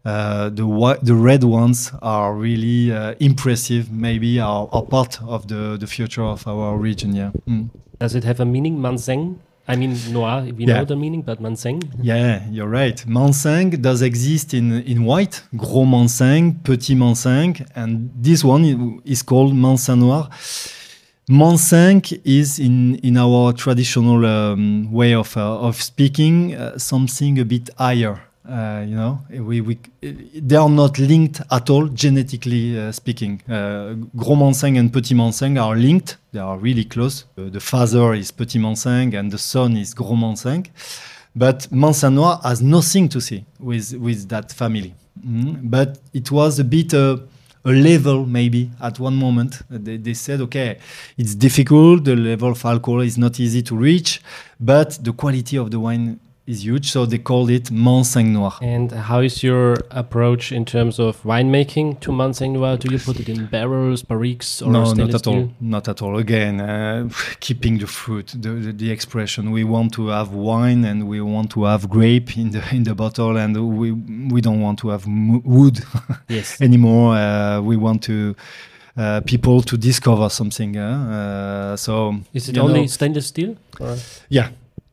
uh, 0.07 0.49
the 0.49 0.99
the 1.03 1.14
red 1.14 1.45
ones 1.45 1.93
are 2.01 2.33
really 2.33 2.90
uh, 2.90 3.14
impressive. 3.21 3.93
Maybe 3.93 4.40
are, 4.40 4.66
are, 4.73 4.83
part 4.83 5.23
of 5.23 5.47
the 5.49 5.77
the 5.79 5.87
future 5.87 6.25
of 6.25 6.49
our 6.49 6.79
region. 6.79 7.14
Yeah. 7.14 7.33
Mm. 7.47 7.69
Does 7.99 8.14
it 8.14 8.25
have 8.25 8.40
a 8.40 8.47
meaning, 8.47 8.79
Manseng? 8.79 9.37
I 9.70 9.76
mean, 9.76 9.96
noir, 10.11 10.42
we 10.56 10.64
yeah. 10.64 10.78
know 10.78 10.85
the 10.85 10.96
meaning, 10.96 11.22
but 11.22 11.40
Manseng? 11.40 11.80
Yeah, 12.02 12.44
you're 12.50 12.66
right. 12.68 12.96
Manseng 13.06 13.80
does 13.80 14.02
exist 14.02 14.52
in, 14.52 14.83
in 14.83 15.04
white, 15.04 15.44
Gros 15.56 15.87
Manseng, 15.87 16.64
Petit 16.64 16.96
Manseng, 16.96 17.64
and 17.76 18.11
this 18.16 18.42
one 18.42 19.00
is 19.04 19.22
called 19.22 19.52
Manseng 19.52 20.00
Noir. 20.00 20.28
Manseng 21.30 22.20
is, 22.24 22.59
in, 22.59 22.97
in 22.97 23.16
our 23.16 23.53
traditional 23.53 24.26
um, 24.26 24.90
way 24.90 25.14
of, 25.14 25.36
uh, 25.36 25.61
of 25.61 25.80
speaking, 25.80 26.57
uh, 26.57 26.76
something 26.76 27.38
a 27.38 27.45
bit 27.45 27.70
higher 27.78 28.20
uh, 28.49 28.84
you 28.86 28.97
know, 28.97 29.20
we, 29.30 29.61
we, 29.61 29.78
they 30.01 30.57
are 30.57 30.68
not 30.68 30.99
linked 30.99 31.43
at 31.51 31.68
all 31.68 31.86
genetically 31.88 32.78
uh, 32.78 32.91
speaking. 32.91 33.43
Uh, 33.49 33.95
Gros 34.16 34.38
Manseng 34.38 34.78
and 34.78 34.93
Petit 34.93 35.14
Manseng 35.14 35.62
are 35.62 35.76
linked. 35.76 36.16
They 36.32 36.41
are 36.41 36.57
really 36.57 36.84
close. 36.84 37.26
the 37.36 37.61
father 37.61 38.14
is 38.14 38.30
Petit 38.30 38.59
Manseng 38.59 39.14
and 39.14 39.30
the 39.30 39.38
son 39.38 39.76
is 39.76 39.93
Gros 39.95 40.18
Manseng. 40.18 40.66
But 41.36 41.68
Manseng 41.70 42.14
Noir 42.14 42.41
has 42.43 42.62
nothing 42.62 43.09
to 43.11 43.20
see 43.20 43.45
with, 43.59 43.95
with 43.95 44.28
that 44.30 44.51
family. 44.53 44.95
Mm? 45.24 45.70
But 45.70 45.99
it 46.14 46.30
was 46.30 46.59
a 46.59 46.64
bit 46.64 46.95
uh, 46.95 47.18
a 47.64 47.70
level 47.70 48.24
maybe 48.24 48.70
at 48.80 48.99
one 48.99 49.16
moment. 49.16 49.62
They, 49.68 49.99
they 49.99 50.14
said, 50.14 50.41
okay, 50.41 50.78
it's 51.18 51.34
difficult. 51.34 52.05
The 52.05 52.16
level 52.16 52.53
of 52.53 52.64
alcohol 52.64 53.03
is 53.03 53.18
not 53.18 53.38
easy 53.38 53.62
to 53.62 53.76
reach, 53.76 54.22
but 54.59 54.99
the 55.05 55.12
quality 55.12 55.59
of 55.59 55.70
the 55.70 55.78
wine 55.78 56.18
is 56.51 56.64
huge. 56.64 56.90
So 56.90 57.07
they 57.07 57.18
call 57.18 57.48
it 57.51 57.64
Manseng 57.72 58.28
Noir. 58.32 58.53
And 58.61 58.90
how 58.92 59.20
is 59.20 59.42
your 59.42 59.76
approach 59.90 60.53
in 60.53 60.64
terms 60.64 60.98
of 60.98 61.22
winemaking 61.22 62.01
to 62.01 62.11
Manseng 62.11 62.53
Noir? 62.53 62.76
Do 62.76 62.92
you 62.92 62.98
put 62.98 63.20
it 63.20 63.28
in 63.28 63.46
barrels, 63.46 64.03
barriques, 64.03 64.61
or 64.64 64.70
no, 64.70 64.92
not 64.92 65.14
at 65.14 65.26
all. 65.26 65.51
Not 65.61 65.88
at 65.88 66.03
all. 66.03 66.18
Again, 66.18 66.61
uh, 66.61 67.09
keeping 67.40 67.78
the 67.78 67.86
fruit, 67.86 68.28
the, 68.36 68.51
the, 68.51 68.72
the 68.72 68.90
expression. 68.90 69.51
We 69.51 69.64
want 69.64 69.92
to 69.94 70.09
have 70.09 70.32
wine 70.32 70.84
and 70.84 71.09
we 71.09 71.20
want 71.20 71.51
to 71.53 71.64
have 71.64 71.88
grape 71.88 72.36
in 72.36 72.51
the 72.51 72.62
in 72.72 72.82
the 72.84 72.94
bottle, 72.94 73.36
and 73.36 73.53
we 73.78 73.92
we 74.34 74.40
don't 74.40 74.61
want 74.61 74.78
to 74.80 74.88
have 74.90 75.05
wood 75.44 75.80
Yes. 76.28 76.61
anymore. 76.61 77.14
Uh, 77.16 77.61
we 77.61 77.76
want 77.76 78.03
to. 78.05 78.34
Uh, 78.96 79.20
people 79.20 79.62
to 79.62 79.76
discover 79.78 80.28
something. 80.28 80.76
Uh, 80.76 81.72
uh, 81.72 81.76
so 81.76 82.16
Is 82.34 82.48
it 82.48 82.59
only 82.59 82.80
know- 82.80 82.86
stainless 82.86 83.28
steel? 83.28 83.57
Or? 83.78 83.96
yeah. 84.28 84.48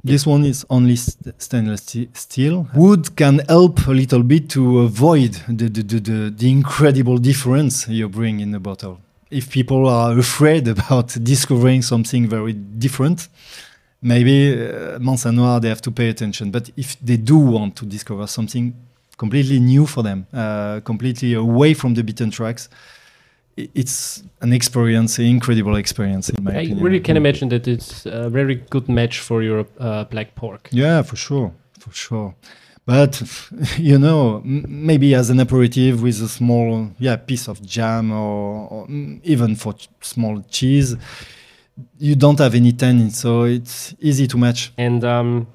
This 0.07 0.25
one 0.25 0.45
is 0.45 0.65
only 0.69 0.95
st- 0.95 1.41
stainless 1.41 1.83
st- 1.83 2.15
steel. 2.15 2.65
Wood 2.73 3.15
can 3.17 3.39
help 3.49 3.85
a 3.87 3.91
little 3.91 4.23
bit 4.23 4.49
to 4.51 4.79
avoid 4.79 5.33
the, 5.49 5.67
the, 5.67 5.83
the, 5.83 6.29
the, 6.29 6.49
incredible 6.49 7.17
difference 7.17 7.89
you 7.89 8.07
bring 8.07 8.39
in 8.39 8.51
the 8.51 8.59
bottle. 8.59 9.01
If 9.29 9.49
people 9.49 9.85
are 9.89 10.17
afraid 10.17 10.67
about 10.75 11.17
discovering 11.21 11.81
something 11.81 12.25
very 12.29 12.53
different, 12.53 13.27
maybe 14.01 14.53
uh, 14.53 14.97
Manseng 14.99 15.35
Noir, 15.35 15.59
they 15.59 15.67
have 15.67 15.81
to 15.81 15.91
pay 15.91 16.07
attention. 16.07 16.51
But 16.51 16.71
if 16.77 16.97
they 17.01 17.17
do 17.17 17.37
want 17.37 17.75
to 17.75 17.85
discover 17.85 18.27
something 18.27 18.73
completely 19.17 19.59
new 19.59 19.85
for 19.85 20.03
them, 20.03 20.25
uh, 20.31 20.79
completely 20.85 21.33
away 21.33 21.73
from 21.73 21.95
the 21.95 22.03
beaten 22.03 22.31
tracks, 22.31 22.69
it's 23.57 24.23
an 24.41 24.53
experience, 24.53 25.17
an 25.19 25.25
incredible 25.25 25.75
experience 25.77 26.29
in 26.29 26.43
my 26.43 26.51
I 26.51 26.55
opinion. 26.61 26.83
really 26.83 26.99
can 26.99 27.17
imagine 27.17 27.49
that 27.49 27.67
it's 27.67 28.05
a 28.05 28.29
very 28.29 28.55
good 28.69 28.87
match 28.87 29.19
for 29.19 29.41
your 29.41 29.65
uh, 29.79 30.03
black 30.05 30.35
pork. 30.35 30.69
Yeah, 30.71 31.01
for 31.01 31.15
sure, 31.15 31.51
for 31.79 31.91
sure. 31.91 32.35
But 32.85 33.21
you 33.77 33.97
know, 33.99 34.41
maybe 34.45 35.13
as 35.15 35.29
an 35.29 35.39
aperitif 35.39 36.01
with 36.01 36.21
a 36.21 36.27
small, 36.27 36.91
yeah, 36.99 37.15
piece 37.17 37.47
of 37.49 37.61
jam 37.61 38.11
or, 38.11 38.67
or 38.69 38.87
even 39.23 39.55
for 39.55 39.73
small 40.01 40.41
cheese, 40.49 40.95
you 41.99 42.15
don't 42.15 42.39
have 42.39 42.55
any 42.55 42.71
tannin, 42.71 43.09
so 43.11 43.43
it's 43.43 43.93
easy 43.99 44.27
to 44.27 44.37
match. 44.37 44.71
And 44.77 45.03
um, 45.03 45.47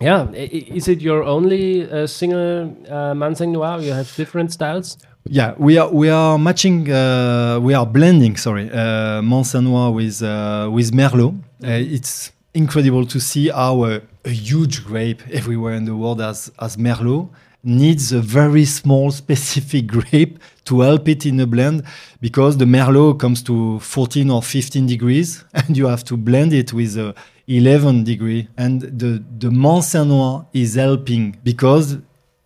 yeah, 0.00 0.26
i- 0.32 0.36
i- 0.36 0.66
is 0.74 0.88
it 0.88 1.00
your 1.00 1.22
only 1.24 1.90
uh, 1.90 2.06
single 2.06 2.76
uh, 2.88 3.14
Manseng 3.14 3.50
Noir? 3.52 3.80
You 3.80 3.92
have 3.92 4.14
different 4.16 4.52
styles? 4.52 4.96
Yeah, 5.26 5.54
we 5.58 5.76
are 5.78 5.90
we 5.90 6.08
are 6.08 6.38
matching, 6.38 6.90
uh, 6.90 7.58
we 7.60 7.74
are 7.74 7.86
blending. 7.86 8.36
Sorry, 8.36 8.70
uh, 8.70 9.20
Manseng 9.20 9.64
Noir 9.64 9.92
with 9.92 10.22
uh, 10.22 10.68
with 10.72 10.92
Merlot. 10.92 11.34
Uh, 11.62 11.68
it's 11.68 12.32
incredible 12.54 13.06
to 13.06 13.20
see 13.20 13.48
how 13.48 13.84
a, 13.84 14.00
huge 14.24 14.84
grape 14.84 15.22
everywhere 15.30 15.74
in 15.74 15.84
the 15.84 15.94
world 15.94 16.20
as 16.20 16.50
as 16.58 16.76
Merlot 16.76 17.28
needs 17.62 18.12
a 18.12 18.20
very 18.20 18.64
small 18.64 19.10
specific 19.22 19.86
grape 19.86 20.38
to 20.64 20.80
help 20.80 21.08
it 21.08 21.26
in 21.26 21.38
a 21.40 21.46
blend 21.46 21.84
because 22.20 22.56
the 22.56 22.64
Merlot 22.64 23.18
comes 23.18 23.42
to 23.42 23.78
14 23.80 24.30
or 24.30 24.42
15 24.42 24.86
degrees 24.86 25.44
and 25.54 25.76
you 25.76 25.86
have 25.86 26.02
to 26.04 26.16
blend 26.16 26.52
it 26.52 26.72
with 26.72 26.96
a 26.96 27.14
11 27.46 28.04
degree 28.04 28.48
and 28.56 28.80
the 28.82 29.22
the 29.38 29.50
Manseng 29.50 30.08
Noir 30.08 30.46
is 30.52 30.76
helping 30.76 31.36
because 31.44 31.98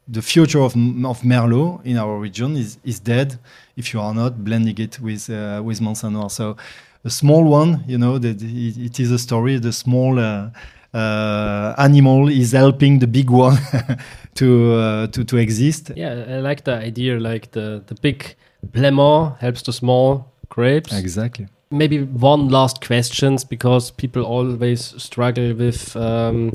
the 0.06 0.22
future 0.22 0.60
of, 0.60 0.74
of 0.74 1.22
Merlot 1.22 1.84
in 1.84 1.96
our 1.96 2.18
region 2.18 2.56
is, 2.56 2.78
is 2.84 3.00
dead 3.00 3.38
if 3.76 3.92
you 3.92 4.00
are 4.00 4.14
not 4.14 4.44
blending 4.44 4.78
it 4.78 5.00
with 5.00 5.30
uh, 5.30 5.62
with 5.64 5.80
Manseng 5.80 6.12
Noir. 6.12 6.30
So 6.30 6.56
a 7.04 7.10
small 7.10 7.44
one, 7.44 7.84
you 7.86 7.98
know, 7.98 8.18
that 8.18 8.42
it, 8.42 8.76
it 8.76 9.00
is 9.00 9.10
a 9.10 9.18
story. 9.18 9.58
The 9.58 9.72
small 9.72 10.18
uh, 10.18 10.50
uh, 10.92 11.74
animal 11.78 12.28
is 12.28 12.52
helping 12.52 12.98
the 12.98 13.06
big 13.06 13.30
one 13.30 13.58
to 14.34 14.74
uh, 14.74 15.06
to 15.08 15.24
to 15.24 15.36
exist. 15.36 15.92
Yeah, 15.96 16.24
I 16.28 16.40
like 16.40 16.64
the 16.64 16.74
idea. 16.74 17.18
Like 17.18 17.50
the 17.52 17.82
the 17.86 17.94
big 17.94 18.36
Plaimont 18.72 19.38
helps 19.38 19.62
the 19.62 19.72
small 19.72 20.32
grapes. 20.48 20.92
Exactly. 20.92 21.48
Maybe 21.70 22.02
one 22.02 22.48
last 22.50 22.86
questions 22.86 23.44
because 23.44 23.90
people 23.90 24.22
always 24.22 24.94
struggle 25.02 25.54
with 25.54 25.96
um, 25.96 26.52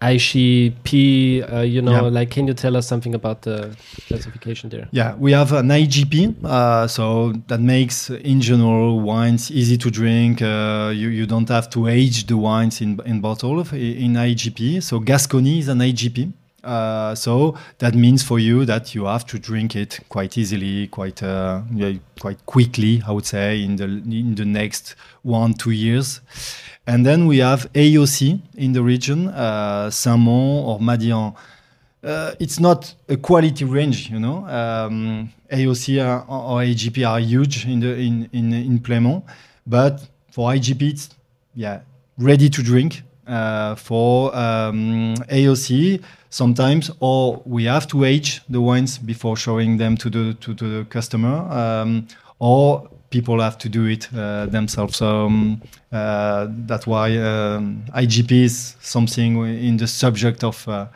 IGP. 0.00 1.42
Uh, 1.52 1.60
you 1.60 1.82
know, 1.82 1.92
Yeah. 1.92 2.00
like 2.20 2.30
can 2.30 2.46
you 2.46 2.54
tell 2.54 2.76
us 2.76 2.86
something 2.86 3.14
about 3.14 3.42
the 3.42 3.76
classification 4.08 4.70
there? 4.70 4.88
Yeah, 4.92 5.14
we 5.18 5.32
have 5.32 5.52
an 5.52 5.70
IGP, 5.70 6.34
uh, 6.44 6.86
so 6.86 7.32
that 7.48 7.60
makes, 7.60 8.10
in 8.10 8.40
general, 8.40 9.00
wines 9.00 9.50
easy 9.50 9.76
to 9.78 9.90
drink. 9.90 10.40
Uh, 10.42 10.92
you, 10.94 11.08
you 11.08 11.26
don't 11.26 11.48
have 11.48 11.68
to 11.70 11.88
age 11.88 12.26
the 12.26 12.36
wines 12.36 12.80
in, 12.80 13.00
in 13.04 13.20
bottle 13.20 13.58
of- 13.60 13.72
in 13.74 14.14
IGP. 14.16 14.80
So 14.82 14.98
Gascony 15.00 15.58
is 15.58 15.68
an 15.68 15.78
IGP. 15.80 16.32
Uh, 16.64 17.14
so 17.14 17.54
that 17.78 17.94
means 17.94 18.22
for 18.22 18.38
you 18.40 18.64
that 18.64 18.92
you 18.94 19.04
have 19.06 19.24
to 19.24 19.38
drink 19.38 19.76
it 19.76 20.00
quite 20.08 20.36
easily, 20.36 20.88
quite 20.88 21.22
uh, 21.22 21.60
yeah, 21.72 21.92
quite 22.20 22.44
quickly, 22.46 23.00
I 23.06 23.12
would 23.12 23.24
say, 23.24 23.62
in 23.62 23.76
the 23.76 23.84
in 23.84 24.34
the 24.34 24.44
next 24.44 24.96
one 25.22 25.54
two 25.54 25.70
years. 25.70 26.20
And 26.88 27.04
then 27.04 27.26
we 27.26 27.38
have 27.38 27.70
AOC 27.74 28.40
in 28.56 28.72
the 28.72 28.82
region, 28.82 29.28
uh, 29.28 29.90
Saint-Mont 29.90 30.66
or 30.66 30.80
Madiran 30.80 31.34
uh, 32.02 32.32
it's 32.38 32.60
not 32.60 32.94
a 33.08 33.16
quality 33.16 33.64
range, 33.64 34.10
you 34.10 34.20
know. 34.20 34.46
Um, 34.46 35.32
AOC 35.50 35.98
or 36.28 36.62
IGP 36.62 37.08
are 37.08 37.20
huge 37.20 37.66
in 37.66 37.80
the 37.80 37.94
in 37.96 38.28
in 38.32 38.52
in 38.52 38.78
Plaimont, 38.78 39.24
but 39.66 40.06
for 40.30 40.50
IGP, 40.50 40.82
it's 40.90 41.10
yeah 41.54 41.80
ready 42.18 42.48
to 42.50 42.62
drink. 42.62 43.02
Uh, 43.26 43.74
for 43.74 44.34
um, 44.34 45.14
AOC, 45.28 46.02
sometimes 46.30 46.90
or 47.00 47.42
we 47.44 47.64
have 47.64 47.86
to 47.86 48.04
age 48.04 48.40
the 48.48 48.58
wines 48.58 48.96
before 48.96 49.36
showing 49.36 49.76
them 49.76 49.98
to 49.98 50.08
the 50.08 50.34
to 50.40 50.54
the 50.54 50.86
customer, 50.88 51.36
um, 51.50 52.06
or 52.38 52.88
people 53.10 53.40
have 53.40 53.58
to 53.58 53.68
do 53.68 53.86
it 53.86 54.08
uh, 54.14 54.46
themselves. 54.46 54.96
So 54.96 55.26
um, 55.26 55.62
uh, 55.92 56.46
that's 56.66 56.86
why 56.86 57.16
um, 57.16 57.84
IGP 57.94 58.32
is 58.44 58.76
something 58.80 59.44
in 59.44 59.76
the 59.76 59.86
subject 59.86 60.44
of. 60.44 60.68
Uh, 60.68 60.86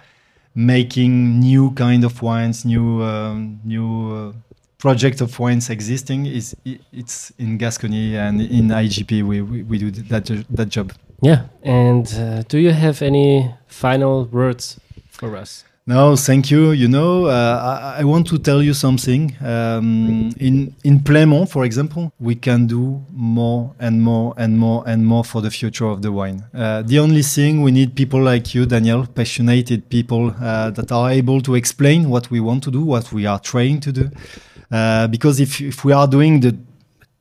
making 0.54 1.40
new 1.40 1.70
kind 1.72 2.04
of 2.04 2.22
wines, 2.22 2.64
new 2.64 3.02
um, 3.02 3.60
new 3.64 4.14
uh, 4.14 4.32
project 4.78 5.20
of 5.20 5.38
wines 5.38 5.70
existing 5.70 6.26
is 6.26 6.56
it's 6.92 7.32
in 7.38 7.56
Gascony 7.56 8.16
and 8.16 8.40
in 8.40 8.68
IGP 8.68 9.22
we, 9.22 9.40
we, 9.40 9.62
we 9.62 9.78
do 9.78 9.90
that 9.90 10.26
that 10.50 10.68
job. 10.68 10.92
Yeah. 11.22 11.44
And 11.62 12.12
uh, 12.14 12.42
do 12.48 12.58
you 12.58 12.72
have 12.72 13.00
any 13.00 13.54
final 13.66 14.24
words 14.24 14.80
for 15.08 15.36
us? 15.36 15.64
No, 15.92 16.16
thank 16.16 16.50
you. 16.50 16.72
You 16.72 16.88
know, 16.88 17.26
uh, 17.26 17.92
I, 17.96 18.00
I 18.00 18.04
want 18.04 18.26
to 18.28 18.38
tell 18.38 18.62
you 18.62 18.72
something. 18.72 19.36
Um, 19.44 20.32
in 20.40 20.74
in 20.84 21.00
Plaimont, 21.00 21.50
for 21.50 21.64
example, 21.66 22.10
we 22.18 22.34
can 22.34 22.66
do 22.66 23.04
more 23.12 23.74
and 23.78 24.00
more 24.00 24.32
and 24.38 24.56
more 24.56 24.82
and 24.86 25.04
more 25.04 25.22
for 25.22 25.42
the 25.42 25.50
future 25.50 25.84
of 25.84 26.00
the 26.00 26.10
wine. 26.10 26.44
Uh, 26.54 26.80
the 26.80 26.98
only 26.98 27.22
thing 27.22 27.60
we 27.60 27.72
need 27.72 27.94
people 27.94 28.22
like 28.22 28.54
you, 28.54 28.64
Daniel, 28.64 29.06
passionate 29.06 29.90
people 29.90 30.34
uh, 30.40 30.70
that 30.70 30.90
are 30.90 31.10
able 31.10 31.42
to 31.42 31.54
explain 31.54 32.08
what 32.08 32.30
we 32.30 32.40
want 32.40 32.62
to 32.62 32.70
do, 32.70 32.80
what 32.80 33.12
we 33.12 33.26
are 33.26 33.40
trying 33.40 33.78
to 33.80 33.92
do. 33.92 34.10
Uh, 34.70 35.06
because 35.08 35.40
if 35.40 35.60
if 35.60 35.84
we 35.84 35.92
are 35.92 36.08
doing 36.08 36.40
the 36.40 36.56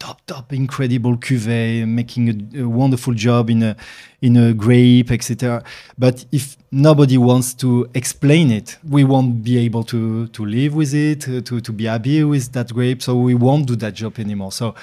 top 0.01 0.19
top 0.25 0.51
incredible 0.51 1.15
cuvee 1.15 1.87
making 1.87 2.29
a, 2.29 2.63
a 2.63 2.67
wonderful 2.67 3.13
job 3.13 3.51
in 3.51 3.61
a 3.61 3.75
in 4.21 4.35
a 4.35 4.51
grape 4.51 5.11
etc 5.11 5.63
but 5.95 6.25
if 6.31 6.57
nobody 6.71 7.17
wants 7.17 7.53
to 7.53 7.87
explain 7.93 8.49
it 8.49 8.79
we 8.89 9.03
won't 9.03 9.43
be 9.43 9.59
able 9.59 9.83
to 9.83 10.27
to 10.29 10.43
live 10.43 10.73
with 10.73 10.95
it 10.95 11.29
uh, 11.29 11.39
to 11.41 11.61
to 11.61 11.71
be 11.71 11.85
happy 11.85 12.23
with 12.23 12.51
that 12.51 12.73
grape 12.73 12.99
so 12.99 13.15
we 13.15 13.35
won't 13.35 13.67
do 13.67 13.75
that 13.75 13.93
job 13.93 14.17
anymore 14.17 14.51
so 14.51 14.73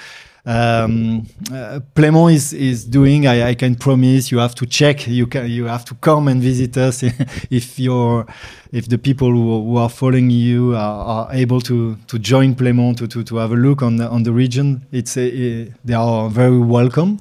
um, 0.45 1.27
uh, 1.51 1.79
Plaimont 1.93 2.33
is, 2.33 2.53
is 2.53 2.85
doing. 2.85 3.27
I, 3.27 3.49
I 3.49 3.55
can 3.55 3.75
promise 3.75 4.31
you 4.31 4.39
have 4.39 4.55
to 4.55 4.65
check. 4.65 5.05
You 5.05 5.27
can 5.27 5.47
you 5.47 5.65
have 5.65 5.85
to 5.85 5.95
come 5.95 6.27
and 6.27 6.41
visit 6.41 6.77
us 6.77 7.03
if 7.51 7.77
you're 7.77 8.25
if 8.71 8.87
the 8.87 8.97
people 8.97 9.31
who, 9.31 9.63
who 9.63 9.77
are 9.77 9.89
following 9.89 10.29
you 10.29 10.75
are, 10.75 11.27
are 11.27 11.33
able 11.33 11.61
to 11.61 11.95
to 12.07 12.19
join 12.19 12.55
Plaimont 12.55 12.97
to, 12.97 13.07
to, 13.07 13.23
to 13.23 13.37
have 13.37 13.51
a 13.51 13.55
look 13.55 13.81
on 13.81 13.97
the, 13.97 14.07
on 14.07 14.23
the 14.23 14.31
region. 14.31 14.85
It's 14.91 15.17
a, 15.17 15.71
they 15.83 15.93
are 15.93 16.29
very 16.29 16.59
welcome. 16.59 17.19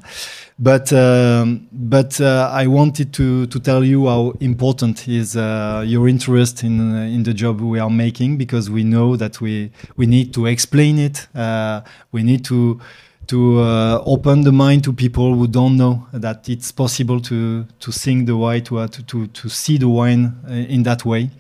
But 0.60 0.92
um, 0.92 1.68
but 1.72 2.20
uh, 2.20 2.50
I 2.52 2.66
wanted 2.66 3.12
to 3.14 3.46
to 3.46 3.60
tell 3.60 3.84
you 3.84 4.08
how 4.08 4.32
important 4.40 5.06
is 5.06 5.36
uh, 5.36 5.84
your 5.86 6.08
interest 6.08 6.64
in 6.64 6.80
uh, 6.80 7.02
in 7.02 7.22
the 7.22 7.32
job 7.32 7.60
we 7.60 7.78
are 7.78 7.90
making 7.90 8.38
because 8.38 8.68
we 8.68 8.82
know 8.82 9.16
that 9.16 9.40
we 9.40 9.70
we 9.96 10.06
need 10.06 10.34
to 10.34 10.46
explain 10.46 10.98
it. 10.98 11.28
Uh, 11.32 11.82
we 12.10 12.24
need 12.24 12.44
to 12.46 12.80
to 13.28 13.60
uh, 13.60 14.02
open 14.06 14.42
the 14.42 14.52
mind 14.52 14.82
to 14.84 14.92
people 14.92 15.34
who 15.34 15.46
don't 15.46 15.76
know 15.76 16.06
that 16.12 16.48
it's 16.48 16.72
possible 16.72 17.20
to 17.20 17.64
to 17.80 17.92
sing 17.92 18.24
the 18.26 18.36
wine 18.36 18.62
to 18.64 18.78
uh, 18.78 18.88
to, 18.88 19.02
to 19.04 19.26
to 19.28 19.48
see 19.48 19.78
the 19.78 19.88
wine 19.88 20.32
uh, 20.48 20.52
in 20.74 20.82
that 20.84 21.04
way. 21.04 21.30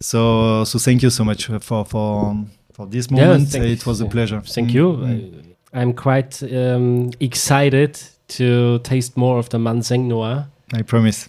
So 0.00 0.64
so 0.64 0.78
thank 0.78 1.02
you 1.02 1.10
so 1.10 1.24
much 1.24 1.46
for 1.46 1.84
for 1.84 2.36
for 2.72 2.86
this 2.86 3.10
moment. 3.10 3.48
thank- 3.48 3.64
it 3.66 3.86
was 3.86 4.00
a 4.00 4.06
pleasure. 4.06 4.40
Thank 4.40 4.70
Mm, 4.70 4.74
you. 4.74 4.92
mm. 4.92 5.44
I'm 5.72 5.92
quite 5.94 6.42
um, 6.42 7.10
excited 7.20 7.98
to 8.28 8.78
taste 8.80 9.16
more 9.16 9.38
of 9.38 9.48
the 9.48 9.58
Manseng 9.58 10.06
Noir 10.08 10.46
I 10.74 10.82
promise. 10.82 11.28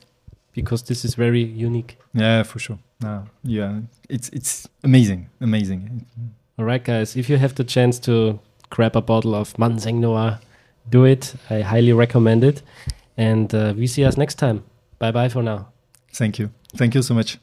because 0.54 0.84
this 0.84 1.06
is 1.06 1.16
very 1.16 1.44
unique. 1.44 1.98
Yeah, 2.14 2.44
for 2.44 2.60
sure. 2.60 2.78
No, 3.04 3.24
yeah, 3.44 3.80
it's 4.10 4.30
it's 4.30 4.68
amazing, 4.84 5.28
amazing. 5.40 6.06
All 6.60 6.66
right, 6.66 6.84
guys, 6.84 7.16
if 7.16 7.30
you 7.30 7.38
have 7.40 7.54
the 7.56 7.64
chance 7.64 8.00
to 8.02 8.40
grab 8.72 8.96
a 8.96 9.02
bottle 9.02 9.36
of 9.36 9.54
Manseng 9.58 10.00
Noir, 10.00 10.40
do 10.90 11.06
it. 11.06 11.36
I 11.50 11.62
highly 11.62 11.94
recommend 11.94 12.44
it. 12.44 12.64
And 13.16 13.54
uh, 13.54 13.76
we 13.78 13.86
see 13.86 14.04
us 14.04 14.18
next 14.18 14.36
time. 14.36 14.64
Bye 14.98 15.12
bye 15.12 15.30
for 15.30 15.44
now. 15.44 15.68
Thank 16.12 16.40
you. 16.40 16.50
Thank 16.76 16.96
you 16.96 17.04
so 17.04 17.14
much. 17.14 17.38